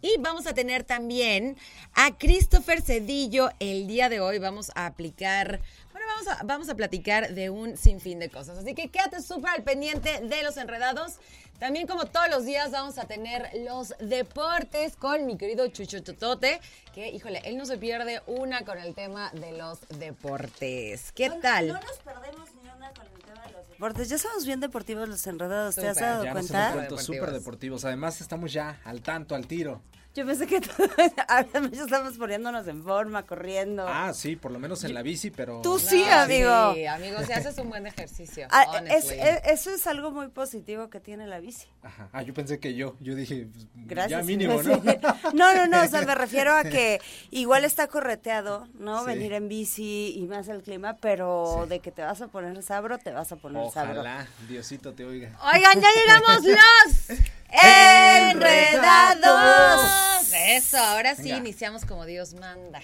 Y 0.03 0.17
vamos 0.19 0.47
a 0.47 0.53
tener 0.55 0.83
también 0.83 1.57
a 1.93 2.17
Christopher 2.17 2.81
Cedillo. 2.81 3.51
El 3.59 3.85
día 3.85 4.09
de 4.09 4.19
hoy 4.19 4.39
vamos 4.39 4.71
a 4.73 4.87
aplicar, 4.87 5.61
bueno, 5.91 6.07
vamos 6.07 6.27
a, 6.27 6.43
vamos 6.43 6.69
a 6.69 6.75
platicar 6.75 7.35
de 7.35 7.51
un 7.51 7.77
sinfín 7.77 8.17
de 8.17 8.29
cosas. 8.29 8.57
Así 8.57 8.73
que 8.73 8.89
quédate 8.89 9.21
súper 9.21 9.51
al 9.51 9.63
pendiente 9.63 10.21
de 10.21 10.41
los 10.41 10.57
enredados. 10.57 11.19
También 11.61 11.85
como 11.85 12.05
todos 12.05 12.27
los 12.27 12.43
días 12.43 12.71
vamos 12.71 12.97
a 12.97 13.03
tener 13.05 13.47
los 13.67 13.93
deportes 13.99 14.95
con 14.95 15.27
mi 15.27 15.37
querido 15.37 15.67
Chucho 15.67 16.01
Totote, 16.01 16.59
que 16.91 17.09
híjole, 17.11 17.39
él 17.45 17.55
no 17.55 17.67
se 17.67 17.77
pierde 17.77 18.19
una 18.25 18.65
con 18.65 18.79
el 18.79 18.95
tema 18.95 19.29
de 19.33 19.51
los 19.51 19.79
deportes. 19.99 21.11
¿Qué 21.11 21.29
No- 21.29 21.39
tal? 21.39 21.67
No 21.67 21.75
nos 21.75 21.99
perdemos 21.99 22.49
ni 22.55 22.67
una 22.67 22.89
con 22.89 23.05
el 23.05 23.21
tema 23.23 23.45
de 23.45 23.51
los 23.53 23.69
deportes. 23.69 24.09
Ya 24.09 24.17
somos 24.17 24.43
bien 24.43 24.59
deportivos 24.59 25.07
los 25.07 25.27
enredados, 25.27 25.75
¿te 25.75 25.87
has 25.87 25.97
dado 25.97 26.23
Ya 26.23 26.33
nos 26.33 26.49
hemos 26.49 26.71
cuenta? 26.73 26.97
súper 26.97 27.29
deportivos. 27.31 27.85
Además, 27.85 28.21
estamos 28.21 28.51
ya 28.51 28.79
al 28.83 29.03
tanto, 29.03 29.35
al 29.35 29.45
tiro. 29.45 29.83
Yo 30.13 30.25
pensé 30.25 30.45
que 30.45 30.59
todos, 30.59 30.89
ya 31.71 31.81
estamos 31.83 32.17
poniéndonos 32.17 32.67
en 32.67 32.83
forma, 32.83 33.23
corriendo. 33.23 33.85
Ah, 33.87 34.13
sí, 34.13 34.35
por 34.35 34.51
lo 34.51 34.59
menos 34.59 34.83
en 34.83 34.93
la 34.93 35.01
bici, 35.03 35.31
pero... 35.31 35.61
Tú 35.61 35.79
sí, 35.79 36.03
No, 36.05 36.13
amigo. 36.13 36.73
Sí, 36.73 36.85
amigo, 36.85 37.17
si 37.25 37.31
haces 37.31 37.57
un 37.59 37.69
buen 37.69 37.87
ejercicio. 37.87 38.45
Ah, 38.51 38.63
es- 38.63 38.81
honestly. 38.81 39.17
es- 39.21 39.41
eso 39.45 39.69
es 39.73 39.87
algo 39.87 40.11
muy 40.11 40.27
positivo 40.27 40.89
que 40.89 40.99
tiene 40.99 41.27
la 41.27 41.39
bici. 41.39 41.67
Ajá. 41.81 42.09
Ah, 42.11 42.23
yo 42.23 42.33
pensé 42.33 42.59
que 42.59 42.73
yo. 42.73 42.97
Yo 42.99 43.15
dije, 43.15 43.47
pues, 43.53 43.67
Gracias. 43.87 44.19
ya 44.19 44.25
mínimo, 44.25 44.61
¿no? 44.61 44.81
No, 45.33 45.55
no, 45.55 45.67
no, 45.67 45.81
o 45.81 45.87
sea, 45.87 46.01
me 46.01 46.13
refiero 46.15 46.53
a 46.57 46.63
que 46.65 46.99
igual 47.29 47.63
está 47.63 47.87
correteado, 47.87 48.67
¿no? 48.73 48.99
Sí. 49.01 49.05
Venir 49.05 49.31
en 49.31 49.47
bici 49.47 50.13
y 50.17 50.27
más 50.27 50.49
el 50.49 50.61
clima, 50.61 50.97
pero 50.97 51.61
Sí. 51.63 51.69
de 51.69 51.79
que 51.79 51.91
te 51.91 52.01
vas 52.01 52.21
a 52.21 52.27
poner 52.27 52.61
sabro, 52.63 52.97
te 52.97 53.11
vas 53.11 53.31
a 53.31 53.37
poner 53.37 53.71
sabro. 53.71 53.93
Ojalá 54.01 54.27
Diosito 54.49 54.93
te 54.93 55.05
oiga. 55.05 55.29
Oigan, 55.53 55.79
ya 55.79 55.87
llegamos 55.95 56.43
los 56.43 57.19
enredados. 57.51 59.89
Eso, 60.33 60.77
ahora 60.77 61.15
sí 61.15 61.23
Venga. 61.23 61.37
iniciamos 61.37 61.85
como 61.85 62.05
Dios 62.05 62.33
manda. 62.33 62.81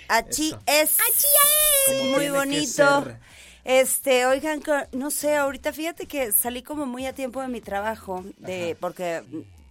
Eso. 0.66 0.66
es 0.66 0.98
Como 1.88 2.04
muy 2.04 2.10
tiene 2.20 2.26
que 2.26 2.32
bonito. 2.32 3.08
Este, 3.64 4.26
oigan, 4.26 4.62
no 4.94 5.12
sé, 5.12 5.36
ahorita 5.36 5.74
fíjate 5.74 6.08
que 6.08 6.32
salí 6.32 6.64
como 6.64 6.86
muy 6.86 7.06
a 7.06 7.14
tiempo 7.14 7.42
de 7.42 7.50
mi 7.50 7.60
trabajo, 7.60 8.24
de 8.38 8.72
Ajá. 8.72 8.78
porque 8.80 9.24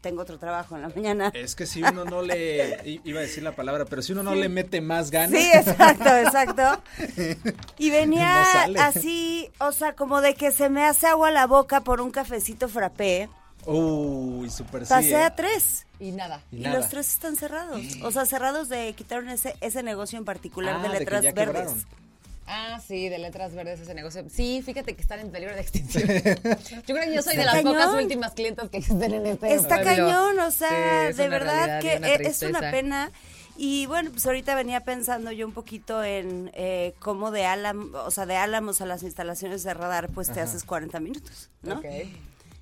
tengo 0.02 0.22
otro 0.22 0.38
trabajo 0.38 0.76
en 0.76 0.82
la 0.82 0.88
mañana. 0.90 1.30
Es 1.34 1.56
que 1.56 1.66
si 1.66 1.82
uno 1.82 2.04
no 2.04 2.22
le... 2.22 3.00
Iba 3.04 3.20
a 3.20 3.22
decir 3.22 3.42
la 3.42 3.56
palabra, 3.56 3.86
pero 3.86 4.02
si 4.02 4.12
uno 4.12 4.22
no 4.22 4.34
le 4.34 4.48
mete 4.48 4.80
más 4.80 5.10
ganas... 5.10 5.40
Sí, 5.40 5.50
exacto, 5.52 6.14
exacto. 6.16 6.82
Y 7.78 7.90
venía 7.90 8.44
No 8.68 8.80
así, 8.82 9.50
o 9.58 9.72
sea, 9.72 9.94
como 9.94 10.20
de 10.20 10.34
que 10.34 10.52
se 10.52 10.68
me 10.68 10.84
hace 10.84 11.06
agua 11.06 11.30
la 11.30 11.46
boca 11.46 11.80
por 11.80 12.00
un 12.00 12.10
cafecito 12.10 12.68
frappé. 12.68 13.28
Uy, 13.66 14.48
súper 14.50 14.84
sí. 14.86 14.90
Pasé 14.90 15.10
¿eh? 15.12 15.16
a 15.24 15.34
tres. 15.34 15.86
Y 15.98 16.12
nada. 16.12 16.42
Y 16.52 16.56
Y, 16.58 16.60
nada. 16.60 16.76
los 16.78 16.88
tres 16.88 17.12
están 17.12 17.36
cerrados. 17.36 17.80
O 18.02 18.10
sea, 18.10 18.26
cerrados 18.26 18.68
de 18.68 18.92
quitaron 18.94 19.28
ese, 19.28 19.54
ese 19.60 19.82
negocio 19.82 20.18
en 20.18 20.24
particular 20.24 20.76
Ah, 20.76 20.82
de 20.82 20.88
de 20.88 20.94
que 20.94 20.98
letras 21.00 21.22
ya 21.24 21.32
verdes. 21.32 21.54
quebraron. 21.54 21.84
Ah, 22.48 22.80
sí, 22.86 23.08
de 23.08 23.18
letras 23.18 23.54
verdes 23.54 23.80
ese 23.80 23.92
negocio. 23.94 24.24
Sí, 24.32 24.62
fíjate 24.64 24.94
que 24.94 25.02
están 25.02 25.18
en 25.18 25.30
peligro 25.32 25.54
de 25.56 25.60
extinción. 25.62 26.06
Yo 26.06 26.94
creo 26.94 27.02
que 27.04 27.14
yo 27.14 27.20
soy 27.22 27.36
de 27.36 27.44
las 27.44 27.60
pocas 27.60 27.92
últimas 27.94 28.34
clientes 28.34 28.68
que 28.70 28.76
existen 28.76 29.14
en 29.14 29.26
este 29.26 29.52
Está 29.52 29.82
pueblo. 29.82 30.06
cañón, 30.06 30.38
o 30.38 30.50
sea, 30.52 31.12
de 31.12 31.28
verdad 31.28 31.66
realidad 31.66 31.80
que 31.80 31.96
una 31.98 32.08
e- 32.08 32.26
es 32.28 32.42
una 32.42 32.60
pena. 32.70 33.10
Y 33.58 33.86
bueno, 33.86 34.10
pues 34.12 34.24
ahorita 34.26 34.54
venía 34.54 34.80
pensando 34.84 35.32
yo 35.32 35.44
un 35.44 35.54
poquito 35.54 36.04
en 36.04 36.52
eh, 36.54 36.94
cómo 37.00 37.32
de 37.32 37.46
Álamo, 37.46 37.98
o 37.98 38.10
sea, 38.12 38.26
de 38.26 38.36
Álamos 38.36 38.80
a 38.80 38.86
las 38.86 39.02
instalaciones 39.02 39.64
de 39.64 39.74
radar, 39.74 40.08
pues 40.10 40.28
te 40.28 40.34
Ajá. 40.34 40.42
haces 40.42 40.62
40 40.62 41.00
minutos, 41.00 41.50
¿no? 41.62 41.78
Ok. 41.78 41.86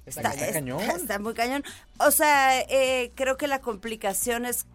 Está 0.07 0.21
Está, 0.21 0.33
Está 0.35 0.47
es- 0.47 0.53
cañón. 0.53 0.81
está 0.83 1.19
muy 1.19 1.35
cañón. 1.35 1.65
O 1.99 2.11
sea, 2.11 2.61
eh, 2.61 3.13
creo 3.15 3.37
que 3.37 3.47
la 3.49 3.61
complicación 3.61 4.45
es 4.47 4.67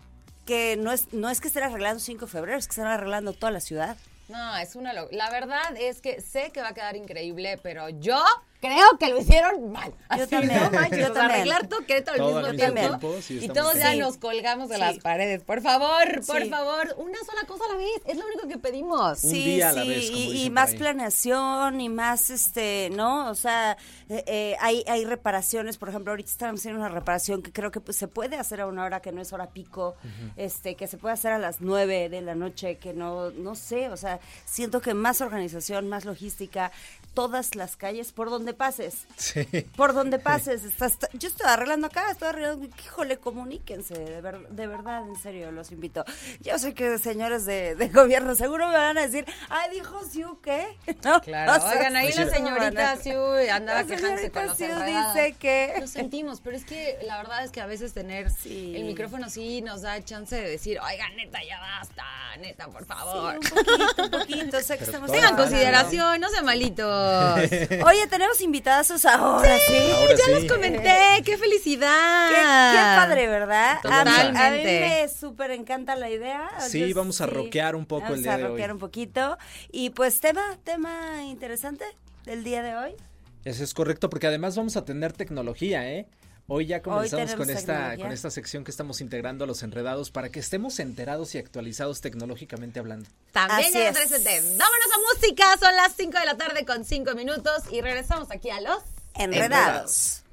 que 0.45 0.75
no 0.77 0.91
es, 0.91 1.13
no 1.13 1.29
es 1.29 1.39
que 1.41 1.47
estén 1.47 1.63
arreglando 1.63 1.99
5 1.99 2.25
de 2.25 2.31
febrero, 2.31 2.57
es 2.57 2.67
que 2.67 2.71
están 2.71 2.87
arreglando 2.87 3.33
toda 3.33 3.51
la 3.51 3.59
ciudad. 3.59 3.95
No, 4.29 4.57
es 4.57 4.75
una 4.75 4.93
lo- 4.93 5.07
La 5.11 5.29
verdad 5.29 5.75
es 5.79 6.01
que 6.01 6.21
sé 6.21 6.51
que 6.51 6.61
va 6.61 6.69
a 6.69 6.73
quedar 6.73 6.95
increíble, 6.95 7.59
pero 7.61 7.89
yo 7.89 8.23
creo 8.59 8.97
que 8.99 9.07
lo 9.09 9.19
hicieron 9.19 9.71
mal. 9.71 9.91
Yo 9.91 10.23
Así, 10.23 10.27
también, 10.27 10.61
no 10.63 10.71
manches, 10.71 10.99
yo 10.99 11.03
o 11.05 11.05
sea, 11.07 11.13
también. 11.13 11.31
arreglar 11.41 11.67
todo 11.67 11.85
Querétaro 11.85 12.25
al 12.25 12.33
mismo 12.43 12.55
tiempo. 12.55 12.79
tiempo, 12.99 13.21
sí, 13.21 13.39
y 13.41 13.47
todos 13.49 13.75
ya 13.75 13.95
nos 13.95 14.17
colgamos 14.17 14.69
de 14.69 14.75
Sí. 14.75 14.81
las 14.81 14.97
paredes. 14.99 15.43
Por 15.43 15.61
favor, 15.61 16.25
por 16.25 16.41
Sí. 16.43 16.49
favor, 16.49 16.95
una 16.97 17.17
sola 17.25 17.43
cosa 17.47 17.63
a 17.65 17.73
la 17.73 17.75
vez. 17.77 17.87
Es 18.05 18.17
lo 18.17 18.25
único 18.25 18.47
que 18.47 18.57
pedimos. 18.57 19.23
Un 19.23 19.29
Sí, 19.31 19.43
día 19.45 19.69
a 19.69 19.73
la 19.73 19.83
sí, 19.83 19.89
vez, 19.89 20.11
como 20.11 20.21
y, 20.33 20.49
más 20.49 20.71
ahí. 20.71 20.77
planeación 20.77 21.81
y 21.81 21.89
más, 21.89 22.29
este, 22.29 22.89
¿no? 22.91 23.29
O 23.29 23.35
sea, 23.35 23.77
eh, 24.09 24.23
eh, 24.27 24.55
hay, 24.59 24.83
hay 24.87 25.05
reparaciones, 25.05 25.77
por 25.77 25.89
ejemplo, 25.89 26.11
ahorita 26.11 26.29
estamos 26.29 26.61
haciendo 26.61 26.79
una 26.79 26.89
reparación 26.89 27.41
que 27.41 27.51
creo 27.51 27.71
que 27.71 27.79
pues, 27.81 27.97
se 27.97 28.07
puede 28.07 28.35
hacer 28.37 28.61
a 28.61 28.67
una 28.67 28.83
hora 28.83 29.01
que 29.01 29.11
no 29.11 29.21
es 29.21 29.31
hora 29.33 29.47
pico, 29.51 29.95
este, 30.35 30.75
que 30.75 30.87
se 30.87 30.97
puede 30.97 31.13
hacer 31.13 31.31
a 31.31 31.39
las 31.39 31.61
nueve 31.61 32.09
de 32.09 32.21
la 32.21 32.35
noche, 32.35 32.77
que 32.77 32.93
no, 32.93 33.31
no 33.31 33.55
sé, 33.55 33.89
o 33.89 33.97
sea, 33.97 34.19
siento 34.45 34.81
que 34.81 34.93
más 34.93 35.21
organización, 35.21 35.87
más 35.89 36.05
logística, 36.05 36.71
todas 37.19 37.53
las 37.55 37.75
calles, 37.75 38.13
por 38.13 38.29
donde 38.29 38.53
pases, 38.53 39.05
Sí. 39.17 39.43
por 39.75 39.93
donde 39.93 40.19
pases, 40.19 40.63
estás, 40.63 40.97
yo 41.11 41.27
estoy 41.27 41.47
arreglando 41.49 41.87
acá, 41.87 42.09
estoy 42.11 42.29
arreglando, 42.29 42.65
híjole, 42.81 43.17
comuníquense, 43.17 43.93
de, 43.93 44.21
ver- 44.21 44.47
de 44.47 44.67
verdad, 44.67 45.03
en 45.05 45.17
serio, 45.17 45.51
los 45.51 45.69
invito. 45.73 46.05
Yo 46.39 46.57
sé 46.57 46.73
que 46.73 46.97
señores 46.97 47.43
de, 47.45 47.75
de 47.75 47.89
gobierno 47.89 48.35
seguro 48.35 48.69
me 48.69 48.75
van 48.75 48.97
a 48.97 49.01
decir, 49.01 49.25
ay, 49.49 49.69
dijo 49.71 50.01
Siu, 50.09 50.39
¿qué? 50.41 50.77
¿No? 51.03 51.19
Claro, 51.19 51.51
O 51.51 51.59
sea, 51.59 51.77
oigan, 51.77 51.97
ahí 51.97 52.13
la 52.13 52.23
sí, 52.23 52.29
señorita. 52.31 52.95
Siu 52.95 53.19
andaba 53.51 53.81
La 53.81 53.85
quejándose 53.87 54.31
con 54.31 54.43
señorita 54.43 54.45
los 54.45 54.57
Siu 54.57 55.13
dice 55.17 55.35
que- 55.37 55.75
Lo 55.81 55.87
sentimos, 55.87 56.39
pero 56.39 56.55
es 56.55 56.63
que 56.63 56.99
la 57.05 57.17
verdad 57.17 57.43
es 57.43 57.51
que 57.51 57.59
a 57.59 57.65
veces 57.65 57.93
tener 57.93 58.29
Sí. 58.31 58.73
el 58.77 58.85
micrófono 58.85 59.29
sí 59.29 59.61
nos 59.61 59.81
da 59.81 60.01
chance 60.05 60.37
de 60.37 60.49
decir, 60.51 60.79
oigan, 60.79 61.13
neta, 61.17 61.39
ya 61.43 61.59
basta, 61.59 62.05
neta, 62.39 62.67
por 62.69 62.85
favor. 62.85 63.37
Sí, 63.43 63.51
un 63.53 63.65
poquito, 63.65 64.03
un 64.05 64.11
poquito, 64.11 64.61
sé 64.61 64.77
que 64.77 64.85
estamos... 64.85 65.11
Tengan 65.11 65.35
consideración, 65.35 66.21
no 66.21 66.29
sean 66.29 66.45
malitos. 66.45 66.69
Oye, 67.85 68.07
tenemos 68.07 68.41
invitadazos 68.41 69.05
ahora, 69.05 69.57
¿sí? 69.67 69.91
Ahora 69.95 70.15
ya 70.15 70.25
sí. 70.25 70.31
les 70.31 70.51
comenté, 70.51 70.97
qué 71.23 71.37
felicidad. 71.37 72.29
Qué, 72.29 72.35
qué 72.35 72.81
padre, 72.97 73.27
¿verdad? 73.27 73.79
A 73.83 74.03
mí, 74.05 74.11
a 74.11 74.23
mí 74.23 74.27
Totalmente. 74.31 74.79
me 75.01 75.09
súper 75.09 75.51
encanta 75.51 75.95
la 75.95 76.09
idea. 76.09 76.49
Sí, 76.59 76.93
vamos 76.93 77.21
a 77.21 77.25
rockear 77.25 77.75
un 77.75 77.85
poco 77.85 78.03
vamos 78.03 78.17
el 78.17 78.23
día 78.23 78.33
a 78.33 78.37
de 78.37 78.43
hoy. 78.43 78.49
rockear 78.49 78.71
un 78.73 78.79
poquito. 78.79 79.37
Y 79.71 79.91
pues 79.91 80.19
tema, 80.19 80.41
tema 80.63 81.23
interesante 81.23 81.85
del 82.25 82.43
día 82.43 82.61
de 82.63 82.75
hoy. 82.75 82.95
Eso 83.45 83.63
es 83.63 83.73
correcto, 83.73 84.09
porque 84.09 84.27
además 84.27 84.55
vamos 84.57 84.75
a 84.77 84.85
tener 84.85 85.13
tecnología, 85.13 85.89
¿eh? 85.89 86.07
Hoy 86.51 86.65
ya 86.65 86.81
comenzamos 86.81 87.35
con 87.35 87.47
esta, 87.51 87.73
tecnología. 87.73 88.05
con 88.05 88.11
esta 88.11 88.31
sección 88.31 88.63
que 88.63 88.71
estamos 88.71 89.01
integrando 89.01 89.43
a 89.43 89.47
los 89.47 89.61
enredados 89.61 90.09
para 90.09 90.29
que 90.29 90.39
estemos 90.39 90.79
enterados 90.79 91.35
y 91.35 91.37
actualizados 91.37 92.01
tecnológicamente 92.01 92.79
hablando. 92.79 93.07
También 93.31 93.69
Así 93.69 93.73
ya 93.73 93.89
es. 93.89 93.95
370. 93.95 94.57
Vámonos 94.57 94.87
a 94.95 95.13
música, 95.13 95.57
son 95.59 95.75
las 95.75 95.93
5 95.95 96.19
de 96.19 96.25
la 96.25 96.37
tarde 96.37 96.65
con 96.65 96.85
5 96.85 97.13
minutos 97.13 97.63
y 97.71 97.81
regresamos 97.81 98.31
aquí 98.31 98.49
a 98.49 98.61
los 98.61 98.79
Enredados. 99.13 100.23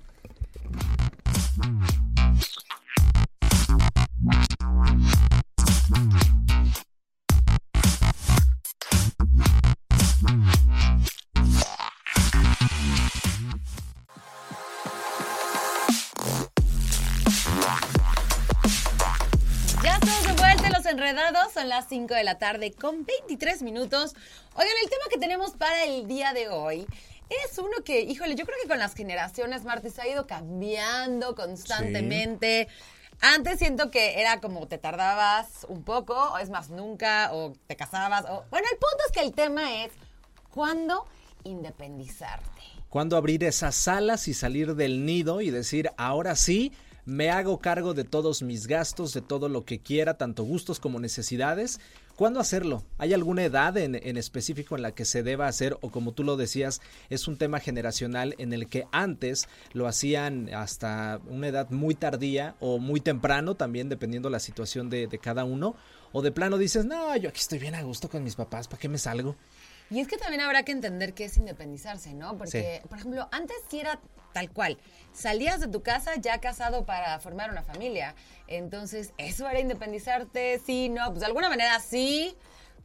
Son 21.52 21.68
las 21.68 21.88
5 21.88 22.14
de 22.14 22.24
la 22.24 22.38
tarde 22.38 22.72
con 22.72 23.04
23 23.04 23.62
minutos. 23.62 24.14
Oigan, 24.54 24.74
el 24.82 24.90
tema 24.90 25.04
que 25.10 25.18
tenemos 25.18 25.52
para 25.52 25.84
el 25.84 26.06
día 26.06 26.34
de 26.34 26.48
hoy 26.48 26.86
es 27.30 27.58
uno 27.58 27.82
que, 27.84 28.02
híjole, 28.02 28.34
yo 28.34 28.44
creo 28.44 28.58
que 28.62 28.68
con 28.68 28.78
las 28.78 28.94
generaciones, 28.94 29.64
Martis, 29.64 29.98
ha 29.98 30.06
ido 30.06 30.26
cambiando 30.26 31.34
constantemente. 31.34 32.68
Antes 33.20 33.58
siento 33.58 33.90
que 33.90 34.20
era 34.20 34.40
como 34.40 34.68
te 34.68 34.76
tardabas 34.76 35.66
un 35.68 35.84
poco, 35.84 36.14
o 36.14 36.38
es 36.38 36.50
más, 36.50 36.68
nunca, 36.68 37.30
o 37.32 37.54
te 37.66 37.76
casabas. 37.76 38.26
O... 38.26 38.44
Bueno, 38.50 38.68
el 38.70 38.78
punto 38.78 38.98
es 39.06 39.12
que 39.12 39.20
el 39.20 39.32
tema 39.32 39.84
es 39.84 39.92
cuándo 40.50 41.06
independizarte. 41.44 42.62
Cuándo 42.90 43.16
abrir 43.16 43.42
esas 43.44 43.88
alas 43.88 44.28
y 44.28 44.34
salir 44.34 44.74
del 44.74 45.06
nido 45.06 45.40
y 45.40 45.50
decir, 45.50 45.90
ahora 45.96 46.36
sí, 46.36 46.72
me 47.06 47.30
hago 47.30 47.60
cargo 47.60 47.94
de 47.94 48.04
todos 48.04 48.42
mis 48.42 48.66
gastos, 48.66 49.14
de 49.14 49.22
todo 49.22 49.48
lo 49.48 49.64
que 49.64 49.78
quiera, 49.78 50.18
tanto 50.18 50.42
gustos 50.42 50.80
como 50.80 50.98
necesidades. 50.98 51.80
¿Cuándo 52.16 52.40
hacerlo? 52.40 52.82
¿Hay 52.98 53.14
alguna 53.14 53.44
edad 53.44 53.76
en, 53.76 53.94
en 53.94 54.16
específico 54.16 54.74
en 54.74 54.82
la 54.82 54.92
que 54.92 55.04
se 55.04 55.22
deba 55.22 55.46
hacer 55.46 55.78
o 55.82 55.90
como 55.90 56.12
tú 56.12 56.24
lo 56.24 56.36
decías, 56.36 56.80
es 57.08 57.28
un 57.28 57.36
tema 57.36 57.60
generacional 57.60 58.34
en 58.38 58.52
el 58.52 58.68
que 58.68 58.86
antes 58.90 59.48
lo 59.72 59.86
hacían 59.86 60.52
hasta 60.52 61.20
una 61.28 61.48
edad 61.48 61.70
muy 61.70 61.94
tardía 61.94 62.56
o 62.58 62.78
muy 62.78 63.00
temprano, 63.00 63.54
también 63.54 63.88
dependiendo 63.88 64.28
la 64.28 64.40
situación 64.40 64.90
de, 64.90 65.06
de 65.06 65.18
cada 65.18 65.44
uno? 65.44 65.76
O 66.12 66.22
de 66.22 66.32
plano 66.32 66.58
dices, 66.58 66.86
no, 66.86 67.16
yo 67.16 67.28
aquí 67.28 67.40
estoy 67.40 67.58
bien 67.58 67.74
a 67.74 67.82
gusto 67.82 68.08
con 68.08 68.24
mis 68.24 68.34
papás, 68.34 68.66
¿para 68.66 68.80
qué 68.80 68.88
me 68.88 68.98
salgo? 68.98 69.36
Y 69.90 70.00
es 70.00 70.08
que 70.08 70.16
también 70.16 70.40
habrá 70.40 70.64
que 70.64 70.72
entender 70.72 71.14
qué 71.14 71.26
es 71.26 71.36
independizarse, 71.36 72.14
¿no? 72.14 72.36
Porque, 72.36 72.82
por 72.88 72.98
ejemplo, 72.98 73.28
antes 73.30 73.56
sí 73.70 73.80
era 73.80 74.00
tal 74.32 74.50
cual. 74.50 74.78
Salías 75.12 75.60
de 75.60 75.68
tu 75.68 75.82
casa 75.82 76.16
ya 76.16 76.40
casado 76.40 76.84
para 76.84 77.18
formar 77.20 77.50
una 77.50 77.62
familia. 77.62 78.14
Entonces, 78.48 79.12
¿eso 79.16 79.48
era 79.48 79.60
independizarte? 79.60 80.60
Sí, 80.64 80.88
no. 80.88 81.06
Pues 81.08 81.20
de 81.20 81.26
alguna 81.26 81.48
manera 81.48 81.78
sí, 81.80 82.36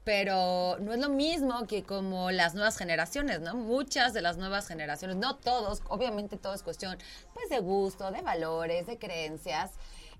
pero 0.04 0.78
no 0.80 0.94
es 0.94 1.00
lo 1.00 1.10
mismo 1.10 1.68
que 1.68 1.84
como 1.84 2.32
las 2.32 2.56
nuevas 2.56 2.78
generaciones, 2.78 3.42
¿no? 3.42 3.56
Muchas 3.56 4.14
de 4.14 4.22
las 4.22 4.38
nuevas 4.38 4.68
generaciones, 4.68 5.18
no 5.18 5.36
todos, 5.36 5.82
obviamente 5.90 6.38
todo 6.38 6.54
es 6.54 6.64
cuestión, 6.64 6.98
pues, 7.34 7.50
de 7.50 7.60
gusto, 7.60 8.12
de 8.12 8.22
valores, 8.22 8.88
de 8.88 8.98
creencias, 8.98 9.72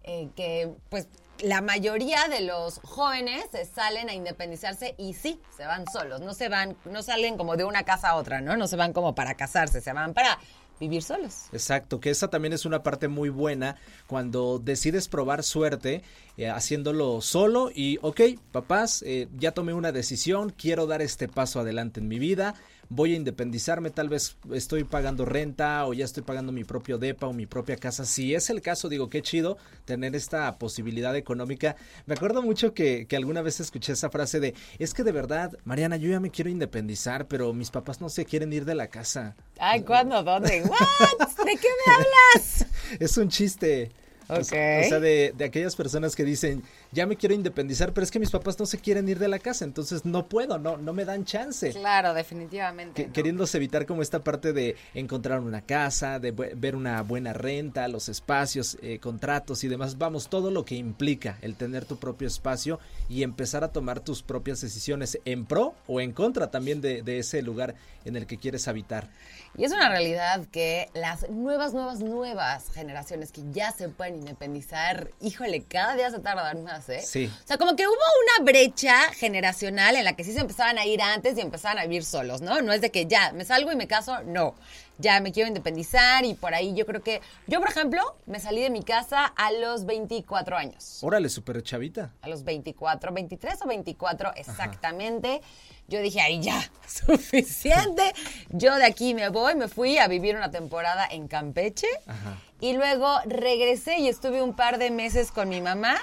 eh, 0.04 0.30
que, 0.36 0.74
pues, 0.90 1.08
la 1.42 1.62
mayoría 1.62 2.28
de 2.30 2.42
los 2.42 2.80
jóvenes 2.84 3.46
salen 3.74 4.10
a 4.10 4.14
independizarse 4.14 4.96
y 4.98 5.14
sí, 5.14 5.40
se 5.56 5.66
van 5.66 5.86
solos, 5.92 6.22
no 6.22 6.34
se 6.34 6.50
van, 6.50 6.78
no 6.86 7.02
salen 7.04 7.38
como 7.38 7.58
de 7.58 7.64
una 7.64 7.84
casa 7.84 8.10
a 8.10 8.16
otra, 8.16 8.42
¿no? 8.42 8.58
No 8.58 8.68
se 8.68 8.76
van 8.76 8.94
como 8.94 9.16
para 9.16 9.36
casarse, 9.36 9.82
se 9.82 9.94
van 9.94 10.14
para 10.14 10.40
vivir 10.80 11.04
solos. 11.04 11.46
Exacto, 11.52 12.00
que 12.00 12.10
esa 12.10 12.30
también 12.30 12.54
es 12.54 12.66
una 12.66 12.82
parte 12.84 13.08
muy 13.08 13.30
buena 13.30 13.76
cuando 14.08 14.60
decides 14.60 15.08
probar 15.08 15.44
suerte 15.44 16.02
eh, 16.38 16.50
haciéndolo 16.50 17.22
solo 17.22 17.72
y, 17.74 18.00
ok, 18.02 18.22
papás, 18.52 19.04
eh, 19.06 19.28
ya 19.38 19.52
tomé 19.52 19.74
una 19.74 19.92
decisión, 19.92 20.50
quiero 20.50 20.88
dar 20.88 21.02
este 21.02 21.28
paso 21.28 21.60
adelante 21.60 22.00
en 22.00 22.08
mi 22.08 22.18
vida, 22.18 22.56
voy 22.94 23.14
a 23.14 23.16
independizarme, 23.16 23.90
tal 23.90 24.10
vez 24.10 24.36
estoy 24.54 24.84
pagando 24.84 25.24
renta 25.24 25.86
o 25.88 25.94
ya 25.94 26.04
estoy 26.04 26.24
pagando 26.24 26.52
mi 26.52 26.66
propio 26.66 26.98
depa 26.98 27.26
o 27.26 27.34
mi 27.34 27.46
propia 27.46 27.78
casa. 27.78 28.04
Si 28.04 28.36
es 28.36 28.50
el 28.50 28.62
caso, 28.62 28.90
digo, 28.90 29.10
qué 29.10 29.22
chido 29.22 29.58
tener 29.86 30.14
esta 30.14 30.58
posibilidad 30.58 31.16
económica. 31.16 31.78
Me 32.06 32.16
acuerdo 32.16 32.42
mucho 32.42 32.74
que, 32.74 33.08
que 33.08 33.16
alguna 33.16 33.42
vez 33.42 33.62
escuché 33.62 33.94
esa 33.94 34.10
frase 34.10 34.42
de, 34.42 34.54
es 34.78 34.94
que 34.94 35.04
de 35.04 35.14
verdad, 35.14 35.58
Mariana, 35.64 35.96
yo 35.96 36.10
ya 36.10 36.20
me 36.20 36.32
quiero 36.32 36.50
independizar, 36.50 37.28
pero 37.30 37.54
mis 37.54 37.72
papás 37.72 38.02
no 38.02 38.10
se 38.10 38.26
quieren 38.26 38.52
ir 38.52 38.66
de 38.66 38.76
la 38.76 38.88
casa. 38.88 39.38
Ay, 39.58 39.84
¿cuándo? 39.84 40.22
¿Dónde? 40.22 40.62
¿What? 40.66 41.30
¿De 41.46 41.56
qué 41.56 41.68
me 41.88 41.94
hablas? 41.94 42.66
Es 43.00 43.18
un 43.18 43.30
chiste. 43.30 43.90
O 44.28 44.40
Ok. 44.40 44.44
sea, 44.44 44.80
o 44.80 44.84
sea, 44.84 45.00
de, 45.00 45.34
de 45.38 45.46
aquellas 45.46 45.76
personas 45.76 46.16
que 46.16 46.24
dicen, 46.24 46.64
ya 46.92 47.06
me 47.06 47.16
quiero 47.16 47.34
independizar, 47.36 47.94
pero 47.94 48.04
es 48.04 48.12
que 48.12 48.20
mis 48.20 48.32
papás 48.32 48.60
no 48.60 48.66
se 48.66 48.78
quieren 48.80 49.08
ir 49.08 49.20
de 49.20 49.28
la 49.28 49.40
casa, 49.40 49.66
entonces 49.66 50.06
no 50.06 50.28
puedo, 50.28 50.58
no, 50.60 50.78
no 50.78 50.94
me 50.94 51.06
dan 51.06 51.26
chance. 51.26 51.72
Claro, 51.72 52.14
definitivamente. 52.14 53.02
Que- 53.02 53.08
¿no? 53.08 53.14
Queriéndose 53.14 53.58
evitar 53.58 53.86
como 53.86 54.02
esta 54.02 54.24
parte 54.24 54.54
de 54.54 54.76
encontrar 54.94 55.40
una 55.40 55.62
casa, 55.62 56.20
de 56.20 56.32
ver 56.32 56.76
una 56.76 57.02
buena 57.04 57.34
renta, 57.34 57.88
los 57.88 58.10
espacios, 58.10 58.78
eh, 58.82 59.00
contratos 59.00 59.64
y 59.64 59.68
demás. 59.68 59.98
Vamos, 59.98 60.30
todo 60.30 60.52
lo 60.52 60.66
que 60.66 60.76
implica 60.76 61.38
el 61.42 61.56
tener 61.56 61.86
tu 61.86 61.98
propio 61.98 62.28
espacio 62.28 62.80
y 63.10 63.24
empezar 63.24 63.64
a 63.64 63.70
tomar 63.70 64.00
tus 64.02 64.24
propias 64.24 64.62
decisiones 64.62 65.20
en 65.26 65.46
pro 65.46 65.74
o 65.88 66.02
en 66.02 66.12
contra 66.12 66.52
también 66.52 66.82
de, 66.82 67.02
de 67.04 67.20
ese 67.20 67.42
lugar 67.42 67.76
en 68.04 68.16
el 68.16 68.26
que 68.26 68.38
quieres 68.38 68.68
habitar. 68.68 69.10
Y 69.58 69.64
es 69.66 69.72
una 69.72 69.90
realidad 69.90 70.46
que 70.52 70.90
las 70.94 71.30
nuevas, 71.30 71.74
nuevas, 71.74 72.00
nuevas 72.00 72.72
generaciones 72.72 73.32
que 73.32 73.42
ya 73.52 73.72
se 73.72 73.90
pueden 73.90 74.16
independizar, 74.16 75.12
híjole, 75.22 75.62
cada 75.64 75.96
día 75.96 76.10
se 76.10 76.20
tardan 76.20 76.64
más, 76.64 76.81
¿eh? 76.90 77.02
Sí. 77.02 77.32
O 77.44 77.48
sea, 77.48 77.58
como 77.58 77.76
que 77.76 77.88
hubo 77.88 77.94
una 77.94 78.46
brecha 78.46 79.12
generacional 79.14 79.96
en 79.96 80.04
la 80.04 80.14
que 80.14 80.24
sí 80.24 80.34
se 80.34 80.40
empezaban 80.40 80.78
a 80.78 80.86
ir 80.86 81.02
antes 81.02 81.38
y 81.38 81.42
empezaban 81.42 81.80
a 81.80 81.84
vivir 81.84 82.04
solos, 82.04 82.42
¿no? 82.42 82.62
No 82.62 82.74
es 82.74 82.82
de 82.82 82.92
que 82.92 83.06
ya, 83.06 83.32
me 83.34 83.46
salgo 83.46 83.72
y 83.72 83.76
me 83.76 83.88
caso, 83.88 84.24
no. 84.24 84.56
Ya 84.98 85.20
me 85.20 85.32
quiero 85.32 85.48
independizar 85.48 86.26
y 86.26 86.36
por 86.36 86.54
ahí 86.54 86.76
yo 86.76 86.86
creo 86.86 87.02
que... 87.02 87.22
Yo, 87.48 87.60
por 87.60 87.70
ejemplo, 87.70 88.02
me 88.28 88.40
salí 88.40 88.62
de 88.62 88.70
mi 88.70 88.84
casa 88.84 89.26
a 89.26 89.52
los 89.52 89.86
24 89.86 90.58
años. 90.58 91.00
Órale, 91.02 91.28
súper 91.30 91.64
chavita. 91.64 92.14
A 92.22 92.30
los 92.30 92.44
24, 92.44 93.12
23 93.12 93.62
o 93.64 93.68
24 93.68 94.34
exactamente. 94.36 95.42
Yo 95.88 96.02
dije, 96.02 96.22
ahí 96.22 96.40
ya, 96.40 96.72
suficiente. 96.88 98.14
Yo 98.50 98.76
de 98.76 98.86
aquí 98.86 99.14
me 99.14 99.30
voy, 99.30 99.56
me 99.56 99.68
fui 99.68 99.98
a 99.98 100.08
vivir 100.08 100.36
una 100.36 100.52
temporada 100.52 101.08
en 101.10 101.28
Campeche. 101.28 101.88
Ajá. 102.06 102.38
Y 102.62 102.74
luego 102.74 103.08
regresé 103.26 103.98
y 103.98 104.08
estuve 104.08 104.44
un 104.44 104.56
par 104.56 104.78
de 104.78 104.92
meses 104.92 105.32
con 105.32 105.50
mi 105.50 105.62
mamá 105.62 106.00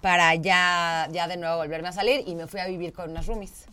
para 0.00 0.34
ya, 0.34 1.08
ya 1.12 1.28
de 1.28 1.36
nuevo 1.36 1.56
volverme 1.58 1.88
a 1.88 1.92
salir 1.92 2.22
y 2.26 2.34
me 2.34 2.46
fui 2.46 2.60
a 2.60 2.66
vivir 2.66 2.92
con 2.92 3.10
unas 3.10 3.26
roomies. 3.26 3.66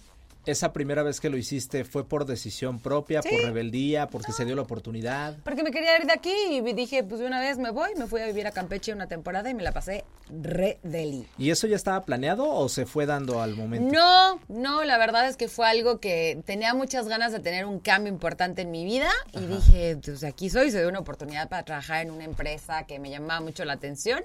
Esa 0.45 0.71
primera 0.71 1.03
vez 1.03 1.19
que 1.19 1.29
lo 1.29 1.35
hiciste 1.35 1.83
fue 1.83 2.07
por 2.07 2.25
decisión 2.25 2.79
propia, 2.79 3.21
Sí. 3.21 3.27
por 3.29 3.41
rebeldía, 3.41 4.07
porque 4.07 4.31
se 4.31 4.45
dio 4.45 4.55
la 4.55 4.61
oportunidad. 4.61 5.35
Porque 5.43 5.61
me 5.61 5.71
quería 5.71 5.97
ir 5.99 6.05
de 6.05 6.13
aquí 6.13 6.33
y 6.51 6.61
dije, 6.73 7.03
pues 7.03 7.19
de 7.19 7.27
una 7.27 7.41
vez 7.41 7.57
me 7.57 7.69
voy, 7.69 7.89
me 7.97 8.07
fui 8.07 8.21
a 8.21 8.27
vivir 8.27 8.47
a 8.47 8.51
Campeche 8.51 8.93
una 8.93 9.07
temporada 9.07 9.49
y 9.49 9.53
me 9.53 9.61
la 9.61 9.73
pasé 9.73 10.05
re 10.29 10.79
deli. 10.83 11.27
¿Y 11.37 11.49
eso 11.51 11.67
ya 11.67 11.75
estaba 11.75 12.05
planeado 12.05 12.49
o 12.49 12.69
se 12.69 12.85
fue 12.85 13.05
dando 13.05 13.41
al 13.41 13.55
momento? 13.57 13.93
No, 13.93 14.39
no, 14.47 14.85
la 14.85 14.97
verdad 14.97 15.27
es 15.27 15.35
que 15.35 15.49
fue 15.49 15.67
algo 15.67 15.99
que 15.99 16.41
tenía 16.45 16.73
muchas 16.73 17.09
ganas 17.09 17.33
de 17.33 17.41
tener 17.41 17.65
un 17.65 17.79
cambio 17.81 18.13
importante 18.13 18.61
en 18.61 18.71
mi 18.71 18.85
vida 18.85 19.09
y 19.33 19.41
dije, 19.47 19.97
pues 20.01 20.23
aquí 20.23 20.49
soy, 20.49 20.71
se 20.71 20.79
dio 20.79 20.87
una 20.87 20.99
oportunidad 20.99 21.49
para 21.49 21.63
trabajar 21.63 22.03
en 22.05 22.11
una 22.11 22.23
empresa 22.23 22.85
que 22.85 22.99
me 22.99 23.09
llamaba 23.09 23.41
mucho 23.41 23.65
la 23.65 23.73
atención. 23.73 24.23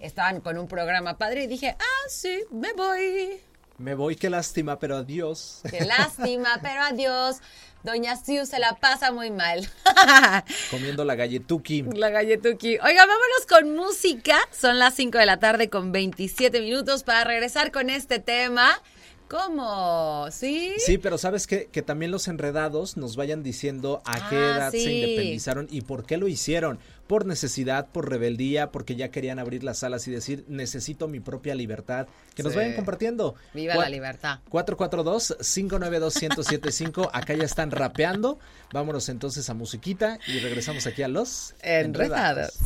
Estaban 0.00 0.40
con 0.40 0.58
un 0.58 0.68
programa 0.68 1.18
padre 1.18 1.44
y 1.44 1.46
dije, 1.46 1.76
ah, 1.78 2.08
sí, 2.08 2.40
me 2.50 2.72
voy. 2.72 3.40
Me 3.78 3.94
voy, 3.94 4.16
qué 4.16 4.30
lástima, 4.30 4.78
pero 4.78 4.96
adiós. 4.96 5.60
Qué 5.70 5.84
lástima, 5.84 6.58
pero 6.62 6.82
adiós. 6.82 7.38
Doña 7.84 8.16
Siu 8.16 8.44
se 8.44 8.58
la 8.58 8.74
pasa 8.74 9.12
muy 9.12 9.30
mal. 9.30 9.68
Comiendo 10.70 11.04
la 11.04 11.14
galletuki. 11.14 11.82
La 11.82 12.10
galletuki. 12.10 12.78
Oiga, 12.78 13.06
vámonos 13.06 13.46
con 13.48 13.76
música. 13.76 14.36
Son 14.50 14.78
las 14.78 14.94
5 14.94 15.18
de 15.18 15.26
la 15.26 15.38
tarde 15.38 15.70
con 15.70 15.92
27 15.92 16.60
minutos 16.60 17.04
para 17.04 17.22
regresar 17.24 17.70
con 17.70 17.88
este 17.88 18.18
tema. 18.18 18.82
¿Cómo? 19.28 20.26
¿Sí? 20.32 20.72
Sí, 20.78 20.98
pero 20.98 21.18
sabes 21.18 21.46
qué? 21.46 21.68
que 21.70 21.82
también 21.82 22.10
los 22.10 22.28
enredados 22.28 22.96
nos 22.96 23.14
vayan 23.14 23.42
diciendo 23.42 24.02
a 24.06 24.28
qué 24.28 24.36
Ah, 24.36 24.56
edad 24.56 24.70
se 24.70 24.90
independizaron 24.90 25.68
y 25.70 25.82
por 25.82 26.04
qué 26.06 26.16
lo 26.16 26.28
hicieron. 26.28 26.80
Por 27.08 27.26
necesidad, 27.26 27.88
por 27.88 28.08
rebeldía, 28.08 28.70
porque 28.70 28.94
ya 28.94 29.10
querían 29.10 29.40
abrir 29.40 29.64
las 29.64 29.82
alas 29.82 30.06
y 30.06 30.12
decir, 30.12 30.44
necesito 30.46 31.08
mi 31.08 31.18
propia 31.20 31.54
libertad. 31.54 32.06
Que 32.34 32.42
nos 32.42 32.54
vayan 32.54 32.74
compartiendo. 32.74 33.34
Viva 33.54 33.74
la 33.74 33.88
libertad. 33.88 34.40
442-592-1075. 34.50 37.08
Acá 37.12 37.34
ya 37.34 37.44
están 37.44 37.70
rapeando. 37.70 38.38
Vámonos 38.72 39.08
entonces 39.08 39.48
a 39.50 39.54
musiquita 39.54 40.18
y 40.26 40.38
regresamos 40.38 40.86
aquí 40.86 41.02
a 41.02 41.08
los 41.08 41.54
Enredados. 41.62 42.58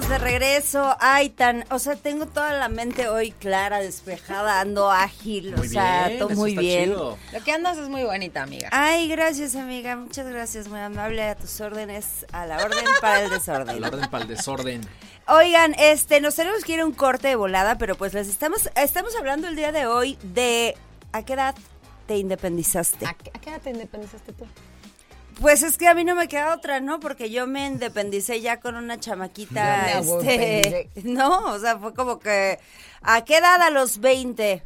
De 0.00 0.18
regreso. 0.18 0.96
Ay, 1.00 1.28
tan, 1.30 1.64
o 1.70 1.78
sea, 1.78 1.96
tengo 1.96 2.26
toda 2.26 2.52
la 2.54 2.68
mente 2.68 3.08
hoy 3.08 3.30
clara, 3.32 3.80
despejada, 3.80 4.60
ando 4.60 4.90
ágil, 4.90 5.54
Muy 5.56 5.66
o 5.66 5.70
sea, 5.70 6.06
bien, 6.08 6.18
todo 6.18 6.30
eso 6.30 6.40
muy 6.40 6.50
está 6.50 6.60
bien. 6.62 6.84
chido. 6.90 7.18
Lo 7.32 7.44
que 7.44 7.52
andas 7.52 7.76
es 7.78 7.88
muy 7.88 8.02
bonita, 8.02 8.42
amiga. 8.42 8.68
Ay, 8.72 9.08
gracias, 9.08 9.54
amiga. 9.54 9.94
Muchas 9.96 10.26
gracias, 10.26 10.68
muy 10.68 10.80
amable. 10.80 11.22
A 11.22 11.34
tus 11.34 11.60
órdenes, 11.60 12.26
a 12.32 12.46
la 12.46 12.56
orden 12.64 12.84
para 13.00 13.22
el 13.22 13.30
desorden. 13.30 13.76
El 13.76 13.84
orden 13.84 14.10
para 14.10 14.22
el 14.24 14.28
desorden. 14.28 14.80
Oigan, 15.28 15.74
este, 15.78 16.20
nos 16.20 16.34
tenemos 16.34 16.64
que 16.64 16.72
ir 16.72 16.80
a 16.80 16.86
un 16.86 16.92
corte 16.92 17.28
de 17.28 17.36
volada, 17.36 17.76
pero 17.78 17.94
pues 17.94 18.14
les 18.14 18.28
estamos, 18.28 18.70
estamos 18.76 19.14
hablando 19.16 19.46
el 19.46 19.56
día 19.56 19.72
de 19.72 19.86
hoy 19.86 20.18
de 20.22 20.74
a 21.12 21.22
qué 21.22 21.34
edad 21.34 21.54
te 22.06 22.16
independizaste. 22.16 23.06
¿A, 23.06 23.14
qué- 23.14 23.30
a 23.34 23.38
qué 23.40 23.50
edad 23.50 23.60
te 23.60 23.70
independizaste 23.70 24.32
tú? 24.32 24.46
Pues 25.40 25.62
es 25.62 25.78
que 25.78 25.88
a 25.88 25.94
mí 25.94 26.04
no 26.04 26.14
me 26.14 26.28
queda 26.28 26.54
otra, 26.54 26.80
¿no? 26.80 27.00
Porque 27.00 27.30
yo 27.30 27.46
me 27.46 27.66
independicé 27.66 28.40
ya 28.40 28.60
con 28.60 28.76
una 28.76 28.98
chamaquita, 28.98 29.98
este, 29.98 30.90
no, 31.04 31.52
o 31.52 31.58
sea, 31.58 31.78
fue 31.78 31.94
como 31.94 32.18
que, 32.18 32.58
¿a 33.02 33.24
qué 33.24 33.38
edad? 33.38 33.60
A 33.60 33.70
los 33.70 33.98
20. 33.98 34.62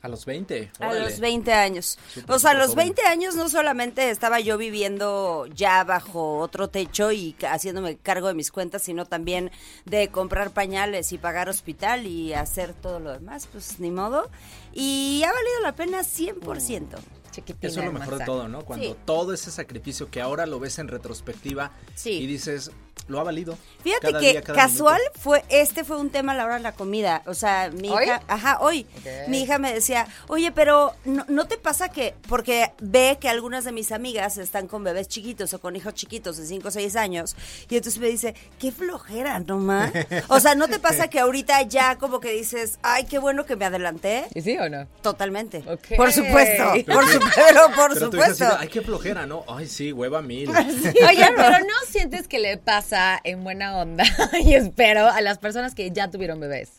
A 0.00 0.08
los 0.08 0.26
20. 0.26 0.70
A 0.78 0.94
los 0.94 1.18
20 1.18 1.52
años. 1.52 1.98
O 2.28 2.38
sea, 2.38 2.52
a 2.52 2.54
los 2.54 2.70
joven. 2.70 2.94
20 2.94 3.02
años 3.02 3.34
no 3.34 3.48
solamente 3.48 4.10
estaba 4.10 4.38
yo 4.38 4.56
viviendo 4.56 5.46
ya 5.54 5.82
bajo 5.82 6.38
otro 6.38 6.68
techo 6.68 7.10
y 7.10 7.34
haciéndome 7.42 7.96
cargo 7.96 8.28
de 8.28 8.34
mis 8.34 8.52
cuentas, 8.52 8.82
sino 8.82 9.06
también 9.06 9.50
de 9.86 10.08
comprar 10.08 10.52
pañales 10.52 11.10
y 11.12 11.18
pagar 11.18 11.48
hospital 11.48 12.06
y 12.06 12.32
hacer 12.32 12.74
todo 12.74 13.00
lo 13.00 13.12
demás, 13.12 13.48
pues 13.50 13.80
ni 13.80 13.90
modo. 13.90 14.30
Y 14.72 15.24
ha 15.26 15.32
valido 15.32 15.60
la 15.62 15.74
pena 15.74 16.00
100%. 16.02 16.96
Chiquitina. 17.30 17.70
Eso 17.70 17.80
es 17.80 17.86
lo 17.86 17.92
mejor 17.92 18.18
de 18.18 18.24
todo, 18.24 18.48
¿no? 18.48 18.64
Cuando 18.64 18.86
Sí. 18.86 18.96
todo 19.04 19.32
ese 19.32 19.50
sacrificio 19.50 20.10
que 20.10 20.20
ahora 20.20 20.46
lo 20.46 20.58
ves 20.60 20.78
en 20.78 20.88
retrospectiva 20.88 21.72
Sí. 21.94 22.10
y 22.12 22.26
dices, 22.26 22.70
lo 23.06 23.20
ha 23.20 23.22
valido. 23.24 23.56
Fíjate 23.82 24.08
Cada 24.08 24.20
que 24.20 24.30
día, 24.32 24.42
cada 24.42 24.58
casual 24.58 24.98
minuto. 25.00 25.20
fue, 25.20 25.44
este 25.48 25.84
fue 25.84 25.96
un 25.98 26.10
tema 26.10 26.32
a 26.32 26.34
la 26.34 26.44
hora 26.44 26.54
de 26.56 26.60
la 26.62 26.72
comida. 26.72 27.22
O 27.26 27.34
sea, 27.34 27.70
mi 27.72 27.88
¿Hoy? 27.90 28.04
hija, 28.04 28.22
ajá, 28.28 28.58
hoy. 28.60 28.86
Mi 29.28 29.42
hija 29.42 29.58
me 29.58 29.72
decía, 29.72 30.06
oye, 30.28 30.52
pero 30.52 30.94
no, 31.04 31.24
¿no 31.28 31.46
te 31.46 31.56
pasa 31.58 31.88
que, 31.88 32.14
porque 32.28 32.72
ve 32.80 33.18
que 33.20 33.28
algunas 33.28 33.64
de 33.64 33.72
mis 33.72 33.92
amigas 33.92 34.36
están 34.38 34.66
con 34.66 34.82
bebés 34.84 35.08
chiquitos 35.08 35.54
o 35.54 35.60
con 35.60 35.76
hijos 35.76 35.94
chiquitos 35.94 36.36
de 36.36 36.46
5 36.46 36.68
o 36.68 36.70
6 36.70 36.96
años, 36.96 37.36
y 37.68 37.76
entonces 37.76 38.00
me 38.00 38.08
dice, 38.08 38.34
qué 38.58 38.72
flojera, 38.72 39.38
¿no, 39.40 39.58
ma? 39.58 39.92
O 40.28 40.40
sea, 40.40 40.54
¿no 40.54 40.68
te 40.68 40.78
pasa 40.78 41.08
que 41.08 41.20
ahorita 41.20 41.62
ya 41.62 41.96
como 41.96 42.20
que 42.20 42.30
dices, 42.32 42.78
ay, 42.82 43.04
qué 43.04 43.18
bueno 43.18 43.46
que 43.46 43.56
me 43.56 43.64
adelanté? 43.64 44.26
¿Y 44.34 44.42
sí 44.42 44.56
o 44.58 44.68
no? 44.68 44.86
Totalmente. 45.02 45.60
Por 45.96 46.12
supuesto, 46.12 46.72
Pero 46.74 46.84
por, 46.98 47.04
tú- 47.06 47.12
su- 47.12 47.18
pero 47.34 47.60
por 47.66 47.74
Pero 47.74 47.84
así 47.92 48.00
supuesto. 48.00 48.44
de, 48.44 48.50
ay, 48.58 48.68
qué 48.68 48.80
flojera, 48.82 49.26
¿no? 49.26 49.44
Ay, 49.48 49.66
sí, 49.66 49.92
hueva 49.92 50.20
mil. 50.22 50.48
Oye, 51.08 51.26
pero 51.36 51.58
¿no 51.60 51.74
sientes 51.88 52.26
que 52.28 52.38
le 52.38 52.56
pasa 52.58 52.87
en 52.92 53.44
buena 53.44 53.76
onda? 53.78 54.04
y 54.44 54.54
espero 54.54 55.08
a 55.08 55.20
las 55.20 55.38
personas 55.38 55.74
que 55.74 55.90
ya 55.90 56.10
tuvieron 56.10 56.40
bebés. 56.40 56.70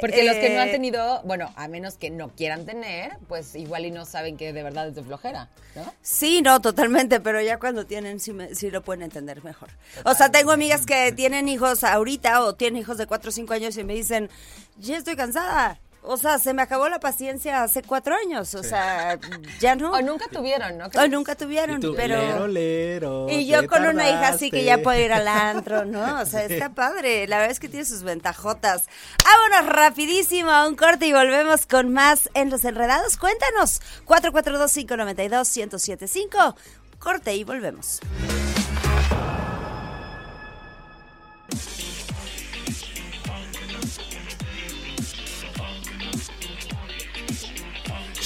Porque 0.00 0.24
los 0.24 0.34
que 0.34 0.50
no 0.50 0.60
han 0.60 0.68
Eh. 0.70 0.72
tenido, 0.72 1.22
bueno, 1.22 1.52
a 1.54 1.68
menos 1.68 1.94
que 1.98 2.10
no 2.10 2.28
quieran 2.30 2.66
tener, 2.66 3.12
pues 3.28 3.54
igual 3.54 3.86
y 3.86 3.92
no 3.92 4.04
saben 4.04 4.36
que 4.36 4.52
de 4.52 4.62
verdad 4.64 4.88
es 4.88 4.96
de 4.96 5.04
flojera, 5.04 5.48
¿no? 5.76 5.94
Sí, 6.02 6.42
no, 6.42 6.60
totalmente, 6.60 7.20
pero 7.20 7.40
ya 7.40 7.60
cuando 7.60 7.86
tienen 7.86 8.18
sí, 8.18 8.32
me- 8.32 8.56
sí 8.56 8.72
lo 8.72 8.82
pueden 8.82 9.02
entender 9.04 9.44
mejor. 9.44 9.68
O 10.04 10.14
sea, 10.14 10.30
tengo 10.32 10.50
amigas 10.50 10.84
que 10.84 11.12
tienen 11.12 11.48
hijos 11.48 11.84
ahorita 11.84 12.42
o 12.42 12.54
tienen 12.56 12.80
hijos 12.80 12.98
de 12.98 13.06
4 13.06 13.28
o 13.28 13.32
5 13.32 13.54
años 13.54 13.76
y 13.76 13.84
me 13.84 13.94
dicen, 13.94 14.30
ya 14.78 14.96
estoy 14.96 15.14
cansada. 15.14 15.78
O 16.06 16.18
sea, 16.18 16.38
se 16.38 16.52
me 16.52 16.60
acabó 16.60 16.90
la 16.90 17.00
paciencia 17.00 17.62
hace 17.62 17.82
cuatro 17.82 18.14
años. 18.14 18.54
O 18.54 18.62
sea, 18.62 19.18
ya 19.58 19.74
no. 19.74 19.92
O 19.92 20.02
nunca 20.02 20.26
tuvieron, 20.28 20.76
¿no? 20.76 20.88
O 20.94 21.08
nunca 21.08 21.32
Y 21.32 21.36
tuvieron, 21.36 21.80
tú, 21.80 21.94
pero... 21.96 22.18
lero, 22.20 22.46
lero, 22.46 23.26
Y 23.30 23.46
yo 23.46 23.66
con 23.66 23.86
una 23.86 24.10
hija 24.10 24.28
así 24.28 24.50
que 24.50 24.64
ya 24.64 24.82
puedo 24.82 25.00
ir 25.00 25.14
al 25.14 25.26
antro, 25.26 25.86
¿no? 25.86 26.20
O 26.20 26.26
sea, 26.26 26.44
está 26.44 26.68
padre. 26.74 27.26
La 27.26 27.38
verdad 27.38 27.52
es 27.52 27.60
que 27.60 27.70
tiene 27.70 27.86
sus 27.86 28.02
ventajotas. 28.02 28.82
Vámonos 29.24 29.64
rapidísimo 29.74 30.50
a 30.50 30.68
un 30.68 30.76
corte 30.76 31.06
y 31.06 31.14
volvemos 31.14 31.64
con 31.66 31.90
más 31.92 32.28
en 32.34 32.50
Los 32.50 32.66
Enredados. 32.66 33.16
Cuéntanos. 33.16 33.80
442-592-1075. 34.06 36.54
Corte 36.98 37.34
y 37.34 37.44
volvemos. 37.44 38.00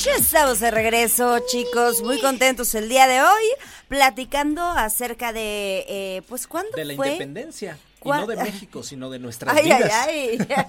Ya 0.05 0.15
estamos 0.15 0.61
de 0.61 0.71
regreso, 0.71 1.39
chicos, 1.47 2.03
muy 2.03 2.21
contentos 2.21 2.75
el 2.75 2.89
día 2.89 3.07
de 3.09 3.21
hoy, 3.21 3.45
platicando 3.89 4.63
acerca 4.63 5.33
de, 5.33 5.85
eh, 5.89 6.23
pues, 6.29 6.47
¿cuándo 6.47 6.71
De 6.77 6.85
la 6.85 6.95
fue? 6.95 7.09
independencia. 7.09 7.77
Y 7.97 8.01
¿Cuál- 8.01 8.21
no 8.21 8.27
de 8.29 8.37
México, 8.45 8.83
sino 8.85 9.11
de 9.11 9.19
nuestras 9.19 9.57
Ay, 9.57 9.71
ay, 9.73 10.37
vidas. 10.39 10.63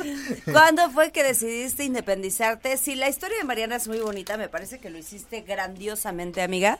ay. 0.00 0.42
¿Cuándo 0.52 0.90
fue 0.90 1.12
que 1.12 1.22
decidiste 1.22 1.84
independizarte? 1.84 2.76
Sí, 2.76 2.94
la 2.94 3.08
historia 3.08 3.38
de 3.38 3.44
Mariana 3.44 3.76
es 3.76 3.88
muy 3.88 3.98
bonita, 4.00 4.36
me 4.36 4.48
parece 4.50 4.78
que 4.78 4.90
lo 4.90 4.98
hiciste 4.98 5.40
grandiosamente, 5.40 6.42
amiga. 6.42 6.78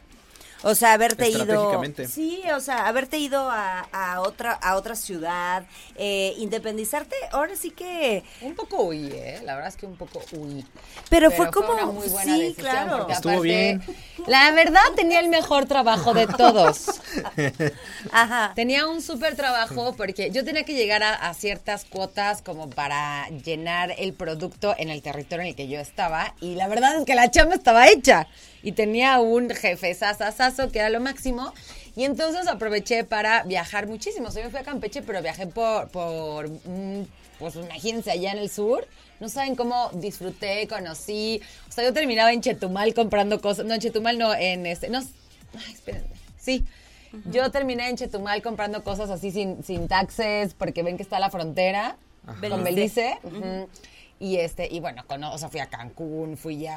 O 0.64 0.74
sea, 0.74 0.94
haberte 0.94 1.28
ido. 1.28 1.82
Sí, 2.08 2.42
o 2.54 2.60
sea, 2.60 2.86
haberte 2.88 3.18
ido 3.18 3.50
a, 3.50 3.80
a 3.92 4.22
otra 4.22 4.52
a 4.52 4.76
otra 4.76 4.96
ciudad, 4.96 5.66
eh, 5.96 6.34
independizarte. 6.38 7.14
Ahora 7.32 7.54
sí 7.54 7.70
que. 7.70 8.24
Un 8.40 8.54
poco 8.54 8.82
huí, 8.84 9.10
¿eh? 9.12 9.40
La 9.44 9.54
verdad 9.54 9.68
es 9.68 9.76
que 9.76 9.84
un 9.84 9.96
poco 9.96 10.22
huí. 10.32 10.64
Pero, 11.10 11.30
fue 11.30 11.50
como. 11.50 11.72
una 11.72 11.86
muy 11.86 12.08
buena 12.08 12.36
sí, 12.36 12.54
claro. 12.56 13.06
Estuvo 13.08 13.32
aparte, 13.32 13.40
bien. 13.40 13.82
La 14.26 14.50
verdad 14.52 14.80
tenía 14.96 15.20
el 15.20 15.28
mejor 15.28 15.66
trabajo 15.66 16.14
de 16.14 16.26
todos. 16.26 17.00
Ajá. 18.12 18.52
Tenía 18.54 18.86
un 18.86 19.02
súper 19.02 19.36
trabajo 19.36 19.94
porque 19.96 20.30
yo 20.30 20.44
tenía 20.44 20.64
que 20.64 20.74
llegar 20.74 21.02
a, 21.02 21.12
a 21.12 21.34
ciertas 21.34 21.84
cuotas 21.84 22.40
como 22.40 22.70
para 22.70 23.28
llenar 23.28 23.94
el 23.98 24.14
producto 24.14 24.74
en 24.78 24.88
el 24.88 25.02
territorio 25.02 25.42
en 25.42 25.48
el 25.48 25.56
que 25.56 25.68
yo 25.68 25.78
estaba 25.78 26.34
y 26.40 26.54
la 26.54 26.68
verdad 26.68 26.96
es 26.96 27.04
que 27.04 27.14
la 27.14 27.30
chamba 27.30 27.54
estaba 27.54 27.88
hecha 27.88 28.26
y 28.64 28.72
tenía 28.72 29.20
un 29.20 29.50
jefe 29.50 29.94
sasasazo 29.94 30.72
que 30.72 30.78
era 30.78 30.88
lo 30.88 30.98
máximo 30.98 31.52
y 31.94 32.04
entonces 32.04 32.48
aproveché 32.48 33.04
para 33.04 33.44
viajar 33.44 33.86
muchísimo. 33.86 34.28
O 34.28 34.30
sea, 34.30 34.42
yo 34.42 34.50
fui 34.50 34.58
a 34.58 34.64
Campeche 34.64 35.02
pero 35.02 35.22
viajé 35.22 35.46
por, 35.46 35.88
por 35.90 36.48
mm, 36.48 37.06
pues 37.38 37.54
imagínense 37.56 38.10
allá 38.10 38.32
en 38.32 38.38
el 38.38 38.50
sur. 38.50 38.88
No 39.20 39.28
saben 39.28 39.54
cómo 39.54 39.90
disfruté, 39.92 40.66
conocí. 40.66 41.40
O 41.68 41.72
sea, 41.72 41.84
yo 41.84 41.92
terminaba 41.92 42.32
en 42.32 42.40
Chetumal 42.40 42.94
comprando 42.94 43.40
cosas. 43.40 43.66
No, 43.66 43.74
en 43.74 43.80
Chetumal 43.80 44.18
no, 44.18 44.34
en 44.34 44.66
este. 44.66 44.88
No, 44.88 44.98
ay, 44.98 45.72
espérenme. 45.72 46.08
Sí. 46.38 46.64
Yo 47.30 47.50
terminé 47.52 47.88
en 47.88 47.96
Chetumal 47.96 48.42
comprando 48.42 48.82
cosas 48.82 49.08
así 49.08 49.30
sin, 49.30 49.62
sin 49.62 49.86
taxes, 49.86 50.54
porque 50.54 50.82
ven 50.82 50.96
que 50.96 51.04
está 51.04 51.20
la 51.20 51.30
frontera 51.30 51.96
con 52.48 52.64
Belice. 52.64 53.18
Y 54.20 54.36
este, 54.36 54.68
y 54.72 54.78
bueno, 54.80 55.02
cono- 55.08 55.32
o 55.34 55.38
sea, 55.38 55.48
fui 55.48 55.58
a 55.60 55.66
Cancún, 55.66 56.36
fui 56.36 56.58
ya 56.58 56.76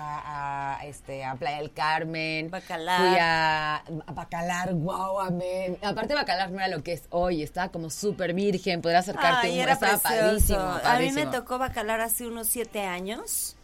a 0.79 0.85
este 0.85 1.23
a 1.23 1.35
Playa 1.35 1.57
del 1.57 1.71
Carmen, 1.71 2.49
Bacalar. 2.49 2.99
fui 2.99 3.17
a, 3.19 3.75
a 3.77 4.11
Bacalar, 4.11 4.73
wow, 4.73 5.19
amén. 5.19 5.77
Aparte 5.83 6.15
Bacalar 6.15 6.49
no 6.51 6.57
era 6.57 6.67
lo 6.67 6.83
que 6.83 6.93
es 6.93 7.03
hoy, 7.11 7.43
estaba 7.43 7.69
como 7.71 7.89
súper 7.91 8.33
virgen, 8.33 8.81
poder 8.81 8.97
acercarte, 8.97 9.47
Ay, 9.47 9.53
un- 9.53 9.59
era 9.61 9.73
estaba 9.73 9.97
precioso. 9.99 10.23
padrísimo, 10.25 10.59
A 10.59 10.71
mí 10.73 10.75
me 10.77 10.81
padrísimo. 10.81 11.31
tocó 11.31 11.57
bacalar 11.59 12.01
hace 12.01 12.25
unos 12.27 12.47
siete 12.47 12.81
años. 12.81 13.55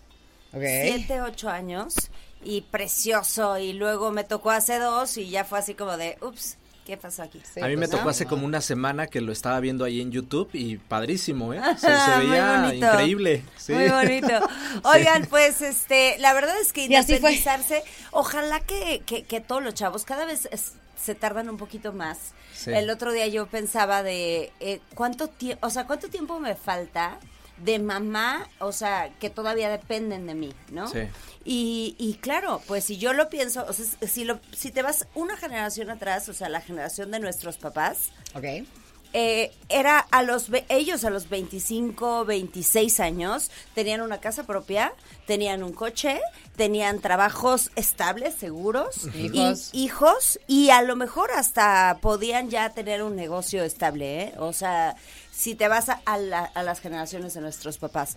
Ok. 0.54 0.62
siete, 0.62 1.20
ocho 1.22 1.50
años 1.50 1.96
y 2.44 2.62
precioso. 2.62 3.58
Y 3.58 3.74
luego 3.74 4.12
me 4.12 4.24
tocó 4.24 4.52
hace 4.52 4.78
dos 4.78 5.18
y 5.18 5.30
ya 5.32 5.46
fue 5.46 5.58
así 5.58 5.74
como 5.74 5.98
de, 5.98 6.16
ups, 6.22 6.58
¿qué 6.86 6.98
pasó 6.98 7.24
aquí? 7.24 7.42
Sí, 7.54 7.62
a 7.62 7.68
mí 7.68 7.76
me 7.76 7.88
pues, 7.88 7.92
tocó 7.92 8.04
¿no? 8.06 8.10
hace 8.10 8.26
como 8.26 8.46
una 8.46 8.62
semana 8.62 9.08
que 9.08 9.22
lo 9.22 9.32
estaba 9.32 9.60
viendo 9.60 9.86
ahí 9.86 10.02
en 10.02 10.12
YouTube 10.12 10.50
y 10.54 10.78
padrísimo, 10.78 11.54
¿eh? 11.54 11.62
Se, 11.78 11.88
veía 11.88 12.62
bonito. 12.62 12.86
increíble. 12.86 13.44
Sí. 13.58 13.74
Muy 13.74 13.90
bonito. 13.90 14.28
Oigan, 14.84 15.26
pues 15.28 15.62
este, 15.62 16.18
la 16.20 16.34
verdad 16.34 16.56
es 16.62 16.74
que 16.74 16.86
independizarse, 16.86 17.84
ojalá 18.12 18.60
que, 18.60 19.02
que, 19.06 19.24
que 19.24 19.42
todos 19.42 19.64
los 19.64 19.74
chavos 19.74 20.04
cada 20.06 20.26
vez 20.26 20.48
es- 20.52 20.74
se 21.02 21.16
tardan 21.16 21.50
un 21.50 21.58
poquito 21.58 21.92
más. 21.92 22.18
Sí. 22.56 22.72
El 22.72 22.90
otro 22.90 23.12
día 23.12 23.28
yo 23.28 23.48
pensaba 23.48 24.04
de 24.04 24.52
eh, 24.62 24.80
cuánto 24.96 25.28
tiempo, 25.28 25.68
o 25.68 25.70
sea, 25.70 25.86
cuánto 25.86 26.08
tiempo 26.08 26.40
me 26.40 26.56
falta 26.56 27.18
de 27.58 27.80
mamá, 27.80 28.50
o 28.60 28.72
sea, 28.72 29.12
que 29.20 29.30
todavía 29.30 29.70
dependen 29.70 30.26
de 30.28 30.34
mí, 30.36 30.54
¿no? 30.72 30.88
Sí. 30.88 31.00
Y, 31.46 31.96
y 32.00 32.16
claro, 32.16 32.62
pues 32.68 32.84
si 32.86 32.98
yo 32.98 33.14
lo 33.14 33.30
pienso, 33.30 33.66
o 33.68 33.74
sea, 33.74 33.86
si, 34.08 34.24
lo, 34.26 34.40
si 34.52 34.72
te 34.72 34.82
vas 34.82 35.08
una 35.14 35.38
generación 35.38 35.90
atrás, 35.90 36.28
o 36.30 36.34
sea, 36.34 36.50
la 36.50 36.62
generación 36.62 37.12
de 37.12 37.20
nuestros 37.20 37.58
papás, 37.58 38.12
Ok. 38.36 38.66
eh, 39.14 39.52
era 39.70 40.00
a 40.00 40.24
los 40.24 40.50
ve- 40.50 40.66
ellos 40.70 41.06
a 41.06 41.10
los 41.12 41.30
25, 41.30 42.26
26 42.26 43.00
años 43.00 43.52
tenían 43.76 44.02
una 44.02 44.20
casa 44.20 44.44
propia, 44.46 44.92
tenían 45.28 45.62
un 45.64 45.72
coche, 45.74 46.20
tenían 46.56 47.00
trabajos 47.00 47.72
estables, 47.76 48.34
seguros, 48.34 49.08
Hijos. 49.16 49.70
y 49.74 49.84
hijos 49.86 50.40
y 50.48 50.70
a 50.72 50.82
lo 50.82 50.96
mejor 50.96 51.32
hasta 51.32 52.00
podían 52.02 52.50
ya 52.50 52.72
tener 52.72 53.04
un 53.04 53.16
negocio 53.16 53.64
estable, 53.64 54.24
¿eh? 54.24 54.34
O 54.40 54.52
sea, 54.54 54.96
si 55.36 55.56
te 55.56 55.68
vas 55.68 55.90
a, 55.90 56.00
a 56.06 56.18
la- 56.18 56.46
a 56.46 56.62
las 56.64 56.80
generaciones 56.80 57.34
de 57.34 57.42
nuestros 57.42 57.78
papás. 57.80 58.16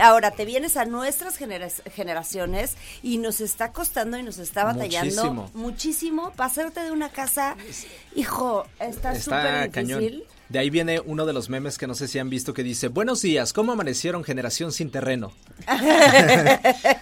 Ahora 0.00 0.32
te 0.32 0.44
vienes 0.44 0.76
a 0.76 0.84
nuestras 0.84 1.36
genera- 1.38 1.68
generaciones 1.94 2.76
y 3.02 3.18
nos 3.18 3.40
está 3.40 3.72
costando 3.72 4.18
y 4.18 4.22
nos 4.22 4.38
está 4.38 4.64
batallando 4.64 5.14
Muchísimo. 5.32 5.50
muchísimo 5.54 6.32
pasarte 6.32 6.80
de 6.82 6.90
una 6.90 7.08
casa, 7.08 7.56
hijo, 8.14 8.66
está 8.80 9.12
Está 9.12 9.14
súper 9.20 9.70
cañón. 9.70 10.00
difícil. 10.00 10.24
De 10.48 10.58
ahí 10.60 10.70
viene 10.70 11.00
uno 11.00 11.24
de 11.26 11.32
los 11.32 11.48
memes 11.48 11.76
que 11.78 11.86
no 11.88 11.94
sé 11.94 12.06
si 12.08 12.18
han 12.20 12.30
visto 12.30 12.52
que 12.54 12.62
dice, 12.62 12.86
buenos 12.88 13.20
días, 13.22 13.52
¿cómo 13.52 13.72
amanecieron 13.72 14.22
generación 14.22 14.70
sin 14.72 14.90
terreno? 14.90 15.32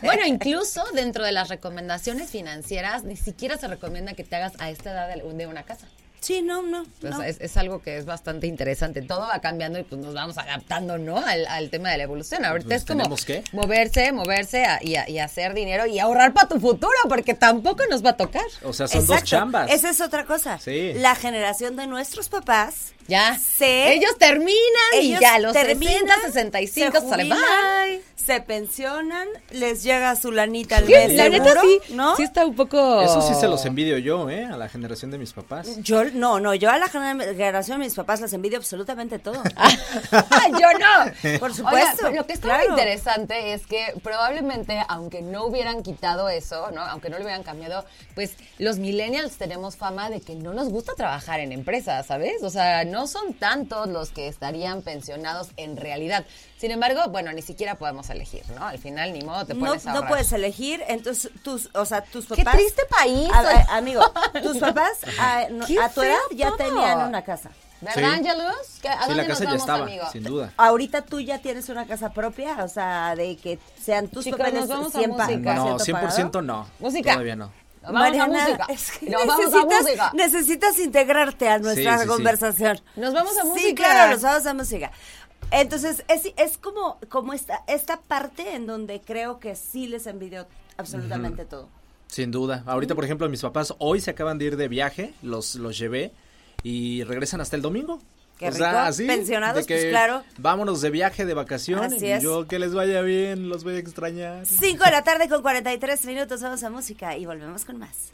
Bueno, 0.02 0.24
incluso 0.26 0.82
dentro 0.94 1.24
de 1.24 1.32
las 1.32 1.48
recomendaciones 1.48 2.30
financieras, 2.30 3.04
ni 3.04 3.16
siquiera 3.16 3.58
se 3.58 3.68
recomienda 3.68 4.14
que 4.14 4.24
te 4.24 4.36
hagas 4.36 4.52
a 4.58 4.70
esta 4.70 4.92
edad 4.92 5.14
de 5.22 5.46
una 5.46 5.62
casa. 5.64 5.86
Sí, 6.24 6.40
no, 6.42 6.62
no. 6.62 6.84
Pues 7.00 7.12
no. 7.14 7.22
es, 7.22 7.40
es 7.40 7.56
algo 7.56 7.82
que 7.82 7.98
es 7.98 8.06
bastante 8.06 8.46
interesante. 8.46 9.02
Todo 9.02 9.20
va 9.20 9.38
cambiando 9.40 9.78
y 9.78 9.82
pues 9.82 10.00
nos 10.00 10.14
vamos 10.14 10.38
adaptando, 10.38 10.96
¿no? 10.98 11.18
Al, 11.18 11.46
al 11.46 11.70
tema 11.70 11.90
de 11.90 11.98
la 11.98 12.04
evolución. 12.04 12.44
Ahorita 12.44 12.68
Pues 12.68 12.82
es 12.82 12.86
como 12.88 13.16
que. 13.16 13.44
moverse, 13.52 14.10
moverse 14.12 14.64
a- 14.64 14.78
y, 14.82 14.96
a- 14.96 15.08
y 15.08 15.18
hacer 15.18 15.54
dinero 15.54 15.86
y 15.86 15.98
ahorrar 15.98 16.32
para 16.32 16.48
tu 16.48 16.58
futuro, 16.60 16.94
porque 17.08 17.34
tampoco 17.34 17.82
nos 17.90 18.04
va 18.04 18.10
a 18.10 18.16
tocar. 18.16 18.44
O 18.62 18.72
sea, 18.72 18.88
son 18.88 19.06
dos 19.06 19.22
chambas. 19.24 19.70
Esa 19.70 19.90
es 19.90 20.00
otra 20.00 20.24
cosa. 20.24 20.58
Sí. 20.58 20.92
La 20.94 21.14
generación 21.14 21.76
de 21.76 21.86
nuestros 21.86 22.28
papás. 22.28 22.92
Ya. 23.06 23.38
Se- 23.38 23.92
Ellos 23.92 24.16
terminan 24.18 24.54
Ellos 24.94 25.18
y 25.20 25.22
ya 25.22 25.34
a 25.34 25.38
los 25.38 25.52
terminan, 25.52 25.92
60, 26.06 26.14
65 26.24 27.00
se 27.00 27.08
sale 27.08 27.22
jubilan, 27.24 27.38
bye. 27.86 28.00
Se 28.16 28.40
pensionan, 28.40 29.28
les 29.50 29.82
llega 29.82 30.16
su 30.16 30.32
lanita 30.32 30.78
al 30.78 30.86
Sí, 30.86 30.92
mes 30.92 31.12
la 31.14 31.28
neta 31.28 31.60
sí, 31.60 31.80
¿no? 31.94 32.16
sí 32.16 32.22
está 32.22 32.46
un 32.46 32.54
poco... 32.56 33.02
Eso 33.02 33.20
sí 33.20 33.34
se 33.38 33.46
los 33.46 33.66
envidio 33.66 33.98
yo, 33.98 34.30
¿eh? 34.30 34.46
A 34.46 34.56
la 34.56 34.70
generación 34.70 35.10
de 35.10 35.18
mis 35.18 35.34
papás. 35.34 35.68
Yo, 35.82 36.02
no, 36.14 36.40
no, 36.40 36.54
yo 36.54 36.70
a 36.70 36.78
la 36.78 36.88
generación 36.88 37.78
de 37.78 37.86
mis 37.86 37.94
papás 37.94 38.20
les 38.20 38.32
envidio 38.32 38.58
absolutamente 38.58 39.18
todo. 39.18 39.42
Yo 40.60 40.68
no. 40.78 41.38
Por 41.38 41.54
supuesto, 41.54 42.10
lo 42.10 42.26
que 42.26 42.34
está 42.34 42.48
claro. 42.48 42.70
interesante 42.70 43.52
es 43.52 43.66
que 43.66 43.94
probablemente, 44.02 44.82
aunque 44.88 45.22
no 45.22 45.44
hubieran 45.44 45.82
quitado 45.82 46.28
eso, 46.28 46.70
¿no? 46.70 46.82
Aunque 46.82 47.10
no 47.10 47.18
lo 47.18 47.24
hubieran 47.24 47.42
cambiado, 47.42 47.84
pues 48.14 48.36
los 48.58 48.78
millennials 48.78 49.36
tenemos 49.36 49.76
fama 49.76 50.10
de 50.10 50.20
que 50.20 50.34
no 50.34 50.52
nos 50.52 50.68
gusta 50.68 50.94
trabajar 50.94 51.40
en 51.40 51.52
empresas, 51.52 52.06
¿sabes? 52.06 52.42
O 52.42 52.50
sea, 52.50 52.84
no 52.84 53.06
son 53.06 53.34
tantos 53.34 53.88
los 53.88 54.10
que 54.10 54.28
estarían 54.28 54.82
pensionados 54.82 55.48
en 55.56 55.76
realidad. 55.76 56.24
Sin 56.58 56.70
embargo, 56.70 57.02
bueno, 57.08 57.32
ni 57.32 57.42
siquiera 57.42 57.74
podemos 57.76 58.08
elegir, 58.10 58.42
¿no? 58.58 58.66
Al 58.66 58.78
final, 58.78 59.12
ni 59.12 59.22
modo, 59.22 59.44
te 59.44 59.54
No, 59.54 59.66
pones 59.66 59.86
a 59.86 59.90
no 59.90 59.96
ahorrar. 59.96 60.10
puedes 60.10 60.32
elegir, 60.32 60.82
entonces 60.88 61.30
tus, 61.42 61.68
o 61.74 61.84
sea, 61.84 62.02
tus 62.02 62.26
Qué 62.26 62.36
papás. 62.44 62.54
triste 62.54 62.82
país. 62.88 63.28
A- 63.32 63.40
a- 63.72 63.76
amigo, 63.76 64.00
tus 64.42 64.58
papás 64.58 64.92
a, 65.18 65.46
no- 65.50 65.66
Qué 65.66 65.78
a 65.80 65.88
tu 65.90 66.02
edad 66.02 66.16
ya 66.32 66.48
todo. 66.48 66.56
tenían 66.58 67.08
una 67.08 67.22
casa. 67.22 67.50
¿Verdad, 67.80 67.96
Sí. 67.96 68.04
Angelus? 68.04 68.54
¿Qué- 68.80 68.88
¿A 68.88 68.92
Sí, 68.92 68.98
dónde 69.08 69.14
la 69.16 69.22
nos 69.28 69.38
casa 69.38 69.40
ya 69.40 69.46
vamos, 69.50 69.60
estaba, 69.60 69.82
amigo? 69.82 70.04
sin 70.12 70.24
duda. 70.24 70.52
Ahorita 70.56 71.02
tú 71.02 71.20
ya 71.20 71.38
tienes 71.40 71.68
una 71.68 71.86
casa 71.86 72.10
propia, 72.10 72.64
o 72.64 72.68
sea, 72.68 73.14
de 73.14 73.36
que 73.36 73.58
sean 73.82 74.08
tus 74.08 74.24
Chicos, 74.24 74.38
papeles 74.38 74.60
nos 74.60 74.68
vamos 74.70 74.94
a 74.94 74.98
100 74.98 75.16
pa- 75.16 75.26
música. 75.26 75.54
No, 75.54 75.78
100% 75.78 76.30
pagado. 76.30 76.42
no. 76.42 76.66
Música. 76.78 77.12
Todavía 77.12 77.36
no. 77.36 77.52
Vamos 77.82 78.00
Mariana, 78.00 78.24
a 78.24 78.46
música. 78.46 78.66
es 78.70 78.90
que 78.98 79.10
Nos 79.10 79.26
vamos 79.26 79.34
a 79.34 79.48
necesitas, 79.48 79.82
música. 79.82 80.10
necesitas 80.14 80.78
integrarte 80.78 81.48
a 81.50 81.58
nuestra 81.58 81.92
Sí, 81.92 81.98
sí, 81.98 82.02
sí. 82.04 82.08
conversación. 82.08 82.80
Nos 82.96 83.12
vamos 83.12 83.36
a 83.36 83.42
Sí, 83.42 83.48
música. 83.48 83.82
claro, 83.82 84.12
nos 84.12 84.22
vamos 84.22 84.46
a 84.46 84.54
música. 84.54 84.90
Entonces, 85.50 86.04
es, 86.08 86.32
es 86.36 86.58
como, 86.58 86.98
como 87.08 87.32
esta, 87.32 87.62
esta 87.66 88.00
parte 88.00 88.54
en 88.54 88.66
donde 88.66 89.00
creo 89.00 89.38
que 89.38 89.56
sí 89.56 89.86
les 89.86 90.06
envidio 90.06 90.46
absolutamente 90.76 91.44
todo. 91.44 91.68
Sin 92.08 92.30
duda. 92.30 92.62
Ahorita, 92.66 92.94
por 92.94 93.04
ejemplo, 93.04 93.28
mis 93.28 93.42
papás 93.42 93.74
hoy 93.78 94.00
se 94.00 94.10
acaban 94.10 94.38
de 94.38 94.46
ir 94.46 94.56
de 94.56 94.68
viaje, 94.68 95.14
los, 95.22 95.56
los 95.56 95.78
llevé 95.78 96.12
y 96.62 97.02
regresan 97.04 97.40
hasta 97.40 97.56
el 97.56 97.62
domingo. 97.62 98.00
Qué 98.38 98.50
rico. 98.50 98.64
Pensionados, 99.06 99.66
pues, 99.66 99.84
claro. 99.86 100.22
Vámonos 100.38 100.80
de 100.80 100.90
viaje, 100.90 101.24
de 101.24 101.34
vacaciones. 101.34 101.92
Así 101.92 102.06
y 102.06 102.10
es. 102.10 102.22
yo 102.22 102.48
que 102.48 102.58
les 102.58 102.74
vaya 102.74 103.00
bien, 103.00 103.48
los 103.48 103.62
voy 103.62 103.74
a 103.74 103.78
extrañar. 103.78 104.44
5 104.44 104.84
de 104.84 104.90
la 104.90 105.04
tarde 105.04 105.28
con 105.28 105.42
43 105.42 106.04
minutos, 106.06 106.42
vamos 106.42 106.62
a 106.62 106.70
música 106.70 107.16
y 107.16 107.26
volvemos 107.26 107.64
con 107.64 107.78
más. 107.78 108.10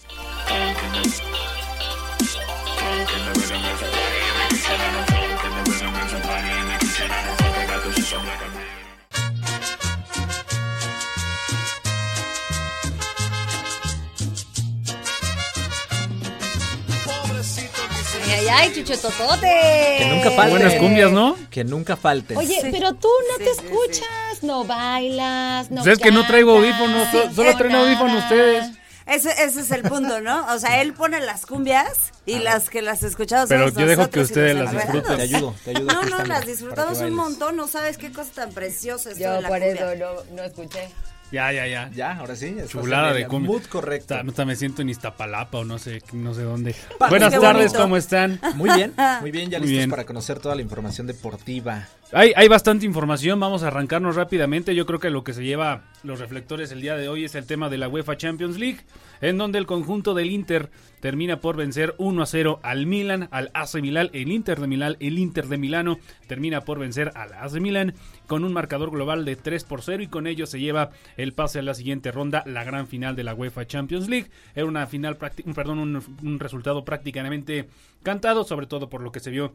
Ay, 18.61 18.73
chuchototote. 18.75 19.97
Que 19.99 20.07
nunca 20.11 20.31
falten. 20.33 20.59
Buenas 20.59 20.75
cumbias, 20.75 21.11
¿no? 21.13 21.37
Que 21.51 21.65
nunca 21.65 21.97
falten. 21.97 22.37
Oye, 22.37 22.61
Sí. 22.61 22.69
pero 22.71 22.95
tú 22.95 23.09
no 23.31 23.37
Sí, 23.39 23.45
te 23.45 23.55
sí, 23.55 23.61
sí. 23.61 23.67
escuchas, 23.67 24.43
no 24.43 24.65
bailas, 24.65 25.71
no 25.71 25.83
Pues 25.83 25.97
es 25.99 26.03
que 26.03 26.11
no 26.13 26.27
traigo 26.27 26.57
audífonos, 26.57 27.09
solo 27.35 27.57
traen 27.57 27.75
audífonos 27.75 28.23
ustedes. 28.25 28.71
Ese, 29.07 29.31
ese 29.43 29.63
es 29.63 29.71
el 29.73 29.83
punto, 29.83 30.21
¿no? 30.21 30.47
O 30.55 30.59
sea, 30.61 30.81
él 30.83 30.93
pone 30.95 31.19
las 31.21 31.45
cumbias 31.45 32.13
y 32.27 32.39
las 32.39 32.71
que 32.71 32.81
las 32.81 33.03
escuchamos 33.03 33.49
Pero 33.49 33.69
yo 33.71 33.87
dejo 33.87 34.09
que 34.09 34.21
ustedes 34.21 34.55
las 34.57 34.71
disfruten. 34.71 35.17
Te 35.17 35.23
ayudo, 35.23 35.55
te 35.65 35.71
ayudo 35.71 35.87
No, 35.93 36.03
no, 36.05 36.25
las 36.27 36.47
disfrutamos 36.47 36.99
un 37.01 37.15
montón, 37.15 37.57
no 37.57 37.67
sabes 37.67 37.99
qué 37.99 38.13
cosa 38.13 38.31
tan 38.35 38.53
preciosa 38.53 39.11
de 39.11 39.19
Yo 39.21 39.41
la 39.41 39.49
por 39.49 39.59
cumbia. 39.59 39.75
eso 39.93 39.95
no, 39.97 40.37
no 40.37 40.43
escuché. 40.45 40.89
Ya, 41.33 41.53
ya, 41.53 41.67
ya. 41.67 41.91
Ya, 41.95 42.13
ahora 42.17 42.35
sí. 42.35 42.57
Chulada 42.69 43.13
de 43.13 43.27
cumbia. 43.27 43.51
Mood 43.53 43.63
correcto. 43.65 44.17
Hasta- 44.17 44.45
me 44.45 44.57
siento 44.57 44.83
en 44.83 44.89
Iztapalapa 44.89 45.59
o 45.59 45.65
no 45.65 45.79
sé, 45.79 46.03
no 46.13 46.35
sé 46.35 46.43
dónde. 46.43 46.75
Buenas 47.09 47.39
tardes. 47.39 47.73
¿cómo 47.73 47.97
están? 47.97 48.41
Muy 48.57 48.71
bien, 48.75 48.93
muy 49.21 49.31
bien, 49.31 49.49
ya 49.51 49.59
Muy 49.59 49.69
listos 49.69 49.79
bien. 49.79 49.91
para 49.91 50.05
conocer 50.05 50.39
toda 50.41 50.55
la 50.57 50.63
información 50.63 51.07
deportiva. 51.07 51.87
Hay, 52.13 52.33
hay 52.35 52.49
bastante 52.49 52.85
información, 52.87 53.39
vamos 53.39 53.63
a 53.63 53.69
arrancarnos 53.69 54.17
rápidamente. 54.17 54.75
Yo 54.75 54.85
creo 54.87 54.99
que 54.99 55.11
lo 55.11 55.23
que 55.23 55.33
se 55.33 55.45
lleva 55.45 55.83
los 56.03 56.19
reflectores 56.19 56.73
el 56.73 56.81
día 56.81 56.97
de 56.97 57.09
hoy 57.09 57.25
es 57.25 57.37
el 57.37 57.47
tema 57.47 57.69
de 57.69 57.79
la 57.79 57.89
UEFA 57.89 58.17
Champions 58.17 58.59
League, 58.59 58.81
en 59.21 59.39
donde 59.39 59.59
el 59.59 59.67
conjunto 59.67 60.15
del 60.15 60.31
Inter 60.31 60.71
termina 61.01 61.41
por 61.41 61.57
vencer 61.57 61.95
1 61.99 62.23
a 62.23 62.27
0 62.27 62.61
al 62.63 62.87
Milan, 62.87 63.29
al 63.31 63.51
AC 63.55 63.81
Milán, 63.81 64.11
el 64.13 64.31
Inter 64.31 64.61
de 64.61 64.67
Milán, 64.67 64.97
el 65.01 65.19
Inter 65.19 65.47
de 65.47 65.59
Milano 65.59 65.99
termina 66.27 66.61
por 66.61 66.79
vencer 66.79 67.13
al 67.15 67.33
AC 67.33 67.61
Milán 67.61 67.95
con 68.27 68.45
un 68.45 68.53
marcador 68.53 68.91
global 68.91 69.25
de 69.25 69.37
3 69.37 69.65
por 69.65 69.83
0 69.83 70.03
y 70.03 70.07
con 70.07 70.27
ello 70.27 70.47
se 70.47 70.61
lleva 70.61 70.91
el 71.17 71.33
pase 71.33 71.59
a 71.59 71.63
la 71.63 71.75
siguiente 71.75 72.13
ronda, 72.13 72.43
la 72.47 72.65
gran 72.65 72.87
final 72.87 73.17
de 73.17 73.25
la 73.25 73.35
UEFA 73.35 73.67
Champions 73.67 74.09
League. 74.09 74.31
Era 74.55 74.67
una 74.67 74.87
final, 74.87 75.17
perdón, 75.17 76.03
un 76.23 76.39
resultado 76.39 76.85
prácticamente 76.85 77.69
cantado, 78.03 78.45
sobre 78.45 78.67
todo 78.67 78.89
por 78.89 79.03
lo 79.03 79.13
que 79.13 79.21
se 79.21 79.31
vio 79.31 79.53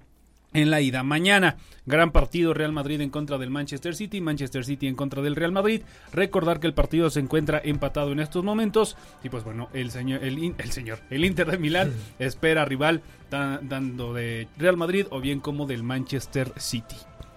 en 0.56 0.72
la 0.72 0.82
ida. 0.82 1.04
Mañana, 1.04 1.58
gran 1.86 2.12
partido 2.12 2.54
Real 2.54 2.72
Madrid 2.72 3.02
en 3.02 3.10
contra 3.10 3.38
del 3.38 3.50
Manchester 3.50 3.96
City, 3.96 4.22
Manchester 4.22 4.66
City 4.66 4.88
en 4.88 4.96
contra 4.96 5.22
del 5.22 5.36
Real 5.36 5.52
Madrid. 5.52 5.82
Recordar 6.12 6.60
que 6.60 6.68
el 6.68 6.74
partido 6.74 7.10
se 7.10 7.20
encuentra 7.20 7.62
empatado 7.64 8.12
en 8.12 8.20
estos 8.20 8.44
momentos 8.44 8.98
y 9.24 9.30
pues 9.30 9.44
bueno, 9.44 9.70
el 9.74 9.92
señor 9.92 10.24
el, 10.24 10.54
señor, 10.72 11.00
el 11.10 11.26
Inter 11.26 11.52
de 11.52 11.58
Milán 11.58 11.94
espera 12.20 12.66
rival 12.66 13.02
dando 13.30 14.14
de 14.14 14.48
Real 14.58 14.78
Madrid 14.78 15.06
o 15.10 15.20
bien 15.20 15.40
como 15.40 15.66
del 15.66 15.84
Manchester 15.84 16.52
City. 16.58 16.96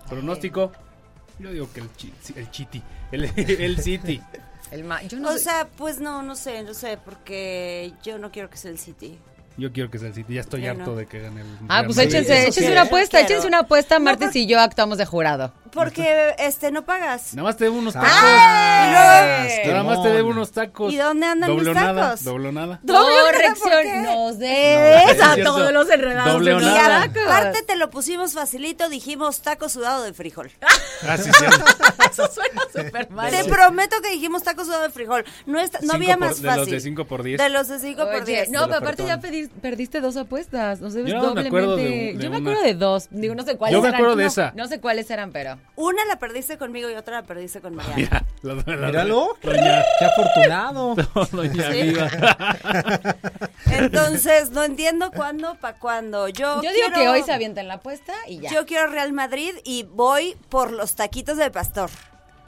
Pronóstico, 0.08 0.72
yo 1.38 1.52
digo 1.52 1.68
que 1.72 1.80
el 1.80 1.92
chi- 1.96 2.12
el 2.36 2.50
Chiti, 2.50 2.82
el, 3.12 3.24
el 3.36 3.78
City. 3.78 4.20
El 4.70 4.84
ma- 4.84 5.02
yo 5.02 5.18
no 5.18 5.28
O 5.30 5.32
sé- 5.32 5.38
sea, 5.40 5.68
pues 5.76 6.00
no, 6.00 6.22
no 6.22 6.34
sé, 6.36 6.62
no 6.62 6.74
sé, 6.74 6.98
porque 7.04 7.92
yo 8.02 8.18
no 8.18 8.30
quiero 8.30 8.50
que 8.50 8.56
sea 8.58 8.70
el 8.70 8.78
City. 8.78 9.18
Yo 9.58 9.72
quiero 9.72 9.90
que 9.90 9.98
sea 9.98 10.08
el 10.08 10.14
City, 10.14 10.34
ya 10.34 10.40
estoy 10.40 10.66
harto 10.66 10.92
no. 10.92 10.94
de 10.96 11.06
que 11.06 11.20
gane 11.20 11.40
el 11.40 11.46
Ah, 11.68 11.82
Real 11.82 11.84
pues 11.86 11.96
Madrid. 11.96 12.14
échense, 12.14 12.40
échense 12.42 12.60
sí, 12.66 12.72
una 12.72 12.82
apuesta, 12.82 13.20
échense 13.20 13.46
una 13.48 13.58
apuesta, 13.58 13.98
Martes 13.98 14.28
por- 14.28 14.36
y 14.36 14.46
yo 14.46 14.60
actuamos 14.60 14.98
de 14.98 15.04
jurado. 15.04 15.52
Porque, 15.72 16.34
este, 16.38 16.70
no 16.70 16.84
pagas. 16.84 17.34
Nada 17.34 17.48
más 17.48 17.56
te 17.56 17.64
debo 17.64 17.78
unos 17.78 17.94
tacos. 17.94 18.08
¡Ay! 18.12 19.62
Nada 19.66 19.82
más 19.84 20.02
te 20.02 20.08
debo 20.10 20.30
unos 20.30 20.52
tacos. 20.52 20.92
¿Y 20.92 20.96
dónde 20.96 21.26
andan 21.26 21.48
Doble 21.50 21.70
mis 21.72 21.80
tacos? 21.82 22.24
doble 22.24 22.48
o 22.48 22.52
nada. 22.52 22.80
Doble 22.82 22.98
o 23.00 23.32
nada, 23.32 23.54
¿por 23.54 23.62
Corrección, 23.70 24.02
nos 24.04 24.34
No, 24.34 24.38
des 24.38 25.10
es 25.10 25.22
a 25.22 25.36
todos 25.42 25.72
los 25.72 25.90
enredados. 25.90 26.32
Doble 26.34 26.54
de 26.54 26.60
nada. 26.60 27.02
aparte 27.04 27.62
te 27.62 27.76
lo 27.76 27.90
pusimos 27.90 28.32
facilito, 28.32 28.88
dijimos 28.88 29.40
taco 29.42 29.68
sudado 29.68 30.02
de 30.02 30.12
frijol. 30.12 30.50
Ah, 31.06 31.16
sí, 31.16 31.30
cierto. 31.32 31.64
Eso 32.10 32.28
suena 32.32 32.62
súper 32.74 33.10
mal. 33.10 33.30
Te 33.30 33.44
prometo 33.44 34.00
que 34.02 34.10
dijimos 34.10 34.42
taco 34.42 34.64
sudado 34.64 34.82
de 34.82 34.90
frijol. 34.90 35.24
No, 35.46 35.60
está, 35.60 35.78
no 35.82 35.94
había 35.94 36.16
por- 36.16 36.26
más 36.28 36.40
de 36.42 36.48
fácil. 36.48 36.60
los 36.62 36.70
de 36.70 36.80
5 36.80 37.04
por 37.06 37.22
10. 37.22 37.38
De 37.40 37.48
los 37.50 37.68
de 37.68 37.78
5 37.78 38.04
por 38.04 38.14
Oye, 38.22 38.24
10. 38.24 38.50
no, 38.50 38.64
pero 38.66 38.76
aparte 38.78 39.04
ya 39.06 39.20
pedis- 39.20 39.50
perdiste 39.60 40.00
dos 40.00 40.16
apuestas. 40.16 40.80
No 40.80 40.90
sé, 40.90 40.98
Yo 41.04 41.14
no 41.16 41.20
me 41.20 41.26
doblemente. 41.42 41.48
acuerdo 41.48 41.76
de- 41.76 41.84
de 41.84 42.14
Yo 42.18 42.30
me 42.30 42.38
una. 42.38 42.50
acuerdo 42.50 42.62
de 42.62 42.74
dos. 42.74 43.08
Digo, 43.10 43.34
no 43.34 43.44
sé 43.44 43.56
cuáles 43.56 43.74
Yo 43.74 43.82
me 43.82 43.88
eran. 43.88 44.00
acuerdo 44.00 44.16
de 44.16 44.22
No, 44.24 44.28
esa. 44.28 44.52
No 44.56 44.66
sé 44.68 44.80
cuáles 44.80 45.10
eran, 45.10 45.30
pero. 45.32 45.57
Una 45.76 46.04
la 46.06 46.18
perdiste 46.18 46.58
conmigo 46.58 46.90
y 46.90 46.94
otra 46.94 47.20
la 47.20 47.22
perdiste 47.26 47.60
con 47.60 47.74
Mariana. 47.74 47.96
Mira, 47.96 48.24
la- 48.42 48.76
la- 48.76 48.86
Míralo. 48.88 49.36
Doña, 49.42 49.82
Qué 49.98 50.04
afortunado. 50.04 50.94
doña 51.30 51.70
Sí. 51.72 51.82
Viva. 51.82 52.08
Entonces, 53.66 54.50
no 54.50 54.64
entiendo 54.64 55.10
cuándo 55.12 55.54
pa' 55.56 55.74
cuándo. 55.74 56.28
Yo, 56.28 56.56
Yo 56.62 56.70
digo 56.72 56.72
quiero- 56.86 56.94
que 56.94 57.08
hoy 57.08 57.22
se 57.22 57.32
avienta 57.32 57.60
en 57.60 57.68
la 57.68 57.74
apuesta 57.74 58.12
y 58.26 58.40
ya. 58.40 58.50
Yo 58.50 58.66
quiero 58.66 58.88
Real 58.88 59.12
Madrid 59.12 59.52
y 59.64 59.84
voy 59.84 60.36
por 60.48 60.72
los 60.72 60.94
taquitos 60.94 61.36
de 61.36 61.50
pastor. 61.50 61.90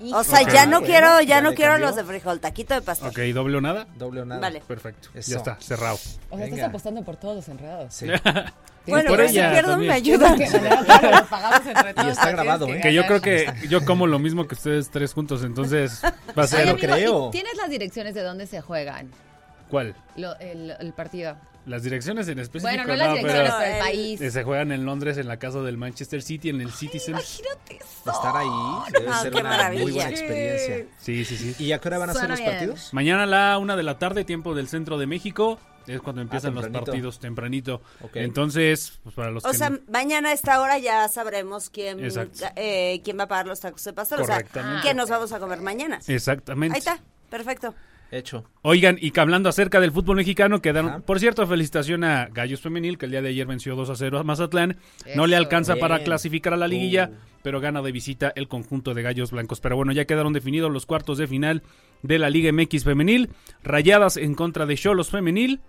Hijo. 0.03 0.16
O 0.18 0.25
sea, 0.25 0.40
ya 0.42 0.64
no 0.64 0.81
quiero, 0.81 1.20
ya 1.20 1.27
ya 1.27 1.40
no 1.42 1.53
quiero 1.53 1.73
cambió. 1.73 1.88
los 1.88 1.96
de 1.96 2.05
frijol, 2.05 2.40
taquito 2.40 2.73
de 2.73 2.81
pastor. 2.81 3.11
Ok, 3.11 3.18
doble 3.35 3.59
o 3.59 3.61
nada. 3.61 3.87
Doble 3.96 4.23
o 4.23 4.25
nada. 4.25 4.40
Vale. 4.40 4.62
Perfecto. 4.66 5.11
Eso. 5.14 5.33
Ya 5.33 5.37
está, 5.37 5.57
cerrado. 5.61 5.99
O 6.31 6.37
sea, 6.38 6.46
estás 6.46 6.62
apostando 6.68 7.03
por 7.05 7.16
todos 7.16 7.37
los 7.37 7.49
enredados. 7.49 7.92
Sí. 7.94 8.07
Bueno, 8.90 9.09
por 9.09 9.16
pero 9.18 9.29
si 9.29 9.38
ella 9.38 9.50
pierdo 9.53 9.70
también. 9.70 9.88
me 9.88 9.94
ayudan. 9.96 10.38
Todos, 11.94 12.12
está 12.12 12.31
grabado, 12.31 12.66
¿eh? 12.68 12.81
Que 12.81 12.92
yo 12.94 13.07
creo 13.07 13.20
que 13.20 13.53
yo 13.68 13.85
como 13.85 14.07
lo 14.07 14.18
mismo 14.18 14.46
que 14.46 14.55
ustedes 14.55 14.90
tres 14.90 15.12
juntos, 15.12 15.42
entonces 15.44 16.03
va 16.38 16.42
a 16.44 16.46
ser. 16.46 16.68
amigo, 16.68 16.79
creo. 16.79 17.29
¿y 17.29 17.31
¿Tienes 17.33 17.57
las 17.57 17.70
direcciones 17.70 18.14
de 18.14 18.22
dónde 18.22 18.46
se 18.46 18.61
juegan 18.61 19.11
¿Cuál? 19.68 19.94
lo- 20.16 20.37
el, 20.38 20.74
el 20.79 20.92
partido? 20.92 21.37
Las 21.70 21.83
direcciones 21.85 22.26
en 22.28 22.38
específico. 22.40 22.68
Bueno, 22.68 22.85
no 22.87 22.96
las 22.96 23.09
pero 23.09 23.18
direcciones, 23.18 23.52
pero 23.54 23.64
el 23.66 23.72
el- 23.74 23.78
país. 24.18 24.33
se 24.33 24.42
juegan 24.44 24.72
en 24.72 24.85
Londres 24.85 25.16
en 25.18 25.28
la 25.28 25.38
casa 25.38 25.61
del 25.61 25.76
Manchester 25.78 26.20
City, 26.20 26.48
en 26.50 26.61
el 26.61 26.72
Citizen. 26.72 27.14
Imagínate 27.14 27.76
eso. 27.76 28.11
Estar 28.12 28.37
ahí 28.37 28.48
debe 28.92 29.06
Ah, 29.09 29.22
ser 29.22 29.33
una 29.35 29.42
maravilla. 29.44 29.83
muy 29.83 29.92
buena 29.92 30.11
experiencia. 30.11 30.87
Sí, 30.98 31.24
sí, 31.24 31.37
sí. 31.37 31.54
¿Y 31.64 31.72
a 31.72 31.78
qué 31.78 31.88
hora 31.88 31.98
van 31.98 32.11
a 32.11 32.14
ser 32.14 32.28
los 32.28 32.38
bien. 32.38 32.50
partidos? 32.50 32.88
Mañana 32.92 33.22
a 33.22 33.26
la 33.26 33.59
una 33.59 33.76
de 33.76 33.83
la 33.85 33.98
tarde, 33.98 34.24
tiempo 34.24 34.54
del 34.54 34.68
centro 34.68 34.98
de 34.98 35.06
México. 35.06 35.59
Es 35.87 36.00
cuando 36.02 36.20
empiezan 36.22 36.54
los 36.54 36.66
Ah, 36.66 36.70
partidos 36.72 37.18
tempranito. 37.20 37.80
Entonces, 38.14 39.00
pues 39.02 39.14
para 39.14 39.30
los 39.30 39.44
O 39.44 39.50
que 39.50 39.56
sea, 39.56 39.70
no- 39.70 39.78
mañana 39.88 40.28
a 40.28 40.33
esta 40.33 40.61
hora 40.61 40.78
ya 40.78 41.09
sabremos 41.09 41.70
quién, 41.70 41.98
eh, 42.56 43.00
quién 43.02 43.18
va 43.18 43.24
a 43.24 43.28
pagar 43.28 43.46
los 43.46 43.61
tacos 43.61 43.83
de 43.85 43.92
pastor. 43.92 44.20
O 44.20 44.24
sea, 44.24 44.42
qué 44.83 44.92
nos 44.94 45.09
vamos 45.09 45.33
a 45.33 45.38
comer 45.40 45.61
mañana. 45.61 46.00
Exactamente. 46.06 46.74
Ahí 46.74 46.78
está, 46.80 46.98
perfecto. 47.30 47.74
Hecho. 48.12 48.44
Oigan, 48.62 48.99
y 49.01 49.12
que 49.12 49.20
hablando 49.20 49.49
acerca 49.49 49.79
del 49.81 49.92
fútbol 49.92 50.16
mexicano, 50.16 50.61
quedaron, 50.61 50.90
Ajá. 50.90 51.01
por 51.01 51.20
cierto, 51.20 51.46
felicitación 51.46 52.03
a 52.03 52.27
Gallos 52.27 52.61
Femenil, 52.61 52.99
que 52.99 53.05
el 53.07 53.12
día 53.12 53.23
de 53.23 53.29
ayer 53.29 53.46
venció 53.46 53.77
2 53.77 53.88
a 53.90 53.94
0 53.94 54.18
a 54.18 54.25
Mazatlán. 54.25 54.79
No 55.14 55.27
le 55.29 55.37
alcanza 55.37 55.77
para 55.77 56.03
clasificar 56.03 56.53
a 56.53 56.57
la 56.57 56.66
liguilla, 56.66 57.11
Uh. 57.12 57.16
pero 57.42 57.61
gana 57.61 57.83
de 57.83 57.92
visita 57.92 58.33
el 58.35 58.49
conjunto 58.49 58.94
de 58.94 59.03
Gallos 59.03 59.31
Blancos. 59.31 59.61
Pero 59.61 59.77
bueno, 59.77 59.92
ya 59.92 60.07
quedaron 60.07 60.33
definidos 60.33 60.73
los 60.73 60.87
cuartos 60.87 61.18
de 61.18 61.29
final 61.29 61.62
de 62.03 62.18
la 62.18 62.31
Liga 62.31 62.51
MX 62.53 62.83
Femenil. 62.85 63.31
Rayadas 63.62 64.16
en 64.16 64.35
contra 64.35 64.66
de 64.66 64.77
Cholos 64.77 65.11
Femenil. 65.11 65.61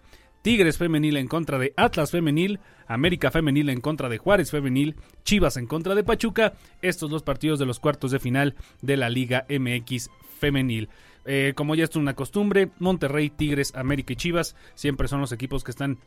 Tigres 0.41 0.80
Femenil 0.80 1.17
en 1.17 1.27
contra 1.27 1.60
de 1.60 1.71
Atlas 1.77 2.10
Femenil, 2.10 2.60
América 2.88 3.30
Femenil 3.30 3.69
en 3.69 3.80
contra 3.80 4.10
de 4.10 4.17
Juárez 4.17 4.49
Femenil, 4.49 4.95
Chivas 5.23 5.56
en 5.56 5.67
contra 5.67 5.93
de 5.93 6.04
Pachuca, 6.04 6.54
estos 6.82 7.12
dos 7.12 7.21
partidos 7.21 7.60
de 7.60 7.67
los 7.67 7.80
cuartos 7.80 8.10
de 8.10 8.17
final 8.17 8.56
de 8.82 8.97
la 8.97 9.10
Liga 9.12 9.45
MX 9.47 10.10
Femenil. 10.39 10.89
Eh, 11.25 11.53
como 11.55 11.75
ya 11.75 11.84
es 11.84 11.95
una 11.95 12.15
costumbre, 12.15 12.69
Monterrey, 12.79 13.29
Tigres, 13.29 13.75
América 13.75 14.13
y 14.13 14.15
Chivas 14.15 14.55
siempre 14.73 15.07
son 15.07 15.21
los 15.21 15.31
equipos 15.31 15.63
que 15.63 15.71
están 15.71 15.99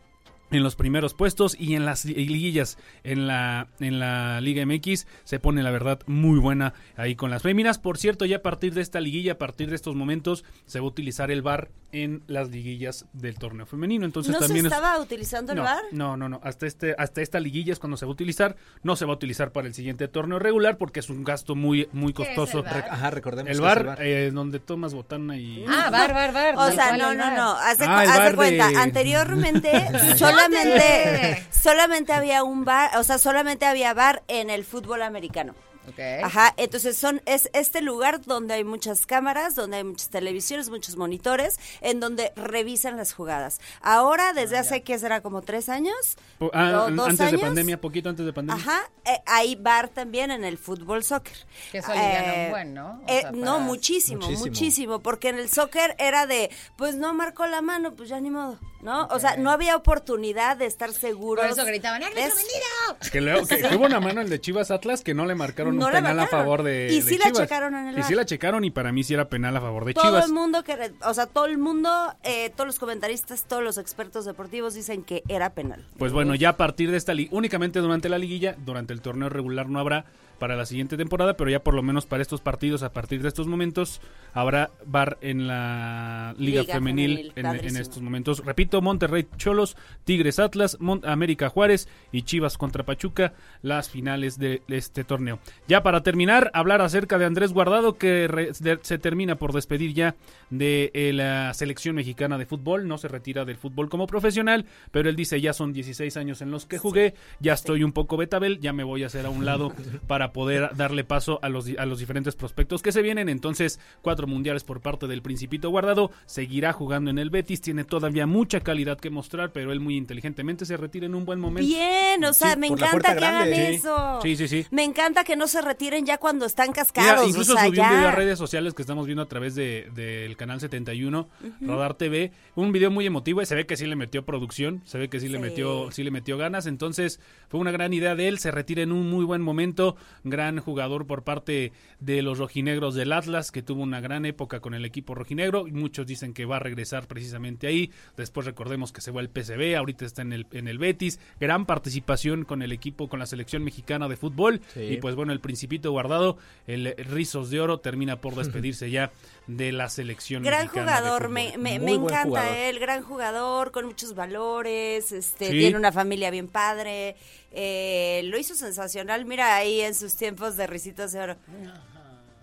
en 0.50 0.62
los 0.62 0.76
primeros 0.76 1.14
puestos 1.14 1.56
y 1.58 1.74
en 1.74 1.84
las 1.84 2.04
li- 2.04 2.14
liguillas 2.14 2.78
en 3.02 3.26
la 3.26 3.68
en 3.80 3.98
la 3.98 4.40
Liga 4.40 4.64
MX 4.66 5.06
se 5.24 5.40
pone 5.40 5.62
la 5.62 5.70
verdad 5.70 6.00
muy 6.06 6.38
buena 6.38 6.74
ahí 6.96 7.16
con 7.16 7.30
las 7.30 7.42
féminas. 7.42 7.78
Por 7.78 7.98
cierto, 7.98 8.24
ya 8.24 8.36
a 8.36 8.42
partir 8.42 8.72
de 8.74 8.80
esta 8.82 9.00
liguilla, 9.00 9.32
a 9.32 9.38
partir 9.38 9.68
de 9.70 9.76
estos 9.76 9.94
momentos 9.94 10.44
se 10.66 10.78
va 10.80 10.84
a 10.84 10.88
utilizar 10.88 11.30
el 11.30 11.42
VAR 11.42 11.70
en 11.92 12.22
las 12.26 12.50
liguillas 12.50 13.06
del 13.12 13.36
torneo 13.38 13.66
femenino. 13.66 14.04
Entonces 14.04 14.32
¿No 14.32 14.38
se 14.40 14.46
también 14.46 14.66
es- 14.66 14.72
estaba 14.72 15.00
utilizando 15.00 15.52
el 15.52 15.58
no, 15.58 15.64
bar? 15.64 15.82
No, 15.92 16.16
no, 16.16 16.28
no. 16.28 16.40
Hasta 16.42 16.66
este, 16.66 16.94
hasta 16.98 17.22
esta 17.22 17.40
liguilla 17.40 17.72
es 17.72 17.78
cuando 17.78 17.96
se 17.96 18.04
va 18.04 18.10
a 18.10 18.12
utilizar. 18.12 18.56
No 18.82 18.96
se 18.96 19.04
va 19.06 19.12
a 19.12 19.16
utilizar 19.16 19.50
para 19.52 19.66
el 19.66 19.74
siguiente 19.74 20.06
torneo 20.08 20.38
regular 20.38 20.76
porque 20.78 21.00
es 21.00 21.08
un 21.10 21.24
gasto 21.24 21.54
muy, 21.54 21.88
muy 21.92 22.12
¿Qué 22.12 22.22
es 22.24 22.28
el 22.30 22.34
costoso. 22.34 22.62
VAR? 22.64 22.86
Ajá, 22.90 23.10
recordemos 23.10 23.50
El 23.50 23.60
bar, 23.60 23.98
eh, 24.00 24.30
donde 24.32 24.60
tomas 24.60 24.92
botana 24.94 25.36
y. 25.36 25.64
Ah, 25.68 25.88
bar, 25.90 26.12
bar, 26.14 26.32
bar. 26.32 26.54
O 26.54 26.58
tal 26.58 26.74
sea, 26.74 26.96
no, 26.96 27.14
no, 27.14 27.30
no. 27.34 27.52
Haz 27.56 27.78
de, 27.78 27.86
Ah, 27.86 28.04
el 28.04 28.10
haz 28.10 28.30
de 28.30 28.36
cuenta, 28.36 28.68
anteriormente 28.82 29.70
solamente, 30.34 31.46
solamente 31.50 32.12
había 32.12 32.42
un 32.42 32.64
bar, 32.64 32.96
o 32.98 33.04
sea, 33.04 33.18
solamente 33.18 33.66
había 33.66 33.94
bar 33.94 34.22
en 34.28 34.50
el 34.50 34.64
fútbol 34.64 35.02
americano. 35.02 35.54
Ok. 35.88 35.98
Ajá, 36.22 36.54
entonces 36.56 36.96
son 36.96 37.20
es 37.26 37.50
este 37.52 37.82
lugar 37.82 38.22
donde 38.22 38.54
hay 38.54 38.64
muchas 38.64 39.06
cámaras, 39.06 39.54
donde 39.54 39.76
hay 39.78 39.84
muchas 39.84 40.08
televisiones, 40.08 40.70
muchos 40.70 40.96
monitores, 40.96 41.58
en 41.80 42.00
donde 42.00 42.32
revisan 42.36 42.96
las 42.96 43.12
jugadas. 43.12 43.60
Ahora, 43.82 44.32
desde 44.32 44.56
hace 44.58 44.82
que 44.82 44.98
será 44.98 45.20
como 45.20 45.42
tres 45.42 45.68
años, 45.68 45.94
Po- 46.38 46.50
ah, 46.54 46.88
dos 46.90 47.08
antes 47.10 47.30
de 47.32 47.38
pandemia, 47.38 47.80
poquito 47.80 48.08
antes 48.08 48.24
de 48.24 48.32
pandemia. 48.32 48.62
Ajá, 48.62 48.80
eh, 49.04 49.20
hay 49.26 49.56
bar 49.56 49.88
también 49.88 50.30
en 50.30 50.44
el 50.44 50.58
fútbol 50.58 51.04
soccer. 51.04 51.36
Que 51.70 51.78
eso 51.78 51.92
aliviana 51.92 52.44
un 52.44 52.50
buen, 52.50 52.74
¿no? 52.74 53.00
O 53.02 53.04
eh, 53.06 53.24
no, 53.32 53.60
muchísimo, 53.60 54.20
muchísimo, 54.22 54.46
Muchísimo. 54.46 55.00
porque 55.00 55.28
en 55.28 55.38
el 55.38 55.50
soccer 55.50 55.94
era 55.98 56.26
de, 56.26 56.50
pues 56.76 56.94
no 56.96 57.12
marcó 57.14 57.46
la 57.46 57.60
mano, 57.62 57.94
pues 57.94 58.08
ya 58.08 58.20
ni 58.20 58.30
modo, 58.30 58.58
¿no? 58.80 59.06
O 59.08 59.18
sea, 59.20 59.36
no 59.36 59.50
había 59.50 59.76
oportunidad 59.76 60.56
de 60.56 60.66
estar 60.66 60.92
seguros. 60.92 61.44
Por 61.44 61.52
eso 61.52 61.64
gritaban, 61.66 62.02
¡árbitro 62.02 62.24
¿Ves? 62.24 62.34
vendido! 62.34 63.10
Que, 63.12 63.20
le- 63.20 63.46
que- 63.46 63.68
que 63.68 63.76
hubo 63.76 63.84
una 63.86 64.00
mano 64.00 64.20
el 64.20 64.28
de 64.30 64.40
Chivas 64.40 64.70
Atlas 64.70 65.02
que 65.02 65.14
no 65.14 65.26
le 65.26 65.34
marcaron 65.34 65.73
No 65.78 65.86
un 65.86 65.92
penal 65.92 66.18
a 66.20 66.26
favor 66.26 66.62
de, 66.62 66.88
Y 66.92 66.96
de 66.96 67.02
sí 67.02 67.18
la 67.18 67.30
checaron 67.32 67.74
en 67.74 67.88
el 67.88 67.98
Y 67.98 68.02
sí 68.02 68.12
VAR. 68.14 68.16
la 68.16 68.24
checaron 68.26 68.64
y 68.64 68.70
para 68.70 68.92
mí 68.92 69.04
sí 69.04 69.14
era 69.14 69.28
penal 69.28 69.56
a 69.56 69.60
favor 69.60 69.84
de 69.84 69.94
Todo 69.94 70.04
Chivas. 70.04 70.26
el 70.26 70.32
mundo 70.32 70.62
que, 70.64 70.92
o 71.04 71.14
sea, 71.14 71.26
todo 71.26 71.46
el 71.46 71.58
mundo, 71.58 72.14
eh, 72.22 72.50
todos 72.50 72.66
los 72.66 72.78
comentaristas, 72.78 73.44
todos 73.44 73.62
los 73.62 73.78
expertos 73.78 74.24
deportivos 74.24 74.74
dicen 74.74 75.02
que 75.04 75.22
era 75.28 75.50
penal. 75.50 75.84
Pues 75.98 76.12
bueno, 76.12 76.34
ya 76.34 76.50
a 76.50 76.56
partir 76.56 76.90
de 76.90 76.96
esta 76.96 77.12
únicamente 77.30 77.78
durante 77.80 78.08
la 78.08 78.18
liguilla, 78.18 78.56
durante 78.64 78.92
el 78.92 79.00
torneo 79.00 79.28
regular 79.28 79.68
no 79.68 79.78
habrá 79.78 80.04
para 80.38 80.56
la 80.56 80.66
siguiente 80.66 80.96
temporada, 80.96 81.36
pero 81.36 81.50
ya 81.50 81.62
por 81.62 81.74
lo 81.74 81.82
menos 81.82 82.06
para 82.06 82.22
estos 82.22 82.40
partidos, 82.40 82.82
a 82.82 82.92
partir 82.92 83.22
de 83.22 83.28
estos 83.28 83.46
momentos, 83.46 84.00
habrá 84.32 84.70
bar 84.86 85.18
en 85.20 85.46
la 85.46 86.34
Liga, 86.38 86.62
Liga 86.62 86.74
Femenil, 86.74 87.32
Femenil, 87.34 87.66
en, 87.66 87.76
estos 87.76 88.02
momentos. 88.02 88.44
Repito, 88.44 88.80
Monterrey 88.82 89.26
Cholos, 89.36 89.76
Tigres 90.04 90.38
Atlas, 90.38 90.76
América 91.04 91.48
Juárez 91.48 91.88
y 92.12 92.22
Chivas 92.22 92.58
contra 92.58 92.84
Pachuca, 92.84 93.34
las 93.62 93.88
finales 93.90 94.38
de 94.38 94.62
este 94.68 95.04
torneo. 95.04 95.38
Ya 95.68 95.82
para 95.82 96.02
terminar, 96.02 96.50
hablar 96.54 96.80
acerca 96.82 97.18
de 97.18 97.24
Andrés 97.26 97.52
Guardado, 97.52 97.96
que 97.96 98.28
re- 98.28 98.50
de- 98.60 98.78
se 98.82 98.98
termina 98.98 99.36
por 99.36 99.52
despedir 99.52 99.94
ya 99.94 100.14
de 100.50 100.90
eh, 100.94 101.12
la 101.12 101.52
selección 101.54 101.94
mexicana 101.96 102.38
de 102.38 102.46
fútbol, 102.46 102.86
no 102.88 102.98
se 102.98 103.08
retira 103.08 103.44
del 103.44 103.56
fútbol 103.56 103.88
como 103.88 104.06
profesional, 104.06 104.66
pero 104.90 105.08
él 105.08 105.16
dice, 105.16 105.40
ya 105.40 105.52
son 105.52 105.72
16 105.72 106.16
años 106.16 106.42
en 106.42 106.50
los 106.50 106.66
que 106.66 106.78
jugué, 106.78 107.14
ya 107.40 107.52
estoy 107.54 107.82
un 107.82 107.92
poco 107.92 108.16
betabel, 108.16 108.60
ya 108.60 108.72
me 108.72 108.84
voy 108.84 109.02
a 109.02 109.06
hacer 109.06 109.26
a 109.26 109.30
un 109.30 109.44
lado 109.44 109.72
para 110.06 110.23
poder 110.32 110.70
darle 110.76 111.04
paso 111.04 111.38
a 111.42 111.48
los, 111.48 111.68
a 111.78 111.86
los 111.86 111.98
diferentes 111.98 112.34
prospectos 112.36 112.82
que 112.82 112.92
se 112.92 113.02
vienen, 113.02 113.28
entonces 113.28 113.80
cuatro 114.02 114.26
mundiales 114.26 114.64
por 114.64 114.80
parte 114.80 115.06
del 115.06 115.22
Principito 115.22 115.70
Guardado, 115.70 116.10
seguirá 116.26 116.72
jugando 116.72 117.10
en 117.10 117.18
el 117.18 117.30
Betis, 117.30 117.60
tiene 117.60 117.84
todavía 117.84 118.26
mucha 118.26 118.60
calidad 118.60 118.98
que 118.98 119.10
mostrar, 119.10 119.52
pero 119.52 119.72
él 119.72 119.80
muy 119.80 119.96
inteligentemente 119.96 120.64
se 120.66 120.76
retira 120.76 121.06
en 121.06 121.14
un 121.14 121.24
buen 121.24 121.40
momento. 121.40 121.66
Bien, 121.68 122.24
o 122.24 122.32
sea, 122.32 122.52
Sí, 122.54 122.58
me 122.60 122.66
encanta 122.68 123.16
que 123.16 123.24
hagan 123.24 123.52
eso. 123.52 124.20
Sí, 124.22 124.36
sí, 124.36 124.48
sí. 124.48 124.66
Me 124.70 124.84
encanta 124.84 125.24
que 125.24 125.36
no 125.36 125.46
se 125.46 125.60
retiren 125.62 126.04
ya 126.06 126.18
cuando 126.18 126.46
están 126.46 126.68
Mira, 126.68 126.74
cascados. 126.82 127.28
incluso 127.28 127.52
o 127.54 127.56
sea, 127.56 127.66
un 127.66 127.72
video 127.72 128.08
a 128.08 128.10
redes 128.10 128.38
sociales 128.38 128.74
que 128.74 128.82
estamos 128.82 129.06
viendo 129.06 129.22
a 129.22 129.26
través 129.26 129.54
de- 129.54 129.90
del 129.94 130.36
canal 130.36 130.60
71, 130.60 131.28
Radar 131.60 131.94
TV, 131.94 132.32
un 132.54 132.72
video 132.72 132.90
muy 132.90 133.06
emotivo 133.06 133.42
y 133.42 133.46
se 133.46 133.54
ve 133.54 133.66
que 133.66 133.76
sí 133.76 133.86
le 133.86 133.96
metió 133.96 134.24
producción, 134.24 134.82
se 134.84 134.98
ve 134.98 135.08
que 135.08 135.20
sí, 135.20 135.28
le 135.28 135.38
Sí. 135.38 135.42
metió 135.42 135.90
sí 135.90 136.02
le 136.02 136.10
metió 136.10 136.36
ganas, 136.38 136.66
entonces 136.66 137.20
fue 137.48 137.60
una 137.60 137.70
gran 137.70 137.92
idea 137.92 138.14
de 138.14 138.28
él, 138.28 138.38
se 138.38 138.50
retira 138.50 138.82
en 138.82 138.92
un 138.92 139.10
muy 139.10 139.24
buen 139.24 139.42
momento, 139.42 139.96
gran 140.24 140.58
jugador 140.58 141.06
por 141.06 141.22
parte 141.22 141.72
de 142.00 142.22
los 142.22 142.38
rojinegros 142.38 142.94
del 142.94 143.12
Atlas, 143.12 143.50
que 143.52 143.62
tuvo 143.62 143.82
una 143.82 144.00
gran 144.00 144.26
época 144.26 144.60
con 144.60 144.74
el 144.74 144.84
equipo 144.84 145.14
rojinegro, 145.14 145.68
y 145.68 145.72
muchos 145.72 146.06
dicen 146.06 146.34
que 146.34 146.44
va 146.46 146.56
a 146.56 146.60
regresar 146.60 147.06
precisamente 147.06 147.66
ahí, 147.66 147.92
después 148.16 148.46
recordemos 148.46 148.92
que 148.92 149.00
se 149.00 149.10
va 149.10 149.20
al 149.20 149.28
PCB, 149.30 149.76
ahorita 149.76 150.04
está 150.04 150.22
en 150.22 150.32
el, 150.32 150.46
en 150.52 150.66
el 150.68 150.78
Betis, 150.78 151.20
gran 151.38 151.66
participación 151.66 152.44
con 152.44 152.62
el 152.62 152.72
equipo, 152.72 153.08
con 153.08 153.18
la 153.20 153.26
selección 153.26 153.62
mexicana 153.62 154.08
de 154.08 154.16
fútbol, 154.16 154.60
Sí. 154.74 154.80
y 154.80 154.96
pues 154.96 155.14
bueno, 155.14 155.32
el 155.32 155.40
Principito 155.40 155.90
Guardado, 155.92 156.38
el 156.66 156.94
Rizos 156.96 157.50
de 157.50 157.60
Oro, 157.60 157.78
termina 157.80 158.16
por 158.20 158.34
despedirse 158.64 158.90
ya 158.90 159.12
de 159.46 159.72
la 159.72 159.88
selección 159.90 160.42
Gran 160.42 160.62
mexicana 160.62 160.96
jugador, 160.98 161.28
me, 161.28 161.54
me, 161.58 161.74
encanta 161.74 162.56
él, 162.68 162.78
gran 162.78 163.02
jugador, 163.02 163.70
con 163.72 163.84
muchos 163.86 164.14
valores, 164.14 165.12
este, 165.12 165.46
Sí. 165.50 165.58
tiene 165.58 165.76
una 165.76 165.92
familia 165.92 166.30
bien 166.30 166.48
padre, 166.48 167.16
eh, 167.54 168.22
lo 168.24 168.38
hizo 168.38 168.54
sensacional, 168.54 169.24
mira 169.24 169.54
ahí 169.56 169.80
en 169.80 169.94
sus 169.94 170.16
tiempos 170.16 170.56
de 170.56 170.66
risitos 170.66 171.12
de 171.12 171.20
oro, 171.20 171.36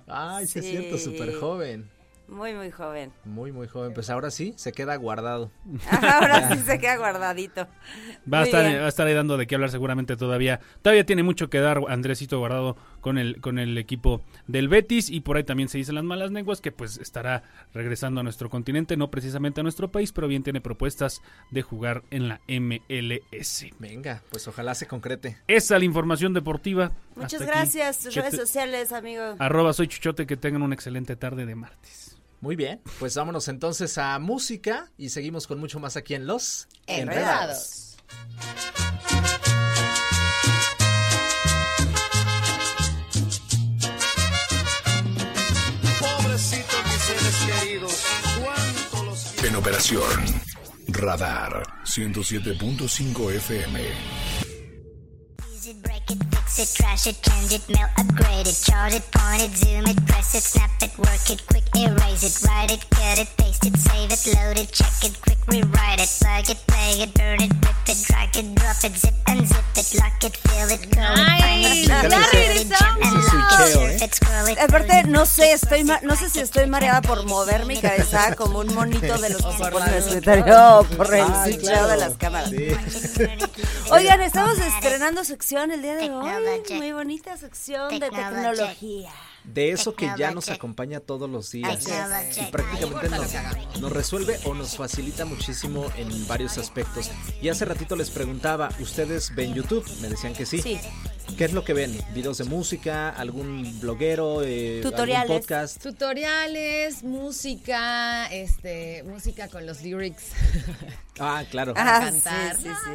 Ay, 0.07 0.45
sí, 0.47 0.59
es 0.59 0.65
Sí. 0.65 0.71
cierto, 0.71 0.97
súper 0.97 1.33
joven. 1.35 1.89
muy, 2.27 2.53
muy 2.53 2.71
joven. 2.71 3.11
Muy, 3.25 3.51
muy 3.51 3.67
joven. 3.67 3.93
Pues 3.93 4.09
ahora 4.09 4.31
sí, 4.31 4.53
se 4.57 4.71
queda 4.71 4.95
guardado. 4.95 5.51
Ahora 5.91 6.53
sí 6.55 6.61
se 6.65 6.79
queda 6.79 6.95
guardadito. 6.97 7.67
Va 8.31 8.39
a, 8.39 8.43
estar, 8.43 8.63
va 8.65 8.85
a 8.85 8.87
estar 8.87 9.05
ahí 9.07 9.13
dando 9.13 9.35
de 9.37 9.47
qué 9.47 9.55
hablar 9.55 9.69
seguramente 9.69 10.15
todavía. 10.17 10.59
Todavía 10.81 11.05
tiene 11.05 11.23
mucho 11.23 11.49
que 11.49 11.59
dar 11.59 11.81
Andresito 11.89 12.39
Guardado 12.39 12.77
con 13.01 13.17
el, 13.17 13.41
con 13.41 13.59
el 13.59 13.77
equipo 13.77 14.21
del 14.47 14.69
Betis 14.69 15.09
y 15.09 15.21
por 15.21 15.37
ahí 15.37 15.43
también 15.43 15.67
se 15.67 15.77
dicen 15.77 15.95
las 15.95 16.03
malas 16.03 16.31
lenguas 16.31 16.61
que 16.61 16.71
pues 16.71 16.97
estará 16.97 17.43
regresando 17.73 18.21
a 18.21 18.23
nuestro 18.23 18.49
continente, 18.49 18.95
no 18.95 19.11
precisamente 19.11 19.59
a 19.59 19.63
nuestro 19.63 19.91
país, 19.91 20.11
pero 20.11 20.27
bien 20.27 20.43
tiene 20.43 20.61
propuestas 20.61 21.21
de 21.49 21.61
jugar 21.61 22.03
en 22.11 22.29
la 22.29 22.41
MLS. 22.47 23.65
Venga, 23.79 24.21
pues 24.29 24.47
ojalá 24.47 24.75
se 24.75 24.87
concrete. 24.87 25.37
Esa 25.47 25.77
la 25.79 25.85
información 25.85 26.33
deportiva. 26.33 26.91
Muchas 27.15 27.41
Hasta 27.41 27.45
gracias, 27.53 27.99
tus 27.99 28.15
redes 28.15 28.35
sociales, 28.35 28.91
amigo. 28.91 29.35
Arroba 29.39 29.73
soy 29.73 29.87
Chuchote, 29.87 30.25
que 30.25 30.37
tengan 30.37 30.61
una 30.61 30.75
excelente 30.75 31.15
tarde 31.15 31.45
de 31.45 31.55
martes. 31.55 32.17
Muy 32.39 32.55
bien, 32.55 32.81
pues 32.99 33.15
vámonos 33.15 33.47
entonces 33.47 33.97
a 33.99 34.17
música 34.17 34.89
y 34.97 35.09
seguimos 35.09 35.45
con 35.45 35.59
mucho 35.59 35.79
más 35.79 35.95
aquí 35.95 36.15
en 36.15 36.25
Los 36.25 36.67
Enredados. 36.87 37.97
En 49.51 49.57
operación 49.57 50.01
Radar 50.87 51.63
107.5 51.83 53.31
FM. 53.33 53.81
Box 56.51 56.59
it, 56.59 56.83
trash 56.83 57.07
it, 57.07 57.15
change 57.21 57.53
it, 57.53 57.69
mail, 57.69 57.87
upgrade 57.97 58.45
it, 58.45 58.59
chart 58.67 58.93
it, 58.93 59.09
point 59.11 59.41
it, 59.41 59.55
zoom 59.55 59.87
it, 59.87 59.95
press 60.05 60.35
it, 60.35 60.43
snap 60.43 60.69
it, 60.81 60.91
work 60.97 61.29
it, 61.29 61.41
quick 61.47 61.63
erase 61.77 62.23
it, 62.27 62.45
write 62.45 62.71
it, 62.71 62.83
cut 62.89 63.19
it, 63.19 63.29
paste 63.37 63.65
it, 63.65 63.77
save 63.77 64.11
it, 64.11 64.35
load 64.35 64.59
it, 64.59 64.69
check 64.69 64.91
it, 65.01 65.15
quick 65.21 65.37
rewrite 65.47 66.01
it, 66.01 66.11
plug 66.19 66.49
it, 66.49 66.59
play 66.67 67.03
it, 67.03 67.13
burn 67.13 67.41
it, 67.41 67.53
rip 67.63 67.87
it, 67.87 68.03
drag 68.05 68.35
it, 68.35 68.55
drop 68.55 68.83
it, 68.83 68.97
zip 68.97 69.13
and 69.27 69.47
zip 69.47 69.63
it, 69.77 69.95
lock 69.95 70.23
it, 70.25 70.35
fill 70.35 70.69
it, 70.75 70.91
curl 70.91 71.15
it, 71.15 71.27
find 71.39 71.63
it, 71.63 71.91
Aparte, 74.59 75.03
no 75.07 75.25
sé, 75.25 75.53
estoy 75.53 75.83
ma- 75.83 75.99
no 76.03 76.15
sé 76.15 76.29
si 76.29 76.39
estoy 76.39 76.67
mareada 76.67 77.01
por 77.01 77.25
mover 77.25 77.65
mi 77.65 77.79
cabeza 77.79 78.35
como 78.35 78.59
un 78.59 78.73
monito 78.73 79.17
de 79.17 79.29
los 79.29 79.41
escritorio 79.95 80.79
o 80.79 80.83
por 80.83 81.13
el 81.13 81.25
switcheo 81.43 81.87
de 81.87 81.97
las 81.97 82.13
cámaras. 82.15 82.51
Oigan, 83.91 84.21
estamos 84.21 84.57
estrenando 84.57 85.23
sección 85.23 85.71
el 85.71 85.81
día 85.81 85.95
de 85.95 86.09
hoy. 86.09 86.29
Muy 86.75 86.91
bonita 86.91 87.37
sección 87.37 87.99
de 87.99 88.09
tecnología. 88.09 89.11
De 89.43 89.71
eso 89.71 89.95
que 89.95 90.07
ya 90.17 90.31
nos 90.31 90.49
acompaña 90.49 90.99
todos 90.99 91.29
los 91.29 91.51
días. 91.51 91.79
Technology. 91.79 92.41
Y 92.41 92.51
prácticamente 92.51 93.09
nos, 93.09 93.81
nos 93.81 93.91
resuelve 93.91 94.39
o 94.45 94.53
nos 94.53 94.77
facilita 94.77 95.25
muchísimo 95.25 95.85
en 95.97 96.27
varios 96.27 96.57
aspectos. 96.57 97.09
Y 97.41 97.49
hace 97.49 97.65
ratito 97.65 97.95
les 97.95 98.11
preguntaba, 98.11 98.69
¿ustedes 98.79 99.33
ven 99.33 99.53
YouTube? 99.53 99.85
Me 100.01 100.09
decían 100.09 100.33
que 100.33 100.45
sí. 100.45 100.61
Sí. 100.61 100.79
¿Qué 101.37 101.45
es 101.45 101.53
lo 101.53 101.63
que 101.63 101.73
ven? 101.73 101.97
¿Videos 102.13 102.37
de 102.37 102.43
música? 102.43 103.09
¿Algún 103.09 103.79
bloguero? 103.79 104.43
Eh, 104.43 104.81
Tutoriales. 104.83 105.23
¿Algún 105.23 105.39
podcast? 105.39 105.81
Tutoriales, 105.81 107.03
música, 107.03 108.27
este, 108.27 109.03
música 109.03 109.47
con 109.47 109.65
los 109.65 109.81
lyrics. 109.81 110.31
Ah, 111.19 111.43
claro. 111.49 111.73
Ah, 111.77 112.01
cantar. 112.03 112.55
sí, 112.57 112.63
sí, 112.63 112.69
sí. 112.69 112.91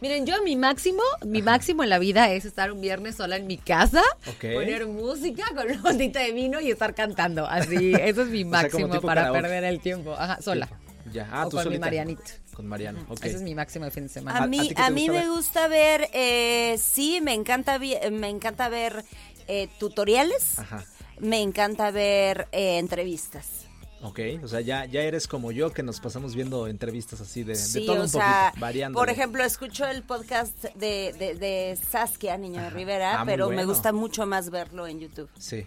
Miren, 0.00 0.26
yo 0.26 0.42
mi 0.42 0.56
máximo, 0.56 1.02
mi 1.24 1.42
máximo 1.42 1.82
en 1.82 1.90
la 1.90 1.98
vida 1.98 2.30
es 2.32 2.44
estar 2.44 2.72
un 2.72 2.80
viernes 2.80 3.16
sola 3.16 3.36
en 3.36 3.46
mi 3.46 3.56
casa, 3.58 4.02
poner 4.40 4.86
música 4.86 5.44
con 5.54 5.66
una 5.70 5.80
botita 5.82 6.20
de 6.20 6.32
vino 6.32 6.60
y 6.60 6.70
estar 6.70 6.94
cantando. 6.94 7.46
Así, 7.46 7.92
eso 8.00 8.22
es 8.22 8.28
mi 8.28 8.44
O 8.44 8.50
sea, 8.50 8.68
como 8.70 8.88
máximo 8.88 9.00
para 9.06 9.22
karaoke. 9.22 9.40
perder 9.42 9.64
el 9.64 9.80
tiempo. 9.80 10.12
Ajá, 10.14 10.40
sola. 10.42 10.68
Ya. 11.12 11.28
Ah, 11.32 11.46
O 11.46 11.50
tú 11.50 11.56
con 11.56 11.64
mi 11.64 11.64
solita. 11.64 11.86
Marianito. 11.86 12.22
Con 12.54 12.66
Mariano, 12.66 13.00
ok. 13.08 13.24
Ese 13.24 13.36
es 13.36 13.42
mi 13.42 13.54
máximo 13.54 13.84
de 13.86 13.90
fin 13.90 14.04
de 14.04 14.08
semana. 14.10 14.38
¿A- 14.38 14.40
A 14.42 14.44
a 14.44 14.46
mí, 14.46 14.68
te 14.68 14.80
a 14.82 14.90
mí 14.90 15.06
gusta 15.08 15.12
me 15.12 15.18
ver? 15.20 15.28
gusta 15.28 15.68
ver, 15.68 16.08
eh, 16.12 16.76
sí, 16.78 17.20
me 17.22 17.32
encanta, 17.34 17.78
vi- 17.78 17.96
me 18.10 18.28
encanta 18.28 18.68
ver 18.68 19.04
eh, 19.48 19.68
tutoriales, 19.78 20.58
Ajá. 20.58 20.84
me 21.18 21.40
encanta 21.40 21.90
ver 21.90 22.46
eh, 22.52 22.78
entrevistas. 22.78 23.66
Ok, 24.02 24.18
o 24.42 24.48
sea, 24.48 24.60
ya, 24.60 24.84
ya 24.84 25.02
eres 25.02 25.28
como 25.28 25.52
yo 25.52 25.70
que 25.72 25.82
nos 25.84 26.00
pasamos 26.00 26.34
viendo 26.34 26.66
entrevistas 26.66 27.20
así 27.20 27.44
de, 27.44 27.52
de 27.52 27.56
Sí, 27.58 27.86
todo 27.86 27.98
o 28.00 28.02
un 28.02 28.08
sea, 28.08 28.46
poquito, 28.48 28.60
variando. 28.60 28.98
por 28.98 29.08
ejemplo, 29.10 29.44
escucho 29.44 29.86
el 29.86 30.02
podcast 30.02 30.56
de, 30.74 31.14
de, 31.18 31.34
de 31.36 31.78
Saskia, 31.88 32.36
Niño 32.36 32.60
de 32.62 32.70
Rivera, 32.70 33.20
Ah, 33.20 33.24
pero 33.24 33.48
me 33.50 33.64
gusta 33.64 33.92
mucho 33.92 34.26
más 34.26 34.50
verlo 34.50 34.86
en 34.88 34.98
YouTube. 35.00 35.30
Sí. 35.38 35.66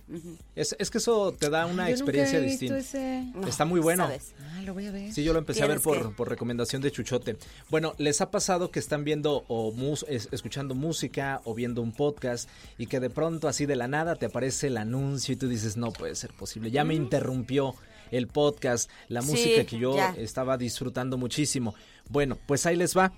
es, 0.55 0.75
es 0.79 0.89
que 0.91 0.97
eso 0.97 1.31
te 1.31 1.49
da 1.49 1.65
una 1.65 1.85
Yo 1.89 1.95
experiencia 1.95 2.39
nunca 2.39 2.47
he 2.53 2.57
visto 2.57 2.75
distinta. 2.75 2.99
ese. 2.99 3.31
No, 3.39 3.47
Está 3.47 3.63
muy 3.63 3.79
bueno. 3.79 4.03
¿sabes? 4.05 4.33
Ah, 4.53 4.61
lo 4.63 4.73
voy 4.73 4.87
a 4.87 4.91
ver. 4.91 5.13
Sí, 5.13 5.23
yo 5.23 5.31
lo 5.31 5.39
empecé 5.39 5.63
a 5.63 5.67
ver 5.67 5.79
por, 5.79 6.09
que- 6.09 6.15
por 6.15 6.29
recomendación 6.29 6.81
de 6.81 6.91
Chuchote. 6.91 7.37
Bueno, 7.69 7.93
¿les 7.99 8.19
ha 8.19 8.31
pasado 8.31 8.69
que 8.69 8.79
están 8.79 9.05
viendo 9.05 9.45
o 9.47 9.71
mus- 9.71 10.05
es- 10.09 10.27
escuchando 10.33 10.75
música 10.75 11.39
o 11.45 11.53
viendo 11.53 11.81
un 11.81 11.93
podcast 11.93 12.49
y 12.77 12.87
que 12.87 12.99
de 12.99 13.09
pronto 13.09 13.47
así 13.47 13.65
de 13.65 13.77
la 13.77 13.87
nada 13.87 14.15
te 14.17 14.25
aparece 14.25 14.67
el 14.67 14.75
anuncio 14.77 15.33
y 15.33 15.37
tú 15.37 15.47
dices, 15.47 15.77
no 15.77 15.93
puede 15.93 16.15
ser 16.15 16.33
posible, 16.33 16.69
ya 16.69 16.83
me 16.83 16.95
interrumpió 16.95 17.75
el 18.11 18.27
podcast, 18.27 18.89
la 19.07 19.21
Sí, 19.21 19.31
música 19.31 19.63
que 19.65 19.77
yo 19.79 19.95
ya. 19.95 20.15
estaba 20.17 20.57
disfrutando 20.57 21.17
muchísimo? 21.17 21.75
Bueno, 22.09 22.37
pues 22.47 22.65
ahí 22.65 22.75
les 22.75 22.95
va. 22.97 23.13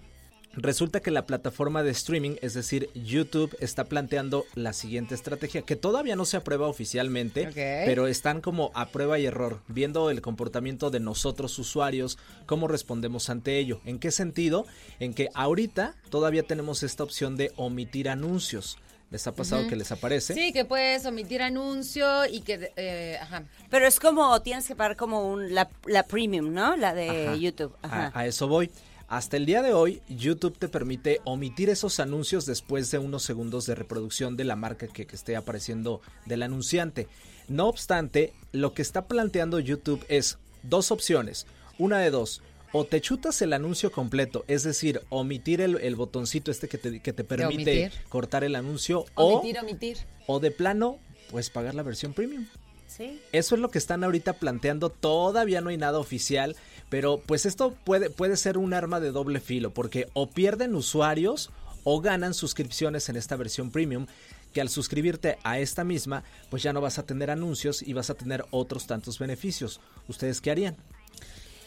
Resulta 0.59 1.01
que 1.01 1.11
la 1.11 1.27
plataforma 1.27 1.83
de 1.83 1.91
streaming, 1.91 2.37
es 2.41 2.55
decir, 2.55 2.89
YouTube, 2.95 3.55
está 3.59 3.83
planteando 3.83 4.43
la 4.55 4.73
siguiente 4.73 5.13
estrategia, 5.13 5.61
que 5.61 5.75
todavía 5.75 6.15
no 6.15 6.25
se 6.25 6.35
aprueba 6.37 6.67
oficialmente, 6.67 7.47
pero 7.53 8.07
están 8.07 8.41
como 8.41 8.71
a 8.73 8.87
prueba 8.87 9.19
y 9.19 9.27
error, 9.27 9.61
viendo 9.67 10.09
el 10.09 10.21
comportamiento 10.21 10.89
de 10.89 10.99
nosotros 10.99 11.59
usuarios, 11.59 12.17
cómo 12.47 12.67
respondemos 12.67 13.29
ante 13.29 13.59
ello. 13.59 13.81
¿En 13.85 13.99
qué 13.99 14.09
sentido? 14.09 14.65
En 14.99 15.13
que 15.13 15.29
ahorita 15.35 15.93
todavía 16.09 16.41
tenemos 16.41 16.81
esta 16.81 17.03
opción 17.03 17.37
de 17.37 17.51
omitir 17.55 18.09
anuncios. 18.09 18.79
¿Les 19.09 19.25
ha 19.25 19.33
pasado 19.33 19.67
que 19.67 19.75
les 19.77 19.91
aparece? 19.91 20.33
Sí, 20.33 20.51
que 20.51 20.65
puedes 20.65 21.05
omitir 21.05 21.41
anuncio 21.41 22.25
y 22.25 22.41
que, 22.41 22.73
eh, 22.75 23.17
ajá. 23.21 23.43
Pero 23.69 23.87
es 23.87 23.99
como, 23.99 24.41
tienes 24.41 24.67
que 24.67 24.75
pagar 24.75 24.97
como 24.97 25.31
un, 25.31 25.53
la, 25.53 25.69
la 25.85 26.03
premium, 26.03 26.53
¿no? 26.53 26.75
La 26.75 26.93
de 26.93 27.27
Ajá. 27.27 27.35
YouTube. 27.35 27.73
Ajá. 27.81 28.11
A, 28.13 28.19
a 28.19 28.25
eso 28.25 28.47
voy. 28.49 28.69
Hasta 29.07 29.37
el 29.37 29.45
día 29.45 29.61
de 29.61 29.73
hoy, 29.73 30.01
YouTube 30.09 30.57
te 30.57 30.67
permite 30.67 31.21
omitir 31.23 31.69
esos 31.69 32.01
anuncios 32.01 32.45
después 32.45 32.91
de 32.91 32.97
unos 32.97 33.23
segundos 33.23 33.65
de 33.65 33.75
reproducción 33.75 34.35
de 34.35 34.43
la 34.43 34.57
marca 34.57 34.87
que, 34.87 35.07
que 35.07 35.15
esté 35.15 35.37
apareciendo 35.37 36.01
del 36.25 36.43
anunciante. 36.43 37.07
No 37.47 37.67
obstante, 37.67 38.33
lo 38.51 38.73
que 38.73 38.81
está 38.81 39.07
planteando 39.07 39.59
YouTube 39.61 40.05
es 40.09 40.37
dos 40.63 40.91
opciones. 40.91 41.47
Una 41.79 41.99
de 41.99 42.09
dos. 42.11 42.41
O 42.73 42.83
te 42.85 43.01
chutas 43.01 43.41
el 43.41 43.53
anuncio 43.53 43.91
completo, 43.91 44.43
es 44.47 44.63
decir, 44.63 45.01
omitir 45.09 45.61
el, 45.61 45.77
el 45.77 45.95
botoncito 45.95 46.51
este 46.51 46.67
que 46.67 46.77
te, 46.77 46.99
que 46.99 47.13
te 47.13 47.23
permite 47.23 47.91
cortar 48.09 48.43
el 48.43 48.55
anuncio. 48.55 49.05
Omitir, 49.15 49.57
o, 49.57 49.61
omitir. 49.61 49.97
o 50.27 50.39
de 50.39 50.51
plano, 50.51 50.99
pues 51.31 51.49
pagar 51.49 51.75
la 51.75 51.83
versión 51.83 52.13
premium. 52.13 52.45
Sí. 52.87 53.21
Eso 53.31 53.55
es 53.55 53.61
lo 53.61 53.69
que 53.69 53.77
están 53.77 54.03
ahorita 54.03 54.33
planteando. 54.33 54.89
Todavía 54.89 55.61
no 55.61 55.69
hay 55.69 55.77
nada 55.77 55.99
oficial, 55.99 56.55
pero 56.89 57.21
pues 57.25 57.45
esto 57.45 57.75
puede, 57.83 58.09
puede 58.09 58.37
ser 58.37 58.57
un 58.57 58.73
arma 58.73 58.99
de 58.99 59.11
doble 59.11 59.39
filo, 59.39 59.73
porque 59.73 60.07
o 60.13 60.29
pierden 60.29 60.75
usuarios 60.75 61.51
o 61.83 62.01
ganan 62.01 62.33
suscripciones 62.33 63.07
en 63.07 63.15
esta 63.15 63.37
versión 63.37 63.71
premium, 63.71 64.07
que 64.53 64.59
al 64.59 64.67
suscribirte 64.67 65.37
a 65.43 65.59
esta 65.59 65.85
misma, 65.85 66.23
pues 66.49 66.61
ya 66.63 66.73
no 66.73 66.81
vas 66.81 66.99
a 66.99 67.05
tener 67.05 67.31
anuncios 67.31 67.81
y 67.81 67.93
vas 67.93 68.09
a 68.09 68.15
tener 68.15 68.43
otros 68.51 68.87
tantos 68.87 69.19
beneficios. 69.19 69.79
¿Ustedes 70.09 70.41
qué 70.41 70.51
harían? 70.51 70.75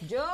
Yo, 0.08 0.24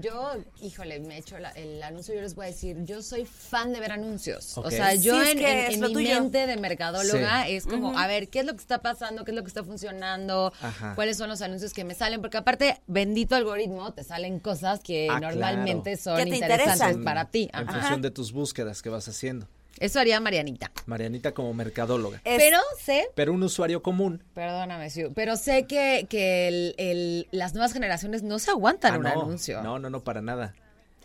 yo, 0.00 0.32
híjole, 0.60 0.98
me 1.00 1.14
he 1.14 1.18
hecho 1.18 1.38
la- 1.38 1.50
el 1.52 1.80
anuncio, 1.82 2.14
yo 2.14 2.20
les 2.22 2.34
voy 2.34 2.46
a 2.46 2.48
decir, 2.48 2.76
yo 2.84 3.02
soy 3.02 3.24
fan 3.24 3.72
de 3.72 3.78
ver 3.78 3.92
anuncios. 3.92 4.58
O 4.58 4.68
sea, 4.70 4.94
yo 4.94 5.14
Sí, 5.22 5.30
en, 5.30 5.38
que 5.38 5.52
en- 5.52 5.58
es 5.68 5.74
en 5.74 5.80
lo 5.80 5.88
mi 5.88 5.94
tuyo. 5.94 6.14
mente 6.20 6.46
de 6.46 6.56
mercadóloga 6.56 7.44
Sí. 7.46 7.52
es 7.54 7.66
como, 7.66 7.96
a 7.96 8.06
ver, 8.08 8.28
¿qué 8.28 8.40
es 8.40 8.46
lo 8.46 8.52
que 8.54 8.60
está 8.60 8.82
pasando? 8.82 9.24
¿Qué 9.24 9.30
es 9.30 9.36
lo 9.36 9.42
que 9.42 9.48
está 9.48 9.62
funcionando? 9.62 10.52
Ajá. 10.60 10.94
¿Cuáles 10.96 11.16
son 11.18 11.28
los 11.28 11.40
anuncios 11.40 11.72
que 11.72 11.84
me 11.84 11.94
salen? 11.94 12.20
Porque 12.20 12.36
aparte, 12.38 12.80
bendito 12.88 13.36
algoritmo, 13.36 13.92
te 13.92 14.02
salen 14.02 14.40
cosas 14.40 14.80
que 14.80 15.08
Ah, 15.08 15.20
normalmente 15.20 15.96
son 15.96 16.18
interesantes 16.18 16.66
interesan. 16.66 17.04
para 17.04 17.26
ti. 17.30 17.48
En 17.52 17.68
Ajá. 17.68 17.78
función 17.78 18.02
de 18.02 18.10
tus 18.10 18.32
búsquedas 18.32 18.82
que 18.82 18.88
vas 18.88 19.06
haciendo. 19.06 19.46
Eso 19.78 19.98
haría 19.98 20.20
Marianita. 20.20 20.70
Marianita 20.86 21.32
como 21.32 21.52
mercadóloga. 21.54 22.20
Es- 22.24 22.38
Pero 22.38 22.58
sé 22.80 23.08
Pero 23.14 23.32
un 23.32 23.42
usuario 23.42 23.82
común. 23.82 24.22
Perdóname, 24.34 24.90
Siu, 24.90 25.12
pero 25.14 25.36
sé 25.36 25.66
que, 25.66 26.06
que 26.08 26.48
el- 26.48 26.74
el- 26.78 27.28
las 27.32 27.54
nuevas 27.54 27.72
generaciones 27.72 28.22
no 28.22 28.38
se 28.38 28.50
aguantan 28.50 28.94
Ah, 28.94 28.98
un 28.98 29.02
no, 29.04 29.10
anuncio. 29.10 29.62
No, 29.62 29.78
no, 29.78 29.90
no, 29.90 30.00
para 30.04 30.22
nada. 30.22 30.54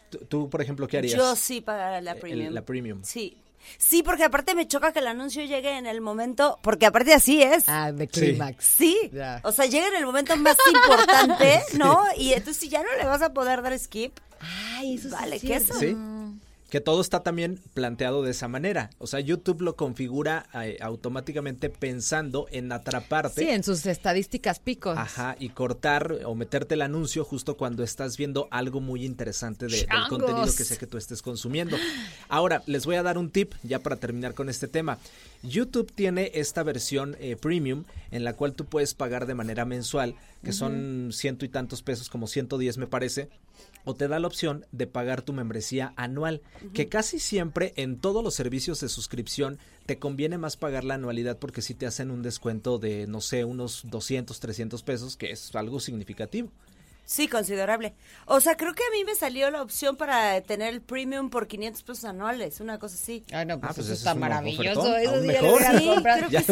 Tú, 0.09 0.19
tú, 0.19 0.49
por 0.49 0.61
ejemplo, 0.61 0.87
¿qué 0.87 0.99
harías? 0.99 1.15
Yo 1.17 1.35
sí 1.35 1.61
pagaría 1.61 2.01
la 2.01 2.11
El- 2.11 2.19
premium. 2.19 2.53
la 2.53 2.61
premium. 2.61 2.99
Sí. 3.03 3.37
Sí, 3.77 4.01
porque 4.01 4.23
aparte 4.23 4.55
me 4.55 4.65
choca 4.67 4.93
que 4.93 4.99
el 4.99 5.07
anuncio 5.07 5.43
llegue 5.43 5.77
en 5.77 5.87
el 5.87 5.99
momento, 5.99 6.57
porque 6.61 6.85
aparte 6.85 7.13
así 7.13 7.41
es. 7.43 7.65
Ah, 7.67 7.91
de 7.91 8.05
Sí. 8.05 8.11
clímax. 8.21 8.63
Sí, 8.63 8.97
Ya. 9.11 9.41
o 9.43 9.51
sea, 9.51 9.65
llega 9.65 9.87
en 9.89 9.95
el 9.95 10.05
momento 10.05 10.37
más 10.37 10.55
importante, 10.73 11.61
¿no? 11.73 12.01
Y 12.17 12.29
entonces 12.33 12.57
si 12.57 12.69
ya 12.69 12.81
no 12.81 12.89
le 12.97 13.05
vas 13.05 13.21
a 13.21 13.33
poder 13.33 13.61
dar 13.61 13.77
skip, 13.77 14.17
Ay, 14.75 14.95
eso 14.95 15.09
sí 15.09 15.15
Vale, 15.15 15.35
es 15.37 15.41
¿qué 15.41 15.47
cierto. 15.47 15.71
eso? 15.71 15.79
Sí. 15.79 15.95
Que 16.69 16.81
todo 16.81 16.99
está 16.99 17.23
también 17.23 17.61
planteado 17.73 18.23
de 18.23 18.31
esa 18.31 18.49
manera. 18.49 18.89
O 18.97 19.07
sea, 19.07 19.21
YouTube 19.21 19.61
lo 19.61 19.77
configura 19.77 20.47
eh, 20.53 20.77
automáticamente 20.81 21.69
pensando 21.69 22.47
en 22.51 22.69
atraparte. 22.73 23.41
Sí, 23.41 23.47
en 23.49 23.63
sus 23.63 23.85
estadísticas 23.85 24.59
picos. 24.59 24.97
Ajá, 24.97 25.37
y 25.39 25.47
cortar 25.49 26.19
o 26.25 26.35
meterte 26.35 26.73
el 26.73 26.81
anuncio 26.81 27.23
justo 27.23 27.55
cuando 27.55 27.83
estás 27.83 28.17
viendo 28.17 28.49
algo 28.51 28.81
muy 28.81 29.05
interesante 29.05 29.67
de- 29.67 29.77
del 29.77 30.07
contenido 30.09 30.43
que 30.45 30.65
sea 30.65 30.75
que 30.77 30.87
tú 30.87 30.97
estés 30.97 31.21
consumiendo. 31.21 31.77
Ahora, 32.27 32.61
les 32.65 32.85
voy 32.85 32.95
a 32.97 33.03
dar 33.03 33.17
un 33.17 33.29
tip 33.29 33.53
ya 33.63 33.79
para 33.79 33.95
terminar 33.95 34.33
con 34.33 34.49
este 34.49 34.67
tema. 34.67 34.97
YouTube 35.43 35.89
tiene 35.93 36.31
esta 36.33 36.63
versión 36.63 37.15
eh, 37.21 37.37
premium 37.39 37.85
en 38.11 38.25
la 38.25 38.33
cual 38.33 38.51
tú 38.53 38.65
puedes 38.65 38.93
pagar 38.93 39.25
de 39.25 39.35
manera 39.35 39.63
mensual, 39.63 40.15
que 40.43 40.51
son 40.51 41.11
ciento 41.13 41.45
y 41.45 41.49
tantos 41.49 41.81
pesos, 41.81 42.09
como 42.09 42.27
110 42.27 42.77
me 42.77 42.87
parece, 42.87 43.29
o 43.87 43.95
te 43.95 44.07
da 44.07 44.19
la 44.19 44.27
opción 44.27 44.65
de 44.71 44.85
pagar 44.87 45.21
tu 45.21 45.33
membresía 45.33 45.93
anual, 45.95 46.41
que 46.73 46.87
casi 46.89 47.19
siempre 47.19 47.73
en 47.77 47.97
todos 47.99 48.23
los 48.23 48.33
servicios 48.35 48.79
de 48.81 48.89
suscripción 48.89 49.57
te 49.85 49.97
conviene 49.97 50.37
más 50.37 50.57
pagar 50.57 50.83
la 50.83 50.95
anualidad 50.95 51.37
porque 51.39 51.61
si 51.61 51.73
te 51.73 51.85
hacen 51.85 52.11
un 52.11 52.21
descuento 52.21 52.77
de, 52.79 53.07
no 53.07 53.21
sé, 53.21 53.45
unos 53.45 53.81
200, 53.85 54.39
300 54.39 54.83
pesos, 54.83 55.15
que 55.17 55.31
es 55.31 55.55
algo 55.55 55.79
significativo. 55.79 56.51
sí, 57.05 57.29
considerable. 57.29 57.93
O 58.25 58.41
sea, 58.41 58.57
creo 58.57 58.73
que 58.73 58.83
a 58.83 58.91
mí 58.91 59.05
me 59.05 59.15
salió 59.15 59.49
la 59.49 59.61
opción 59.61 59.95
para 59.95 60.41
tener 60.41 60.73
el 60.73 60.81
premium 60.81 61.29
por 61.29 61.47
500 61.47 61.83
pesos 61.83 62.03
anuales, 62.03 62.59
una 62.59 62.77
cosa 62.79 62.95
así. 62.95 63.23
Ay, 63.31 63.45
no, 63.45 63.59
pues 63.59 63.71
Ah, 63.71 63.73
pues 63.75 63.87
eso 63.87 63.93
está 63.93 64.11
es 64.11 64.17
maravilloso. 64.17 64.81
ofertón, 64.81 65.01
Eso 65.01 65.21
sí 65.21 65.27
ya 65.33 65.41
lo 65.41 65.79
Sí, 65.79 65.85
comprado. 65.87 66.27
ya 66.29 66.41
sí. 66.41 66.47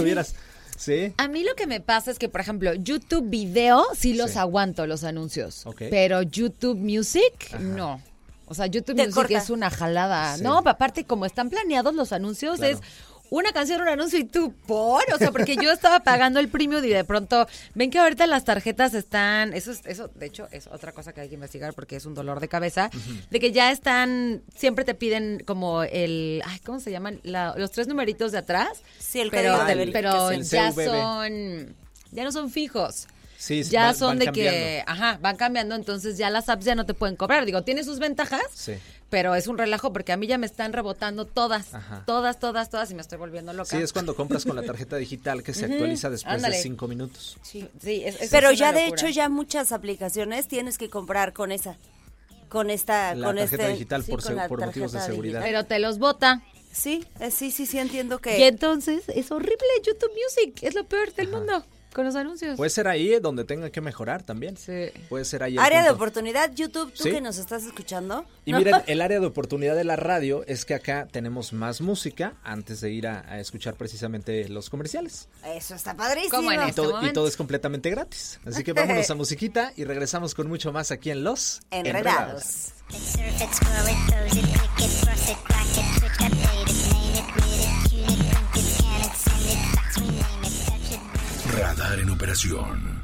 Sí. 0.78 1.14
A 1.18 1.28
mí 1.28 1.44
lo 1.44 1.56
que 1.56 1.68
me 1.68 1.80
pasa 1.82 2.12
es 2.12 2.20
que, 2.20 2.30
por 2.30 2.42
ejemplo, 2.42 2.74
YouTube 2.74 3.30
Video 3.30 3.84
sí 3.96 4.14
los 4.14 4.32
Sí. 4.32 4.38
aguanto 4.40 4.86
los 4.88 5.04
anuncios, 5.04 5.64
pero 5.90 6.22
YouTube 6.22 6.78
Music 6.78 7.58
no. 7.60 8.02
O 8.48 8.54
sea, 8.54 8.68
YouTube 8.68 8.96
Te 8.98 9.04
Music 9.04 9.16
corta. 9.16 9.38
es 9.38 9.50
una 9.50 9.70
jalada. 9.72 10.38
Sí. 10.38 10.44
No, 10.44 10.60
aparte, 10.60 11.06
como 11.06 11.26
están 11.26 11.50
planeados 11.50 11.96
los 11.96 12.12
anuncios, 12.12 12.58
Claro. 12.58 12.76
es 12.78 12.82
una 13.38 13.52
canción, 13.52 13.82
un 13.82 13.88
anuncio 13.88 14.20
y 14.20 14.24
tú 14.26 14.54
por. 14.68 15.04
O 15.14 15.18
sea, 15.18 15.32
porque 15.32 15.56
yo 15.56 15.72
estaba 15.72 16.02
pagando 16.02 16.40
el 16.40 16.48
premium 16.50 16.84
y 16.84 16.90
de 16.90 17.04
pronto 17.04 17.48
ven 17.74 17.90
que 17.92 18.00
ahorita 18.00 18.28
las 18.28 18.46
tarjetas 18.46 18.94
están. 18.94 19.54
Eso, 19.54 19.72
es, 19.72 19.82
eso 19.86 20.10
de 20.16 20.26
hecho, 20.26 20.48
es 20.52 20.68
otra 20.68 20.92
cosa 20.92 21.14
que 21.14 21.22
hay 21.22 21.28
que 21.30 21.36
investigar 21.36 21.74
porque 21.74 21.96
es 21.96 22.06
un 22.06 22.14
dolor 22.14 22.40
de 22.40 22.48
cabeza. 22.48 22.90
De 23.30 23.40
que 23.40 23.52
ya 23.52 23.72
están. 23.72 24.42
Siempre 24.56 24.86
te 24.86 24.94
piden 24.96 25.44
como 25.46 25.84
el. 25.84 26.42
Ay, 26.46 26.60
¿cómo 26.60 26.80
se 26.80 26.92
llaman? 26.92 27.20
La- 27.24 27.54
los 27.58 27.72
tres 27.72 27.88
numeritos 27.88 28.32
de 28.32 28.38
atrás. 28.40 28.70
Sí, 29.00 29.20
el 29.20 29.30
pero, 29.32 29.58
código 29.60 29.66
de 29.86 29.88
pero 29.92 30.32
ya 30.42 30.72
CVV. 30.72 30.86
son. 30.86 31.76
Ya 32.12 32.24
no 32.24 32.32
son 32.32 32.50
fijos. 32.50 33.08
Sí, 33.38 33.64
ya 33.64 33.94
son 33.94 34.12
van 34.12 34.20
de 34.20 34.26
cambiando. 34.26 34.52
que, 34.60 34.84
ajá, 34.88 35.20
van 35.22 35.36
cambiando, 35.36 35.76
entonces 35.76 36.18
ya 36.18 36.30
las 36.30 36.48
apps 36.50 36.66
ya 36.66 36.74
no 36.74 36.86
te 36.86 36.94
pueden 36.94 37.16
cobrar. 37.18 37.46
Digo, 37.46 37.64
tiene 37.64 37.84
sus 37.84 38.00
ventajas, 38.00 38.42
Sí. 38.54 38.74
Pero 39.10 39.36
es 39.36 39.48
un 39.48 39.58
relajo 39.58 39.94
porque 39.94 40.12
a 40.12 40.18
mí 40.18 40.28
ya 40.28 40.38
me 40.38 40.46
están 40.46 40.74
rebotando 40.74 41.26
todas, 41.26 41.74
Ajá. 41.74 42.04
todas, 42.06 42.40
todas, 42.40 42.70
todas 42.70 42.90
y 42.92 42.96
me 42.96 43.02
estoy 43.02 43.18
volviendo 43.18 43.54
loca. 43.54 43.70
Sí, 43.70 43.78
es 43.78 43.94
cuando 43.94 44.16
compras 44.16 44.46
con 44.46 44.56
la 44.56 44.64
tarjeta 44.64 44.98
digital 44.98 45.44
que 45.44 45.54
se 45.54 45.66
actualiza 45.66 46.10
después 46.10 46.34
ándale. 46.36 46.58
de 46.58 46.62
cinco 46.64 46.88
minutos. 46.88 47.38
Sí, 47.42 47.68
sí, 47.82 48.02
es- 48.04 48.20
es- 48.22 48.32
Pero 48.32 48.50
es 48.50 48.60
ya 48.60 48.74
de 48.74 48.88
hecho 48.88 49.08
ya 49.08 49.30
muchas 49.30 49.72
aplicaciones 49.72 50.48
tienes 50.48 50.78
que 50.78 50.90
comprar 50.90 51.34
con 51.34 51.52
esa, 51.52 51.78
con 52.50 52.70
esta, 52.70 53.16
La 53.16 53.28
con 53.28 53.36
tarjeta 53.38 53.64
este, 53.64 53.74
digital 53.74 54.04
por 54.04 54.22
con 54.22 54.28
se- 54.28 54.36
la 54.36 54.48
por 54.48 54.66
motivos 54.66 54.92
de 54.92 55.00
seguridad. 55.02 55.40
digital. 55.42 55.64
Pero 55.66 55.66
te 55.68 55.80
los 55.80 56.00
bota. 56.00 56.42
Sí, 56.72 57.06
eh, 57.22 57.32
sí, 57.32 57.52
sí, 57.52 57.66
sí 57.66 57.80
entiendo 57.80 58.16
Y 58.18 58.20
que 58.20 58.48
entonces 58.48 59.04
es 59.08 59.32
horrible 59.32 59.56
YouTube 59.86 60.12
Music, 60.12 60.60
es 60.62 60.76
lo 60.76 60.84
peor 60.86 61.14
del 61.14 61.30
mundo 61.30 61.64
con 61.96 62.04
los 62.06 62.16
anuncios. 62.16 62.58
Puede 62.58 62.70
ser 62.70 62.90
ahí 62.90 63.18
donde 63.22 63.46
tenga 63.46 63.70
que 63.70 63.80
mejorar 63.80 64.22
también. 64.22 64.58
Sí. 64.58 64.90
Puede 65.08 65.24
ser 65.24 65.44
ahí 65.44 65.54
el 65.54 65.60
área 65.60 65.82
de 65.82 65.92
oportunidad 65.92 66.54
YouTube, 66.54 66.92
tú 66.94 67.04
Sí. 67.04 67.12
que 67.12 67.22
nos 67.22 67.38
estás 67.38 67.64
escuchando. 67.64 68.26
Y 68.44 68.54
miren, 68.54 68.76
el 68.86 69.00
área 69.02 69.22
de 69.22 69.26
oportunidad 69.26 69.76
de 69.76 69.86
la 69.86 69.96
radio 69.96 70.44
es 70.46 70.66
que 70.66 70.74
acá 70.76 71.08
tenemos 71.10 71.54
más 71.54 71.80
música 71.80 72.34
antes 72.44 72.82
de 72.82 72.92
ir 72.92 73.08
a, 73.08 73.22
a 73.32 73.40
escuchar 73.40 73.76
precisamente 73.76 74.50
los 74.50 74.70
comerciales. 74.70 75.30
Eso 75.46 75.74
está 75.74 75.96
padrísimo. 75.96 76.32
¿Cómo 76.36 76.52
en 76.52 76.60
Y 76.60 76.64
Este 76.70 76.82
todo, 76.82 76.90
y 76.90 76.94
momento. 76.96 77.14
todo 77.22 77.28
es 77.30 77.38
completamente 77.38 77.90
gratis. 77.90 78.42
Así 78.46 78.66
que 78.66 78.74
vámonos 78.74 79.10
a 79.10 79.16
musiquita 79.16 79.72
y 79.78 79.86
regresamos 79.86 80.36
con 80.36 80.50
mucho 80.50 80.74
más 80.74 80.92
aquí 80.92 81.12
en 81.12 81.24
Los 81.24 81.62
Enredados. 81.72 82.74
Surf 82.92 83.42
operación. 92.26 93.04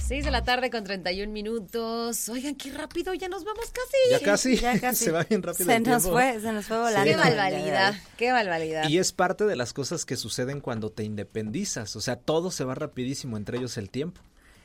Seis 0.00 0.24
de 0.24 0.30
la 0.32 0.42
tarde 0.42 0.68
con 0.70 0.82
31 0.84 1.32
minutos. 1.32 2.28
Oigan, 2.28 2.56
qué 2.56 2.72
rápido, 2.72 3.14
ya 3.14 3.28
nos 3.28 3.44
vamos 3.44 3.66
casi. 3.70 4.10
Ya 4.10 4.20
casi, 4.20 4.56
Ya 4.56 4.80
casi. 4.80 5.04
se 5.04 5.10
va 5.12 5.22
bien 5.22 5.42
rápido 5.42 5.64
Se 5.64 5.76
el 5.76 5.82
nos 5.84 6.02
tiempo. 6.02 6.18
fue, 6.18 6.40
se 6.40 6.52
nos 6.52 6.66
fue 6.66 6.78
volando. 6.78 7.04
Qué 7.04 7.16
barbaridad, 7.16 7.94
qué 8.16 8.32
barbaridad. 8.32 8.88
Y 8.88 8.98
es 8.98 9.12
parte 9.12 9.44
de 9.44 9.54
las 9.54 9.72
cosas 9.72 10.04
que 10.04 10.16
suceden 10.16 10.60
cuando 10.60 10.90
te 10.90 11.04
independizas. 11.04 11.94
O 11.94 12.00
sea, 12.00 12.16
todo 12.16 12.50
se 12.50 12.64
va 12.64 12.74
rapidísimo, 12.74 13.36
entre 13.36 13.58
ellos 13.58 13.78
el 13.78 13.90
tiempo. 13.90 14.20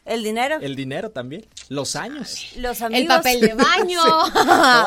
El 0.08 0.24
dinero, 0.24 0.58
El 0.62 0.76
dinero 0.76 1.10
también. 1.12 1.46
Los 1.70 1.96
años. 1.96 2.54
los 2.56 2.82
amigos. 2.82 3.02
El 3.02 3.08
papel 3.08 3.41
de 3.41 3.54
baño. 3.54 4.02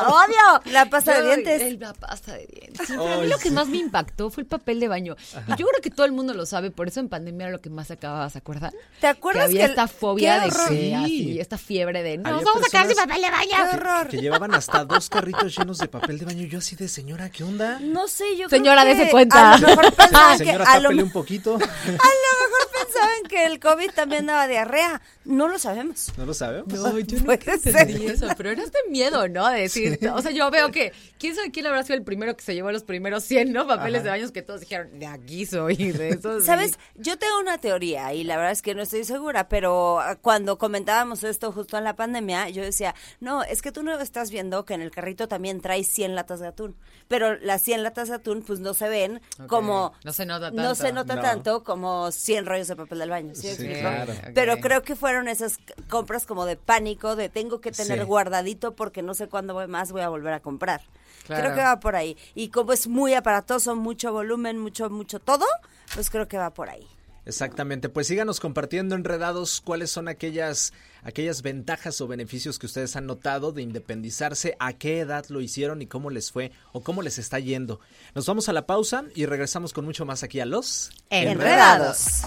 Odio. 0.07 0.61
La 0.71 0.89
pasta 0.89 1.21
de 1.21 1.27
dientes. 1.27 1.61
el- 1.61 1.79
la 1.79 1.93
pasta 1.93 2.33
de 2.33 2.47
dientes. 2.47 2.87
Sí, 2.87 2.93
pero 2.97 3.13
a 3.13 3.17
mí 3.17 3.27
lo 3.27 3.37
que 3.37 3.49
sí. 3.49 3.51
más 3.51 3.67
me 3.67 3.77
impactó 3.77 4.29
fue 4.29 4.43
el 4.43 4.47
papel 4.49 4.79
de 4.79 4.87
baño. 4.87 5.15
Y 5.47 5.51
yo 5.51 5.67
creo 5.67 5.81
que 5.81 5.89
todo 5.91 6.05
el 6.05 6.11
mundo 6.11 6.33
lo 6.33 6.45
sabe, 6.45 6.71
por 6.71 6.87
eso 6.87 6.99
en 6.99 7.09
pandemia 7.09 7.45
era 7.45 7.51
lo 7.51 7.61
que 7.61 7.69
más 7.69 7.87
se 7.87 7.93
acababa, 7.93 8.29
¿se 8.29 8.39
acuerdan? 8.39 8.71
¿Te 8.99 9.07
acuerdas 9.07 9.43
que 9.45 9.49
había 9.51 9.59
que 9.59 9.65
el- 9.65 9.69
esta 9.71 9.87
fobia 9.87 10.39
de 10.39 10.49
que 10.49 10.55
Sí. 10.67 10.93
así, 10.93 11.39
esta 11.39 11.57
fiebre 11.57 12.03
de 12.03 12.17
no, 12.17 12.29
Había 12.29 12.43
vamos 12.45 12.61
a 12.63 12.65
sacar 12.65 12.87
personas- 12.87 13.07
papel 13.07 13.21
de 13.21 13.27
¡Qué 13.27 13.55
baño. 13.57 13.69
horror! 13.73 14.07
Que 14.07 14.17
llevaban 14.17 14.53
hasta 14.55 14.85
dos 14.85 15.09
carritos 15.09 15.55
llenos 15.57 15.77
de 15.77 15.87
papel 15.87 16.17
de 16.19 16.25
baño. 16.25 16.45
Yo 16.47 16.57
así 16.59 16.75
de 16.75 16.87
señora, 16.87 17.29
¿qué 17.29 17.43
onda? 17.43 17.79
No 17.79 18.07
sé, 18.07 18.35
yo 18.37 18.49
Señora, 18.49 18.81
creo 18.81 18.93
que 18.93 18.99
dese 18.99 19.11
cuenta. 19.11 19.53
A 19.53 19.57
lo 19.59 19.67
mejor 19.67 19.93
pensaban 19.93 20.37
que 20.39 20.45
Señora, 20.45 20.65
a 20.71 20.79
lo, 20.79 20.89
un 20.89 21.11
poquito. 21.11 21.55
a 21.55 21.57
lo 21.57 21.59
mejor 21.59 22.80
pensaban 22.91 23.23
que 23.29 23.45
el 23.45 23.59
COVID 23.59 23.91
también 23.91 24.25
daba 24.25 24.47
diarrea. 24.47 25.01
No 25.25 25.47
lo 25.47 25.59
sabemos. 25.59 26.11
¿No 26.17 26.25
lo 26.25 26.33
sabemos? 26.33 26.73
No, 26.73 26.97
yo 26.99 27.17
ser. 27.17 27.49
entendí 27.65 28.07
eso, 28.07 28.27
pero 28.37 28.49
era 28.51 28.63
este 28.63 28.79
miedo, 28.89 29.27
¿no? 29.27 29.47
De 29.49 29.61
decir, 29.61 29.99
o 30.13 30.21
sea, 30.21 30.31
yo 30.31 30.49
veo 30.51 30.71
que, 30.71 30.91
¿quién 31.19 31.35
sabe 31.35 31.51
quién 31.51 31.67
habrá 31.67 31.83
sido 31.83 31.95
el 31.97 32.03
primero 32.03 32.35
que 32.35 32.43
se 32.43 32.53
llevó 32.53 32.71
los 32.71 32.83
primeros 32.83 33.23
100, 33.23 33.51
¿no? 33.53 33.67
Papeles 33.67 34.03
de 34.03 34.09
baños 34.09 34.31
que 34.31 34.41
todos 34.41 34.61
dijeron, 34.61 34.97
de 34.99 35.05
aquí 35.05 35.45
soy, 35.45 35.75
de 35.91 36.09
eso 36.09 36.39
sí". 36.39 36.45
¿Sabes? 36.45 36.77
Yo 36.95 37.17
tengo 37.17 37.39
una 37.39 37.57
teoría 37.57 38.13
y 38.13 38.23
la 38.23 38.35
verdad 38.37 38.51
es 38.51 38.61
que 38.61 38.73
no 38.75 38.81
estoy 38.81 39.03
segura, 39.03 39.47
pero 39.47 39.99
ah, 39.99 40.15
cuando 40.15 40.57
comentábamos 40.57 41.23
esto 41.23 41.51
justo 41.51 41.77
en 41.77 41.83
la 41.83 41.95
pandemia, 41.95 42.49
yo 42.49 42.63
decía, 42.63 42.95
no, 43.19 43.43
es 43.43 43.61
que 43.61 43.71
tú 43.71 43.83
no 43.83 43.97
estás 43.99 44.31
viendo 44.31 44.65
que 44.65 44.73
en 44.73 44.81
el 44.81 44.91
carrito 44.91 45.27
también 45.27 45.61
traes 45.61 45.87
100 45.87 46.15
latas 46.15 46.39
de 46.39 46.47
atún, 46.47 46.75
pero 47.07 47.37
las 47.39 47.61
100 47.61 47.83
latas 47.83 48.09
de 48.09 48.15
atún 48.15 48.41
pues 48.41 48.59
no 48.59 48.73
se 48.73 48.89
ven 48.89 49.21
como... 49.47 49.93
No 50.03 50.13
se 50.13 50.25
nota 50.25 50.49
No 50.51 50.63
tanto. 50.63 50.75
se 50.75 50.91
nota 50.93 51.15
No. 51.15 51.21
tanto 51.21 51.63
como 51.63 52.11
100 52.11 52.45
rollos 52.45 52.67
de 52.67 52.75
papel 52.81 52.99
del 52.99 53.09
baño. 53.09 53.35
¿sí 53.35 53.55
Sí, 53.55 53.67
claro. 53.67 54.13
Pero 54.33 54.57
creo 54.57 54.81
que 54.83 54.95
fueron 54.95 55.27
esas 55.27 55.59
compras 55.89 56.25
como 56.25 56.45
de 56.45 56.55
pánico, 56.57 57.15
de 57.15 57.29
tengo 57.29 57.61
que 57.61 57.71
tener 57.71 57.99
Sí. 57.99 58.05
guardadito 58.05 58.75
porque 58.75 59.01
no 59.01 59.13
sé 59.13 59.27
cuándo 59.27 59.53
voy 59.53 59.67
más 59.67 59.91
voy 59.91 60.01
a 60.01 60.09
volver 60.09 60.33
a 60.33 60.39
comprar. 60.39 60.81
Claro. 61.25 61.43
Creo 61.43 61.55
que 61.55 61.61
va 61.61 61.79
por 61.79 61.95
ahí. 61.95 62.17
Y 62.35 62.49
como 62.49 62.73
es 62.73 62.87
muy 62.87 63.13
aparatoso, 63.13 63.75
mucho 63.75 64.11
volumen, 64.11 64.57
mucho, 64.57 64.89
mucho 64.89 65.19
todo, 65.19 65.45
pues 65.93 66.09
creo 66.09 66.27
que 66.27 66.37
va 66.37 66.49
por 66.51 66.69
ahí. 66.69 66.87
Exactamente, 67.31 67.87
pues 67.87 68.07
síganos 68.07 68.41
compartiendo 68.41 68.93
enredados 68.93 69.61
cuáles 69.61 69.89
son 69.89 70.09
aquellas 70.09 70.73
aquellas 71.01 71.41
ventajas 71.43 72.01
o 72.01 72.07
beneficios 72.07 72.59
que 72.59 72.65
ustedes 72.65 72.97
han 72.97 73.05
notado 73.05 73.53
de 73.53 73.61
independizarse, 73.61 74.57
a 74.59 74.73
qué 74.73 74.99
edad 74.99 75.25
lo 75.29 75.39
hicieron 75.39 75.81
y 75.81 75.87
cómo 75.87 76.09
les 76.09 76.29
fue 76.29 76.51
o 76.73 76.81
cómo 76.81 77.01
les 77.01 77.19
está 77.19 77.39
yendo. 77.39 77.79
Nos 78.15 78.25
vamos 78.25 78.49
a 78.49 78.53
la 78.53 78.67
pausa 78.67 79.05
y 79.15 79.25
regresamos 79.27 79.71
con 79.71 79.85
mucho 79.85 80.05
más 80.05 80.23
aquí 80.23 80.41
a 80.41 80.45
los 80.45 80.91
Enredados. 81.09 82.23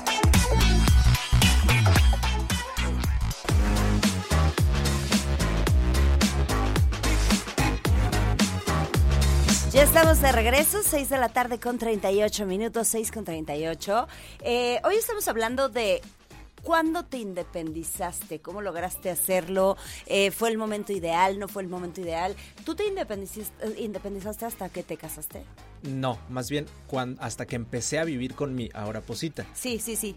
Ya 9.75 9.83
estamos 9.83 10.21
de 10.21 10.31
regreso, 10.31 10.79
6 10.85 11.09
de 11.11 11.19
la 11.19 11.29
tarde 11.29 11.59
con 11.59 11.79
38 11.79 12.47
minutos, 12.47 12.87
6 12.89 13.11
con 13.11 13.25
38. 13.25 14.07
Eh, 14.43 14.81
hoy 14.85 14.95
estamos 14.95 15.27
hablando 15.27 15.69
de 15.69 16.01
cuándo 16.63 17.05
te 17.05 17.19
independizaste, 17.19 18.39
cómo 18.41 18.63
lograste 18.63 19.11
hacerlo, 19.11 19.77
Eh, 20.07 20.31
fue 20.31 20.51
el 20.51 20.59
momento 20.59 20.93
ideal, 20.93 21.41
no 21.41 21.49
fue 21.49 21.63
el 21.65 21.69
momento 21.69 22.01
ideal. 22.01 22.37
¿Tú 22.65 22.77
te 22.77 22.87
independizaste, 22.87 23.81
independizaste 23.81 24.45
hasta 24.45 24.69
que 24.69 24.85
te 24.85 24.97
casaste? 24.97 25.43
No, 25.83 26.19
más 26.29 26.49
bien 26.51 26.67
hasta 27.19 27.45
que 27.45 27.57
empecé 27.57 27.99
a 27.99 28.05
vivir 28.05 28.35
con 28.37 28.55
mi 28.55 28.71
ahora 28.75 29.01
posita. 29.01 29.45
Sí, 29.55 29.81
sí, 29.81 29.97
sí. 29.97 30.17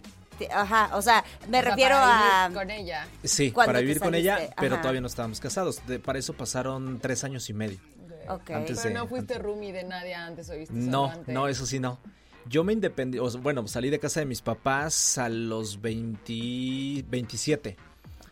Ajá, 0.54 0.96
o 0.96 1.02
sea, 1.02 1.26
me 1.50 1.58
O 1.58 1.62
sea, 1.64 1.72
refiero 1.72 1.96
para 1.96 2.44
a... 2.46 2.48
vivir 2.48 2.60
con 2.62 2.70
ella. 2.70 3.08
Sí, 3.24 3.52
¿Cuándo 3.52 3.70
para 3.70 3.80
vivir 3.80 4.00
con 4.00 4.14
ella, 4.14 4.38
pero 4.62 4.76
Ajá. 4.76 4.82
todavía 4.84 5.02
no 5.02 5.08
estábamos 5.08 5.40
casados. 5.40 5.82
De- 5.88 5.98
para 5.98 6.20
eso 6.20 6.34
pasaron 6.34 7.00
tres 7.00 7.24
años 7.24 7.50
y 7.50 7.54
medio. 7.54 7.80
Ok. 8.30 8.50
Antes 8.52 8.78
Pero 8.78 8.90
de- 8.90 8.94
no 8.96 9.08
fuiste 9.08 9.38
roomie 9.40 9.72
de 9.74 9.84
nadie 9.84 10.14
antes, 10.16 10.50
¿o 10.50 10.54
viste 10.58 10.74
No, 10.76 11.06
antes? 11.12 11.34
no, 11.34 11.48
eso 11.48 11.66
sí 11.66 11.80
no. 11.80 12.00
Yo 12.50 12.64
me 12.64 12.72
independí, 12.74 13.18
bueno, 13.42 13.68
salí 13.68 13.90
de 13.90 14.00
casa 14.00 14.22
de 14.22 14.26
mis 14.26 14.42
papás 14.42 15.18
a 15.18 15.28
los 15.30 15.82
20, 15.82 17.04
27. 17.10 17.76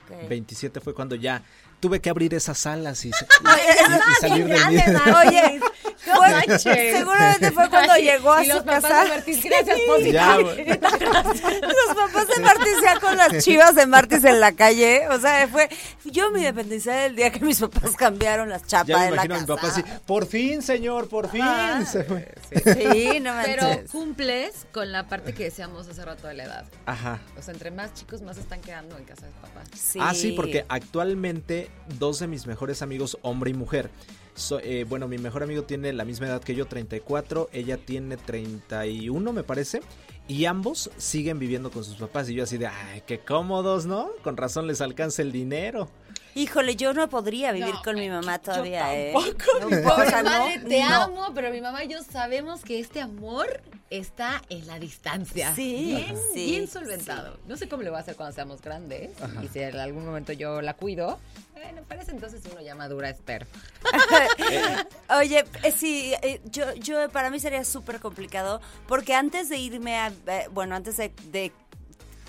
ok. 0.05 0.29
27 0.29 0.79
fue 0.79 0.93
cuando 0.93 1.15
ya 1.15 1.43
tuve 1.79 1.99
que 1.99 2.09
abrir 2.09 2.33
esas 2.33 2.65
alas 2.65 3.03
y, 3.05 3.09
y- 3.09 3.11
y 3.11 4.13
salir 4.21 4.47
ma. 4.47 5.21
Oye, 5.27 5.59
fue- 6.05 6.59
seguramente 6.59 7.51
fue 7.51 7.69
cuando 7.69 7.95
llegó 7.95 8.31
a 8.33 8.43
y 8.43 8.47
los 8.47 8.57
su 8.59 8.65
papás 8.65 8.81
casa. 8.83 9.03
de 9.25 9.33
gracias, 9.41 9.77
Posita. 9.87 10.11
Ya, 10.11 10.37
güey. 10.37 10.65
Los 10.75 11.95
papás 11.95 12.27
de 12.27 12.41
Martis 12.41 12.73
ya 12.83 12.99
con 12.99 13.17
las 13.17 13.43
chivas 13.43 13.75
de 13.75 13.85
Martis 13.85 14.23
en 14.23 14.39
la 14.39 14.51
calle. 14.53 15.07
O 15.09 15.19
sea, 15.19 15.47
fue. 15.47 15.69
Yo 16.05 16.31
me 16.31 16.39
independicé 16.39 17.07
el 17.07 17.15
día 17.15 17.31
que 17.31 17.39
mis 17.39 17.59
papás 17.59 17.95
cambiaron 17.95 18.49
las 18.49 18.65
chapas 18.65 18.87
Ya 18.87 18.97
me 18.97 19.03
de 19.05 19.09
la 19.11 19.15
imagino 19.25 19.35
a 19.35 19.39
mi 19.39 19.45
casa. 19.45 19.55
papá 19.55 19.67
así, 19.67 19.83
por 20.05 20.25
fin, 20.27 20.61
señor, 20.61 21.07
por 21.09 21.29
fin. 21.29 21.41
Ah. 21.43 21.83
Se 21.89 22.03
fue. 22.03 22.33
Sí, 22.51 23.19
no 23.19 23.33
Pero 23.43 23.63
manches. 23.63 23.91
cumples 23.91 24.67
con 24.71 24.91
la 24.91 25.07
parte 25.07 25.33
que 25.33 25.45
decíamos 25.45 25.87
hace 25.87 26.03
rato 26.05 26.27
de 26.27 26.33
la 26.35 26.43
edad. 26.43 26.65
Ajá. 26.85 27.19
O 27.37 27.41
sea, 27.41 27.53
entre 27.53 27.71
más 27.71 27.93
chicos, 27.93 28.21
más 28.21 28.37
están 28.37 28.61
quedando 28.61 28.97
en 28.97 29.03
casa 29.05 29.25
de 29.25 29.31
papá. 29.33 29.61
Sí. 29.75 29.99
Ah, 30.01 30.13
sí, 30.13 30.31
porque 30.33 30.65
actualmente 30.69 31.69
dos 31.99 32.19
de 32.19 32.27
mis 32.27 32.45
mejores 32.47 32.81
amigos, 32.81 33.17
hombre 33.21 33.51
y 33.51 33.53
mujer, 33.53 33.89
so- 34.35 34.59
eh, 34.59 34.85
bueno, 34.87 35.07
mi 35.07 35.17
mejor 35.17 35.41
amigo 35.43 35.63
tiene 35.63 35.91
la 35.93 36.05
misma 36.05 36.27
edad 36.27 36.41
que 36.43 36.53
yo, 36.55 36.65
34, 36.67 37.49
ella 37.53 37.77
tiene 37.77 38.17
31, 38.17 39.33
me 39.33 39.43
parece, 39.43 39.81
y 40.27 40.45
ambos 40.45 40.91
siguen 40.97 41.39
viviendo 41.39 41.71
con 41.71 41.83
sus 41.83 41.95
papás. 41.95 42.29
Y 42.29 42.35
yo 42.35 42.43
así 42.43 42.57
de, 42.57 42.67
ay, 42.67 43.03
qué 43.07 43.19
cómodos, 43.19 43.85
¿no? 43.85 44.09
Con 44.23 44.37
razón 44.37 44.67
les 44.67 44.81
alcanza 44.81 45.21
el 45.21 45.31
dinero. 45.31 45.89
Híjole, 46.37 46.75
yo 46.75 46.93
no 46.93 47.07
podría 47.09 47.53
vivir 47.53 47.73
No, 47.73 47.81
con 47.81 47.95
mi 47.95 48.09
mamá 48.09 48.39
todavía, 48.39 48.93
¿eh? 48.93 49.13
tampoco. 49.13 49.45
No, 49.61 49.95
sea, 50.05 50.21
no, 50.21 50.29
madre, 50.29 50.59
te 50.67 50.83
no. 50.83 51.01
amo, 51.03 51.27
pero 51.33 51.49
mi 51.49 51.61
mamá 51.61 51.85
y 51.85 51.87
yo 51.87 52.03
sabemos 52.03 52.61
que 52.61 52.79
este 52.79 52.99
amor 52.99 53.61
está 53.89 54.41
en 54.49 54.65
la 54.67 54.79
distancia. 54.79 55.53
Sí, 55.55 55.85
Bien, 55.95 56.17
sí, 56.33 56.45
bien 56.45 56.67
solventado. 56.67 57.37
No 57.47 57.57
sé 57.57 57.67
cómo 57.67 57.83
le 57.83 57.89
voy 57.89 57.97
a 57.97 58.01
hacer 58.01 58.15
cuando 58.15 58.33
seamos 58.33 58.61
grandes. 58.61 59.11
Y 59.43 59.47
si 59.47 59.59
en 59.59 59.75
algún 59.77 60.05
momento 60.05 60.33
yo 60.33 60.61
la 60.61 60.73
cuido. 60.73 61.19
Bueno, 61.53 61.81
parece 61.87 62.11
entonces 62.11 62.41
uno 62.51 62.61
ya 62.61 62.75
madura, 62.75 63.09
espero. 63.09 63.45
Oye, 65.19 65.45
eh, 65.63 65.71
sí, 65.71 66.13
eh, 66.21 66.41
yo, 66.45 66.73
yo 66.75 67.09
para 67.09 67.29
mí 67.29 67.39
sería 67.39 67.63
súper 67.63 67.99
complicado 67.99 68.61
porque 68.87 69.13
antes 69.15 69.49
de 69.49 69.57
irme 69.57 69.97
a, 69.97 70.11
eh, 70.27 70.47
bueno, 70.51 70.75
antes 70.75 70.97
de, 70.97 71.11
de 71.31 71.51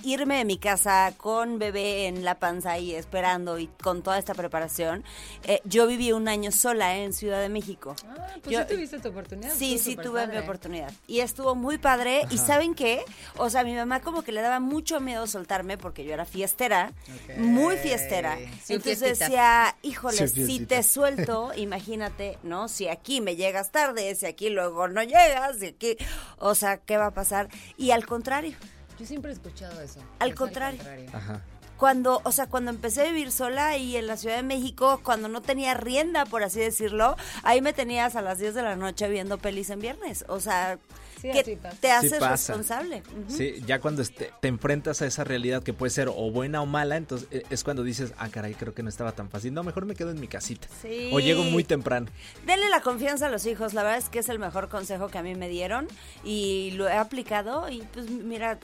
irme 0.06 0.36
de 0.38 0.44
mi 0.44 0.56
casa 0.56 1.12
con 1.16 1.58
bebé 1.58 2.06
en 2.06 2.24
la 2.24 2.36
panza 2.38 2.78
y 2.78 2.94
esperando 2.94 3.58
y 3.58 3.66
con 3.82 4.02
toda 4.02 4.18
esta 4.18 4.34
preparación, 4.34 5.02
eh, 5.44 5.60
yo 5.64 5.86
viví 5.86 6.12
un 6.12 6.28
año 6.28 6.52
sola 6.52 6.96
en 6.96 7.12
Ciudad 7.12 7.40
de 7.40 7.48
México. 7.48 7.96
Ah, 8.08 8.26
pues 8.42 8.54
Yo- 8.54 8.60
sí 8.62 8.74
tuviste 8.74 8.98
tu 9.00 9.08
oportunidad. 9.08 9.52
Sí, 9.54 9.78
sí 9.78 9.96
tuve 9.96 10.26
mi 10.28 10.36
oportunidad. 10.36 10.92
Y 11.08 11.20
estuvo 11.20 11.54
muy 11.56 11.78
padre. 11.78 12.22
¿Y 12.30 12.38
saben 12.38 12.74
qué? 12.74 13.04
O 13.36 13.50
sea, 13.50 13.64
mi 13.64 13.74
mamá 13.74 14.00
como 14.00 14.22
que 14.22 14.30
le 14.32 14.42
daba 14.42 14.60
mucho 14.60 15.00
miedo 15.00 15.26
soltarme 15.26 15.76
porque 15.76 16.04
yo 16.04 16.12
era 16.14 16.24
fiestera, 16.24 16.92
Ok. 17.30 17.38
muy 17.38 17.76
fiestera. 17.76 18.36
Sí, 18.64 18.74
Entonces 18.74 18.98
fiestita. 19.00 19.24
decía, 19.26 19.76
híjole, 19.82 20.28
Sí, 20.28 20.46
si 20.46 20.66
te 20.66 20.82
suelto, 20.84 21.50
imagínate, 21.56 22.38
¿no? 22.44 22.68
Si 22.68 22.86
aquí 22.88 23.20
me 23.20 23.34
llegas 23.36 23.72
tarde, 23.72 24.14
si 24.14 24.26
aquí 24.26 24.50
luego 24.50 24.86
no 24.88 25.02
llegas, 25.02 25.58
si 25.58 25.66
aquí, 25.66 25.96
o 26.38 26.54
sea, 26.54 26.76
¿qué 26.78 26.96
va 26.96 27.06
a 27.06 27.10
pasar? 27.14 27.48
Y 27.76 27.90
al 27.90 28.06
contrario, 28.06 28.56
Yo 28.98 29.06
siempre 29.06 29.30
he 29.30 29.34
escuchado 29.34 29.80
eso. 29.80 30.00
Al 30.18 30.30
Es 30.30 30.34
contrario. 30.34 30.80
Ajá. 31.12 31.42
cuando, 31.76 32.22
o 32.24 32.32
sea, 32.32 32.46
cuando 32.46 32.70
empecé 32.70 33.02
a 33.02 33.04
vivir 33.04 33.30
sola 33.30 33.76
y 33.76 33.96
en 33.96 34.06
la 34.06 34.16
Ciudad 34.16 34.36
de 34.36 34.42
México, 34.42 35.00
cuando 35.02 35.28
no 35.28 35.42
tenía 35.42 35.74
rienda, 35.74 36.24
por 36.24 36.42
así 36.42 36.60
decirlo, 36.60 37.16
ahí 37.42 37.60
me 37.60 37.72
tenías 37.72 38.16
a 38.16 38.22
las 38.22 38.38
10 38.38 38.54
de 38.54 38.62
la 38.62 38.76
noche 38.76 39.08
viendo 39.08 39.38
pelis 39.38 39.70
en 39.70 39.80
viernes. 39.80 40.24
O 40.28 40.40
sea, 40.40 40.78
Sí, 41.20 41.30
que 41.32 41.58
te 41.80 41.90
haces 41.90 42.20
responsable. 42.20 43.02
Sí, 43.28 43.54
ya 43.66 43.80
cuando 43.80 44.02
este- 44.02 44.32
te 44.40 44.48
enfrentas 44.48 45.00
a 45.02 45.06
esa 45.06 45.24
realidad 45.24 45.62
que 45.62 45.72
puede 45.72 45.90
ser 45.90 46.08
o 46.08 46.30
buena 46.30 46.60
o 46.60 46.66
mala, 46.66 46.96
entonces 46.96 47.26
eh, 47.30 47.42
es 47.48 47.64
cuando 47.64 47.82
dices, 47.84 48.12
ah, 48.18 48.28
caray, 48.28 48.54
creo 48.54 48.74
que 48.74 48.82
no 48.82 48.88
estaba 48.90 49.12
tan 49.12 49.30
fácil. 49.30 49.54
No, 49.54 49.62
mejor 49.62 49.86
me 49.86 49.94
quedo 49.94 50.10
en 50.10 50.20
mi 50.20 50.28
casita. 50.28 50.68
Sí. 50.82 51.10
O 51.12 51.20
llego 51.20 51.42
muy 51.44 51.64
temprano. 51.64 52.08
Denle 52.44 52.68
la 52.68 52.82
confianza 52.82 53.26
a 53.26 53.30
los 53.30 53.46
hijos, 53.46 53.72
la 53.72 53.82
verdad 53.82 53.98
es 53.98 54.08
que 54.10 54.18
es 54.18 54.28
el 54.28 54.38
mejor 54.38 54.68
consejo 54.68 55.08
que 55.08 55.18
a 55.18 55.22
mí 55.22 55.34
me 55.34 55.48
dieron 55.48 55.88
y 56.24 56.72
lo 56.72 56.86
he 56.88 56.92
aplicado 56.94 57.68
y 57.70 57.82
pues 57.94 58.10
mira, 58.10 58.58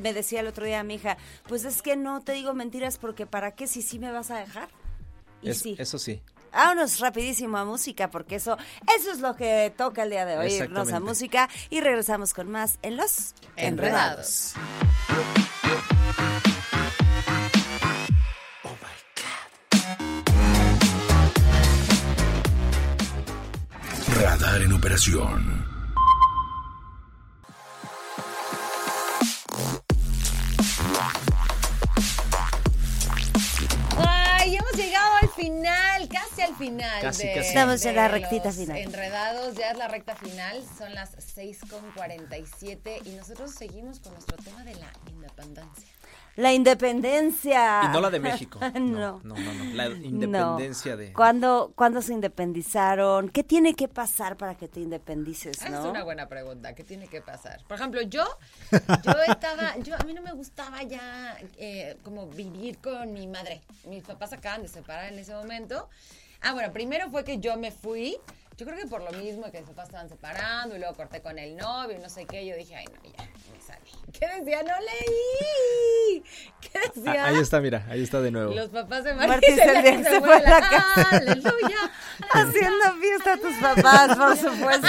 me 0.00 0.14
decía 0.14 0.40
el 0.40 0.46
otro 0.46 0.64
día 0.64 0.82
mi 0.82 0.94
hija, 0.94 1.18
pues 1.46 1.64
es 1.64 1.82
que 1.82 1.96
no 1.96 2.22
te 2.22 2.32
digo 2.32 2.54
mentiras 2.54 2.96
porque 2.98 3.26
para 3.26 3.52
qué 3.54 3.66
si 3.66 3.82
sí 3.82 3.98
me 3.98 4.10
vas 4.10 4.30
a 4.30 4.38
dejar. 4.38 4.68
Y 5.42 5.50
Es- 5.50 5.58
sí. 5.58 5.76
Eso 5.78 5.98
sí. 5.98 6.20
Vámonos 6.52 6.98
rapidísimo 7.00 7.56
a 7.58 7.64
música 7.64 8.10
porque 8.10 8.36
eso, 8.36 8.56
eso 8.96 9.10
es 9.10 9.20
lo 9.20 9.36
que 9.36 9.72
toca 9.76 10.02
el 10.02 10.10
día 10.10 10.24
de 10.24 10.38
hoy, 10.38 10.52
irnos 10.52 10.92
a 10.92 11.00
música 11.00 11.48
y 11.70 11.80
regresamos 11.80 12.34
con 12.34 12.50
más 12.50 12.78
en 12.82 12.96
los 12.96 13.34
Enredados. 13.56 14.54
enredados. 14.56 15.58
Radar 24.20 24.62
en 24.62 24.72
operación. 24.72 25.77
Final, 35.38 36.08
casi 36.08 36.42
al 36.42 36.56
final. 36.56 37.00
Casi, 37.00 37.26
de- 37.28 37.34
casi. 37.34 37.48
Estamos 37.48 37.84
en 37.84 37.96
la 37.96 38.08
rectita 38.08 38.52
final. 38.52 38.76
Enredados, 38.76 39.54
ya 39.54 39.70
es 39.70 39.78
la 39.78 39.88
recta 39.88 40.14
final, 40.16 40.62
son 40.76 40.94
las 40.94 41.16
6.47 41.36 43.00
y 43.06 43.10
nosotros 43.10 43.52
seguimos 43.54 44.00
con 44.00 44.12
nuestro 44.12 44.36
tema 44.38 44.64
de 44.64 44.74
la 44.74 44.90
independencia. 45.10 45.88
La 46.38 46.52
independencia. 46.52 47.80
Y 47.82 47.88
no 47.88 48.00
la 48.00 48.10
de 48.10 48.20
México. 48.20 48.60
no. 48.74 49.20
No, 49.24 49.34
no, 49.34 49.34
no. 49.34 49.64
no. 49.64 49.74
La 49.74 49.86
independencia 49.88 50.92
No. 50.92 50.96
de. 50.98 51.12
¿Cuándo, 51.12 51.72
cuándo 51.74 52.00
se 52.00 52.12
independizaron? 52.12 53.28
¿Qué 53.28 53.42
tiene 53.42 53.74
que 53.74 53.88
pasar 53.88 54.36
para 54.36 54.54
que 54.54 54.68
te 54.68 54.78
independices, 54.78 55.60
Ah, 55.62 55.68
no? 55.68 55.80
Es 55.80 55.90
una 55.90 56.04
buena 56.04 56.28
pregunta, 56.28 56.76
¿qué 56.76 56.84
tiene 56.84 57.08
que 57.08 57.20
pasar? 57.22 57.60
Por 57.66 57.76
ejemplo, 57.76 58.02
yo, 58.02 58.24
yo 58.70 59.12
estaba, 59.26 59.76
yo 59.78 59.96
a 59.96 60.04
mí 60.04 60.14
no 60.14 60.22
me 60.22 60.30
gustaba 60.32 60.84
ya 60.84 61.36
eh, 61.56 61.96
como 62.04 62.28
vivir 62.28 62.78
con 62.78 63.12
mi 63.12 63.26
madre. 63.26 63.60
Mis 63.88 64.04
papás 64.04 64.32
acaban 64.32 64.62
de 64.62 64.68
separar 64.68 65.12
en 65.12 65.18
ese 65.18 65.34
momento. 65.34 65.88
Ah, 66.40 66.52
bueno, 66.52 66.72
primero 66.72 67.10
fue 67.10 67.24
que 67.24 67.38
yo 67.40 67.56
me 67.56 67.72
fui. 67.72 68.16
Yo 68.58 68.66
creo 68.66 68.76
que 68.76 68.86
por 68.88 69.00
lo 69.04 69.12
mismo 69.12 69.48
que 69.52 69.60
mis 69.60 69.68
papás 69.68 69.86
estaban 69.86 70.08
separando 70.08 70.74
y 70.74 70.80
luego 70.80 70.92
corté 70.96 71.22
con 71.22 71.38
el 71.38 71.56
novio 71.56 71.96
y 71.96 72.02
no 72.02 72.08
sé 72.08 72.26
qué, 72.26 72.44
yo 72.44 72.56
dije, 72.56 72.74
ay, 72.74 72.86
no, 72.86 73.00
ya, 73.04 73.22
me 73.22 73.62
salí. 73.62 73.92
¿Qué 74.12 74.26
decía? 74.26 74.64
No 74.64 74.74
leí. 74.80 76.24
¿Qué 76.60 76.80
decía? 76.92 77.24
Ah, 77.24 77.28
ahí 77.28 77.36
está, 77.38 77.60
mira, 77.60 77.86
ahí 77.88 78.02
está 78.02 78.20
de 78.20 78.32
nuevo. 78.32 78.52
Los 78.52 78.70
papás 78.70 79.04
de 79.04 79.14
Martí 79.14 79.28
Martí 79.28 79.46
Celia 79.52 80.02
se, 80.02 80.10
se 80.10 80.20
fue 80.20 80.34
a 80.34 80.40
la 80.40 80.60
casa. 80.60 81.08
¡Aleluya! 81.12 81.92
Haciendo 82.32 82.84
fiesta 83.00 83.32
a 83.34 83.36
tus 83.36 83.54
papás, 83.58 84.16
por 84.16 84.36
supuesto. 84.36 84.88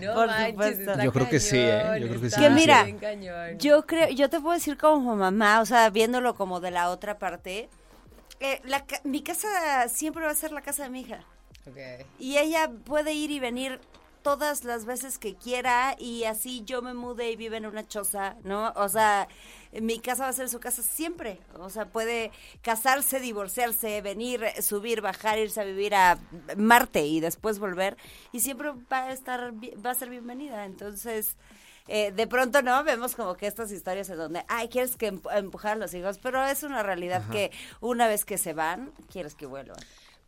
No 0.00 0.14
Por 0.14 0.26
manches, 0.26 0.50
supuesto. 0.50 0.90
está 0.90 1.04
Yo 1.04 1.12
creo 1.12 1.28
que 1.28 1.38
sí, 1.38 1.58
¿eh? 1.58 1.98
Yo 2.00 2.08
creo 2.08 2.20
que 2.20 2.30
sí. 2.30 2.40
Que 2.40 2.50
mira. 2.50 2.84
Yo 3.58 3.86
creo, 3.86 4.08
yo 4.08 4.28
te 4.28 4.40
puedo 4.40 4.54
decir 4.54 4.76
como 4.76 5.14
mamá, 5.14 5.60
o 5.60 5.66
sea, 5.66 5.88
viéndolo 5.90 6.34
como 6.34 6.58
de 6.58 6.72
la 6.72 6.90
otra 6.90 7.20
parte, 7.20 7.68
eh, 8.42 8.60
la 8.64 8.84
mi 9.04 9.22
casa 9.22 9.88
siempre 9.88 10.24
va 10.24 10.30
a 10.30 10.34
ser 10.34 10.52
la 10.52 10.62
casa 10.62 10.82
de 10.82 10.90
mi 10.90 11.02
hija. 11.02 11.24
Ok. 11.66 11.78
Y 12.18 12.38
ella 12.38 12.70
puede 12.84 13.12
ir 13.14 13.30
y 13.30 13.38
venir 13.38 13.80
todas 14.22 14.64
las 14.64 14.84
veces 14.84 15.18
que 15.18 15.34
quiera 15.34 15.96
y 15.98 16.24
así 16.24 16.62
yo 16.64 16.80
me 16.82 16.94
mude 16.94 17.30
y 17.30 17.36
vive 17.36 17.56
en 17.56 17.66
una 17.66 17.86
choza, 17.86 18.36
¿no? 18.44 18.72
O 18.76 18.88
sea, 18.88 19.28
mi 19.72 19.98
casa 19.98 20.24
va 20.24 20.30
a 20.30 20.32
ser 20.32 20.48
su 20.48 20.60
casa 20.60 20.82
siempre. 20.82 21.40
O 21.58 21.70
sea, 21.70 21.86
puede 21.86 22.30
casarse, 22.62 23.20
divorciarse, 23.20 24.00
venir, 24.00 24.44
subir, 24.60 25.00
bajar, 25.00 25.38
irse 25.38 25.60
a 25.60 25.64
vivir 25.64 25.94
a 25.94 26.18
Marte 26.56 27.06
y 27.06 27.20
después 27.20 27.58
volver 27.58 27.96
y 28.32 28.40
siempre 28.40 28.72
va 28.92 29.04
a 29.04 29.12
estar, 29.12 29.52
va 29.54 29.90
a 29.90 29.94
ser 29.94 30.08
bienvenida. 30.10 30.64
Entonces, 30.64 31.36
eh, 31.88 32.12
de 32.12 32.26
pronto, 32.26 32.62
¿no? 32.62 32.82
Vemos 32.84 33.14
como 33.14 33.34
que 33.34 33.46
estas 33.46 33.70
historias 33.72 34.08
en 34.10 34.16
donde, 34.18 34.44
ay, 34.48 34.68
quieres 34.68 34.96
que 34.96 35.12
empu- 35.12 35.36
empujar 35.36 35.72
a 35.72 35.76
los 35.76 35.92
hijos, 35.94 36.18
pero 36.18 36.44
es 36.46 36.62
una 36.62 36.82
realidad 36.82 37.22
que 37.30 37.50
una 37.80 38.06
vez 38.06 38.24
que 38.24 38.38
se 38.38 38.52
van, 38.52 38.92
quieres 39.10 39.34
que 39.34 39.46
vuelvan. 39.46 39.78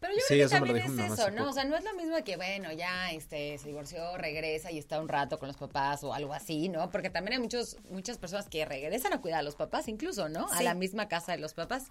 Pero 0.00 0.12
yo 0.16 0.20
Sí, 0.28 0.34
creo 0.34 0.48
que 0.50 0.54
también 0.54 0.76
es 0.76 1.12
eso, 1.12 1.30
¿no? 1.30 1.38
poco. 1.38 1.50
O 1.50 1.52
sea, 1.54 1.64
no 1.64 1.76
es 1.78 1.84
lo 1.84 1.94
mismo 1.94 2.14
que, 2.24 2.36
bueno, 2.36 2.70
ya 2.72 3.10
este, 3.12 3.56
se 3.56 3.68
divorció, 3.68 4.18
regresa 4.18 4.70
y 4.70 4.78
está 4.78 5.00
un 5.00 5.08
rato 5.08 5.38
con 5.38 5.48
los 5.48 5.56
papás 5.56 6.04
o 6.04 6.12
algo 6.12 6.34
así, 6.34 6.68
¿no? 6.68 6.90
Porque 6.90 7.08
también 7.08 7.34
hay 7.34 7.38
muchos, 7.42 7.78
muchas 7.88 8.18
personas 8.18 8.46
que 8.50 8.66
regresan 8.66 9.14
a 9.14 9.22
cuidar 9.22 9.38
a 9.38 9.42
los 9.42 9.54
papás, 9.56 9.88
incluso, 9.88 10.28
¿no? 10.28 10.46
A 10.52 10.62
la 10.62 10.74
misma 10.74 11.08
casa 11.08 11.32
de 11.32 11.38
los 11.38 11.54
papás. 11.54 11.84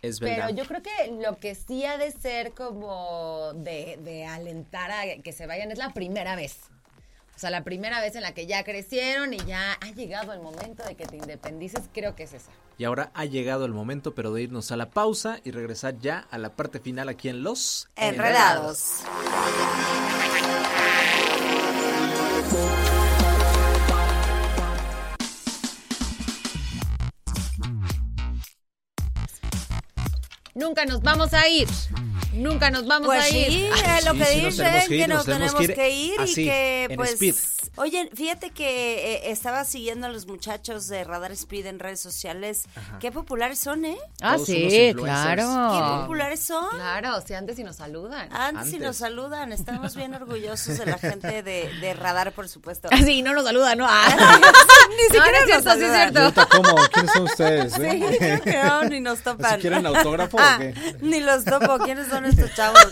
Es 0.00 0.18
Pero 0.18 0.44
verdad. 0.46 0.56
yo 0.56 0.64
creo 0.64 0.82
que 0.82 1.12
lo 1.22 1.36
que 1.38 1.54
sí 1.54 1.84
ha 1.84 1.98
de 1.98 2.10
ser 2.12 2.52
como 2.54 3.52
de, 3.54 3.98
de 4.00 4.24
alentar 4.24 4.90
a 4.90 5.02
que 5.22 5.32
se 5.32 5.46
vayan 5.46 5.70
es 5.70 5.76
la 5.78 5.92
primera 5.92 6.34
vez. 6.36 6.56
O 7.34 7.38
sea, 7.38 7.50
la 7.50 7.64
primera 7.64 8.00
vez 8.00 8.14
en 8.14 8.22
la 8.22 8.34
que 8.34 8.46
ya 8.46 8.62
crecieron 8.62 9.34
y 9.34 9.38
ya 9.38 9.72
ha 9.80 9.90
llegado 9.90 10.32
el 10.32 10.40
momento 10.40 10.84
de 10.84 10.94
que 10.94 11.06
te 11.06 11.16
independices, 11.16 11.82
creo 11.92 12.14
que 12.14 12.24
es 12.24 12.34
esa. 12.34 12.50
Y 12.78 12.84
ahora 12.84 13.10
ha 13.14 13.24
llegado 13.24 13.64
el 13.64 13.72
momento, 13.72 14.14
pero 14.14 14.32
de 14.32 14.42
irnos 14.42 14.70
a 14.70 14.76
la 14.76 14.90
pausa 14.90 15.40
y 15.44 15.50
regresar 15.50 15.98
ya 15.98 16.26
a 16.30 16.38
la 16.38 16.50
parte 16.50 16.78
final 16.78 17.08
aquí 17.08 17.28
en 17.28 17.42
Los 17.42 17.88
Enredados. 17.96 19.02
Nunca 30.54 30.84
nos 30.84 31.00
vamos 31.00 31.32
a 31.32 31.48
ir. 31.48 31.66
Nunca 32.32 32.70
nos 32.70 32.86
vamos 32.86 33.06
Pues 33.06 33.24
a 33.24 33.28
ir. 33.28 33.46
sí, 33.46 33.68
Ah, 33.86 33.98
es 33.98 34.04
lo 34.06 34.12
sí, 34.12 34.18
que 34.18 34.24
sí 34.24 34.40
nos 34.42 34.50
dicen, 34.52 34.64
tenemos 34.66 34.88
que 34.88 34.94
ir, 34.94 35.00
que 35.02 35.08
nos 35.08 35.16
nos 35.16 35.26
tenemos 35.26 35.54
tenemos 35.54 35.76
que 35.76 35.90
ir 35.90 36.16
que 36.16 36.24
ir 36.24 36.28
y 36.28 36.34
que 36.34 36.94
pues... 36.96 37.16
Oye, 37.76 38.10
fíjate 38.14 38.50
que 38.50 39.14
eh, 39.14 39.30
estaba 39.30 39.64
siguiendo 39.64 40.06
a 40.06 40.10
los 40.10 40.26
muchachos 40.26 40.88
de 40.88 41.04
Radar 41.04 41.32
Speed 41.32 41.64
en 41.66 41.78
redes 41.78 42.00
sociales. 42.00 42.64
Qué 43.00 43.10
populares 43.10 43.58
son, 43.58 43.84
¿eh? 43.86 43.96
Ah, 44.20 44.34
Todos 44.34 44.46
sí, 44.46 44.92
claro. 44.94 45.42
Qué 45.72 46.00
populares 46.02 46.40
son. 46.40 46.68
Claro, 46.70 47.20
si 47.26 47.32
antes 47.32 47.58
y 47.58 47.64
nos 47.64 47.76
saludan. 47.76 48.28
Antes, 48.30 48.72
y 48.74 48.78
nos 48.78 48.96
saludan, 48.98 49.52
estamos 49.52 49.96
bien 49.96 50.14
orgullosos 50.22 50.76
de 50.76 50.84
la 50.86 50.98
gente 50.98 51.42
de, 51.42 51.72
de 51.80 51.94
Radar, 51.94 52.32
por 52.32 52.46
supuesto. 52.48 52.88
Ah, 52.92 52.98
sí, 53.02 53.22
no 53.22 53.32
nos 53.32 53.44
saludan, 53.44 53.78
¿no? 53.78 53.86
Ah. 53.88 54.06
Ni 54.90 55.18
No, 55.18 55.24
no 55.24 55.24
siquiera 55.24 55.38
es 55.38 55.44
cierto, 55.46 55.68
nos 55.70 55.78
sí 55.78 55.84
es 55.84 55.90
saludan. 55.92 56.14
¿Y 56.14 56.18
ahorita 56.18 56.46
cómo? 56.46 56.74
¿Quiénes 56.92 57.12
son 57.12 57.22
ustedes? 57.24 57.78
eh? 57.78 57.90
Sí, 58.10 58.16
creo 58.18 58.42
que 58.42 58.62
no, 58.64 58.84
ni 58.84 59.00
nos 59.00 59.20
topan. 59.22 59.54
¿Si 59.54 59.60
quieren 59.62 59.86
autógrafo 59.86 60.36
o 60.36 60.58
qué? 60.58 60.74
Ni 61.00 61.20
los 61.20 61.44
topo, 61.46 61.78
¿quiénes 61.78 62.08
son 62.08 62.26
estos 62.26 62.52
chavos? 62.54 62.82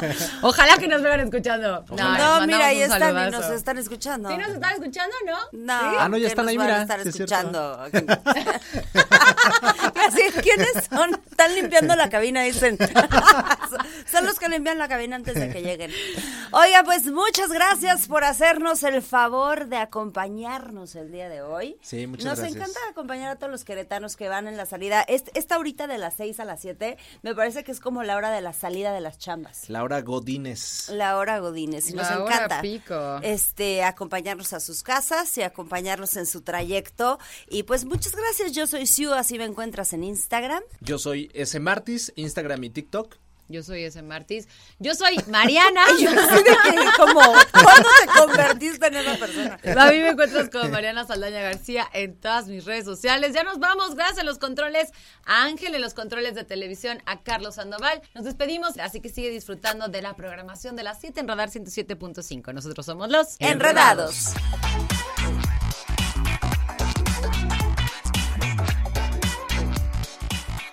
Ojalá 0.42 0.76
que 0.78 0.88
nos 0.88 1.02
vengan 1.02 1.20
escuchando. 1.20 1.84
No, 1.90 1.96
No, 2.40 2.46
mira, 2.46 2.66
ahí 2.66 2.82
están 2.82 3.28
y 3.28 3.30
nos 3.30 3.50
están 3.50 3.78
escuchando. 3.78 4.30
¿Sí 4.30 4.36
nos 4.36 4.48
están 4.50 4.72
escuchando, 4.72 5.14
no? 5.26 5.38
No, 5.52 5.72
Ah, 5.98 6.08
no, 6.08 6.16
ya 6.16 6.28
están 6.28 6.44
nos 6.46 6.50
ahí, 6.50 6.56
van 6.58 6.66
mira, 6.66 6.78
a 6.78 6.82
estar 6.82 7.02
sí 7.02 7.08
es 7.08 7.14
cierto. 7.16 7.34
escuchando. 7.34 7.88
Así, 10.14 10.40
¿quiénes 10.42 10.68
son? 10.90 11.20
Están 11.30 11.54
limpiando 11.54 11.96
la 11.96 12.08
cabina, 12.10 12.42
dicen. 12.42 12.76
son 14.10 14.26
los 14.26 14.38
que 14.38 14.48
limpian 14.48 14.78
la 14.78 14.88
cabina 14.88 15.16
antes 15.16 15.34
de 15.34 15.50
que 15.50 15.62
lleguen. 15.62 15.90
Oiga, 16.52 16.82
pues 16.84 17.06
muchas 17.06 17.50
gracias 17.50 18.06
por 18.08 18.24
hacernos 18.24 18.82
el 18.82 19.02
favor 19.02 19.66
de 19.68 19.76
acompañarnos 19.76 20.94
el 20.96 21.10
día 21.12 21.28
de 21.28 21.42
hoy. 21.42 21.76
Sí, 21.80 22.06
muchas 22.06 22.24
Nos 22.26 22.38
gracias. 22.38 22.56
encanta 22.56 22.80
acompañar 22.90 23.30
a 23.30 23.36
todos 23.36 23.50
los 23.50 23.64
queretanos 23.64 24.16
que 24.16 24.28
van 24.28 24.48
en 24.48 24.56
la 24.56 24.66
salida. 24.66 25.02
Est- 25.02 25.28
Esta 25.34 25.58
horita 25.58 25.86
de 25.86 25.98
las 25.98 26.14
6 26.14 26.40
a 26.40 26.44
las 26.44 26.60
7 26.60 26.98
me 27.22 27.34
parece 27.34 27.64
que 27.64 27.72
es 27.72 27.80
como 27.80 28.02
la 28.02 28.16
hora 28.16 28.30
de 28.30 28.40
la 28.40 28.52
salida 28.52 28.92
de 28.92 29.00
las 29.00 29.18
chambas. 29.18 29.68
Laura 29.70 30.00
Godínez. 30.02 30.88
La 30.90 31.16
hora 31.16 31.38
Godines 31.38 31.88
y 31.90 31.94
nos 31.94 32.08
La 32.10 32.22
hora 32.22 32.34
encanta 32.34 32.60
pico. 32.60 33.18
este 33.22 33.82
acompañarlos 33.84 34.52
a 34.52 34.60
sus 34.60 34.82
casas 34.82 35.36
y 35.38 35.42
acompañarlos 35.42 36.16
en 36.16 36.26
su 36.26 36.42
trayecto 36.42 37.18
y 37.48 37.62
pues 37.62 37.84
muchas 37.84 38.14
gracias 38.14 38.52
yo 38.52 38.66
soy 38.66 38.86
Siu 38.86 39.12
así 39.14 39.38
me 39.38 39.44
encuentras 39.44 39.92
en 39.92 39.99
Instagram 40.04 40.62
Yo 40.80 40.98
soy 40.98 41.30
S. 41.34 41.58
Martis, 41.60 42.12
Instagram 42.16 42.64
y 42.64 42.70
TikTok. 42.70 43.16
Yo 43.50 43.64
soy 43.64 43.82
ese 43.82 44.00
Martis. 44.02 44.48
Yo 44.78 44.94
soy 44.94 45.16
Mariana. 45.26 45.82
yo 46.00 46.10
de 46.10 46.44
que 46.44 46.86
como 46.96 47.20
¿cuándo 47.20 47.88
te 48.00 48.20
convertiste 48.20 48.86
en 48.86 48.96
esa 48.96 49.16
persona? 49.16 49.58
A 49.64 49.90
mí 49.90 49.98
me 49.98 50.10
encuentras 50.10 50.48
como 50.50 50.68
Mariana 50.68 51.04
Saldaña 51.04 51.40
García 51.40 51.88
en 51.92 52.14
todas 52.14 52.46
mis 52.46 52.64
redes 52.64 52.84
sociales. 52.84 53.32
Ya 53.34 53.42
nos 53.42 53.58
vamos. 53.58 53.96
Gracias 53.96 54.18
en 54.18 54.26
los 54.26 54.38
controles 54.38 54.90
a 55.24 55.42
Ángel, 55.44 55.74
en 55.74 55.80
los 55.80 55.94
controles 55.94 56.36
de 56.36 56.44
televisión 56.44 57.02
a 57.06 57.22
Carlos 57.22 57.56
Sandoval. 57.56 58.00
Nos 58.14 58.24
despedimos, 58.24 58.78
así 58.78 59.00
que 59.00 59.08
sigue 59.08 59.30
disfrutando 59.30 59.88
de 59.88 60.00
la 60.00 60.14
programación 60.14 60.76
de 60.76 60.84
las 60.84 61.00
7 61.00 61.18
en 61.18 61.26
Radar 61.26 61.50
107.5. 61.50 62.54
Nosotros 62.54 62.86
somos 62.86 63.10
los 63.10 63.34
Enredados. 63.40 64.34